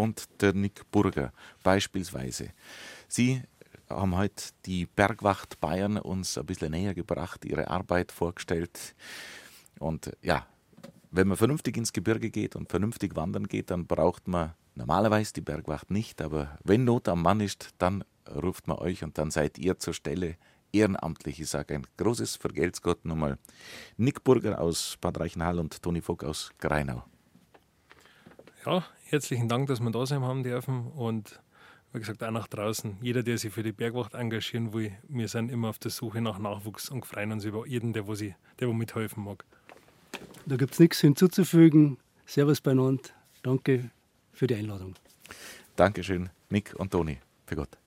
und 0.00 0.24
der 0.40 0.54
Nick 0.54 0.90
Burger 0.90 1.32
beispielsweise. 1.62 2.52
Sie 3.06 3.42
haben 3.88 4.16
heute 4.16 4.44
die 4.64 4.86
Bergwacht 4.86 5.60
Bayern 5.60 5.98
uns 5.98 6.38
ein 6.38 6.46
bisschen 6.46 6.70
näher 6.70 6.94
gebracht, 6.94 7.44
ihre 7.44 7.68
Arbeit 7.68 8.10
vorgestellt. 8.10 8.94
Und 9.78 10.10
ja, 10.22 10.46
wenn 11.10 11.28
man 11.28 11.36
vernünftig 11.36 11.76
ins 11.76 11.92
Gebirge 11.92 12.30
geht 12.30 12.56
und 12.56 12.70
vernünftig 12.70 13.14
wandern 13.14 13.46
geht, 13.46 13.70
dann 13.70 13.86
braucht 13.86 14.26
man 14.26 14.54
normalerweise 14.74 15.34
die 15.34 15.42
Bergwacht 15.42 15.90
nicht. 15.90 16.22
Aber 16.22 16.56
wenn 16.64 16.84
Not 16.84 17.08
am 17.08 17.22
Mann 17.22 17.40
ist, 17.40 17.70
dann 17.78 18.02
ruft 18.42 18.68
man 18.68 18.78
euch 18.78 19.04
und 19.04 19.18
dann 19.18 19.30
seid 19.30 19.58
ihr 19.58 19.78
zur 19.78 19.92
Stelle 19.92 20.36
ehrenamtlich. 20.72 21.40
Ich 21.40 21.50
sage 21.50 21.74
ein 21.74 21.86
großes 21.98 22.36
Vergelt's 22.36 22.80
Gott 22.80 23.04
nochmal. 23.04 23.38
Nick 23.98 24.24
Burger 24.24 24.60
aus 24.60 24.96
Bad 25.00 25.20
Reichenhall 25.20 25.58
und 25.58 25.82
Toni 25.82 26.00
Vogt 26.00 26.24
aus 26.24 26.52
Greinau. 26.58 27.02
Ja, 28.66 28.84
herzlichen 29.04 29.48
Dank, 29.48 29.68
dass 29.68 29.80
wir 29.80 29.90
da 29.90 30.04
sein 30.04 30.20
haben 30.20 30.42
dürfen 30.42 30.88
und 30.88 31.40
wie 31.92 31.98
gesagt, 31.98 32.22
auch 32.22 32.30
nach 32.30 32.46
draußen. 32.46 32.98
Jeder, 33.00 33.22
der 33.22 33.38
sich 33.38 33.52
für 33.52 33.62
die 33.62 33.72
Bergwacht 33.72 34.12
engagieren 34.14 34.74
will, 34.74 34.92
wir 35.08 35.28
sind 35.28 35.50
immer 35.50 35.70
auf 35.70 35.78
der 35.78 35.90
Suche 35.90 36.20
nach 36.20 36.38
Nachwuchs 36.38 36.90
und 36.90 37.06
freuen 37.06 37.32
uns 37.32 37.44
über 37.44 37.66
jeden, 37.66 37.94
der, 37.94 38.06
wo 38.06 38.14
sie, 38.14 38.34
der 38.60 38.68
wo 38.68 38.74
mithelfen 38.74 39.24
mag. 39.24 39.44
Da 40.44 40.56
gibt 40.56 40.74
es 40.74 40.78
nichts 40.78 41.00
hinzuzufügen. 41.00 41.96
Servus 42.26 42.60
beieinander. 42.60 43.02
Danke 43.42 43.90
für 44.32 44.46
die 44.46 44.54
Einladung. 44.54 44.94
Dankeschön, 45.76 46.28
Nick 46.50 46.74
und 46.78 46.90
Toni. 46.92 47.18
Für 47.46 47.56
Gott. 47.56 47.78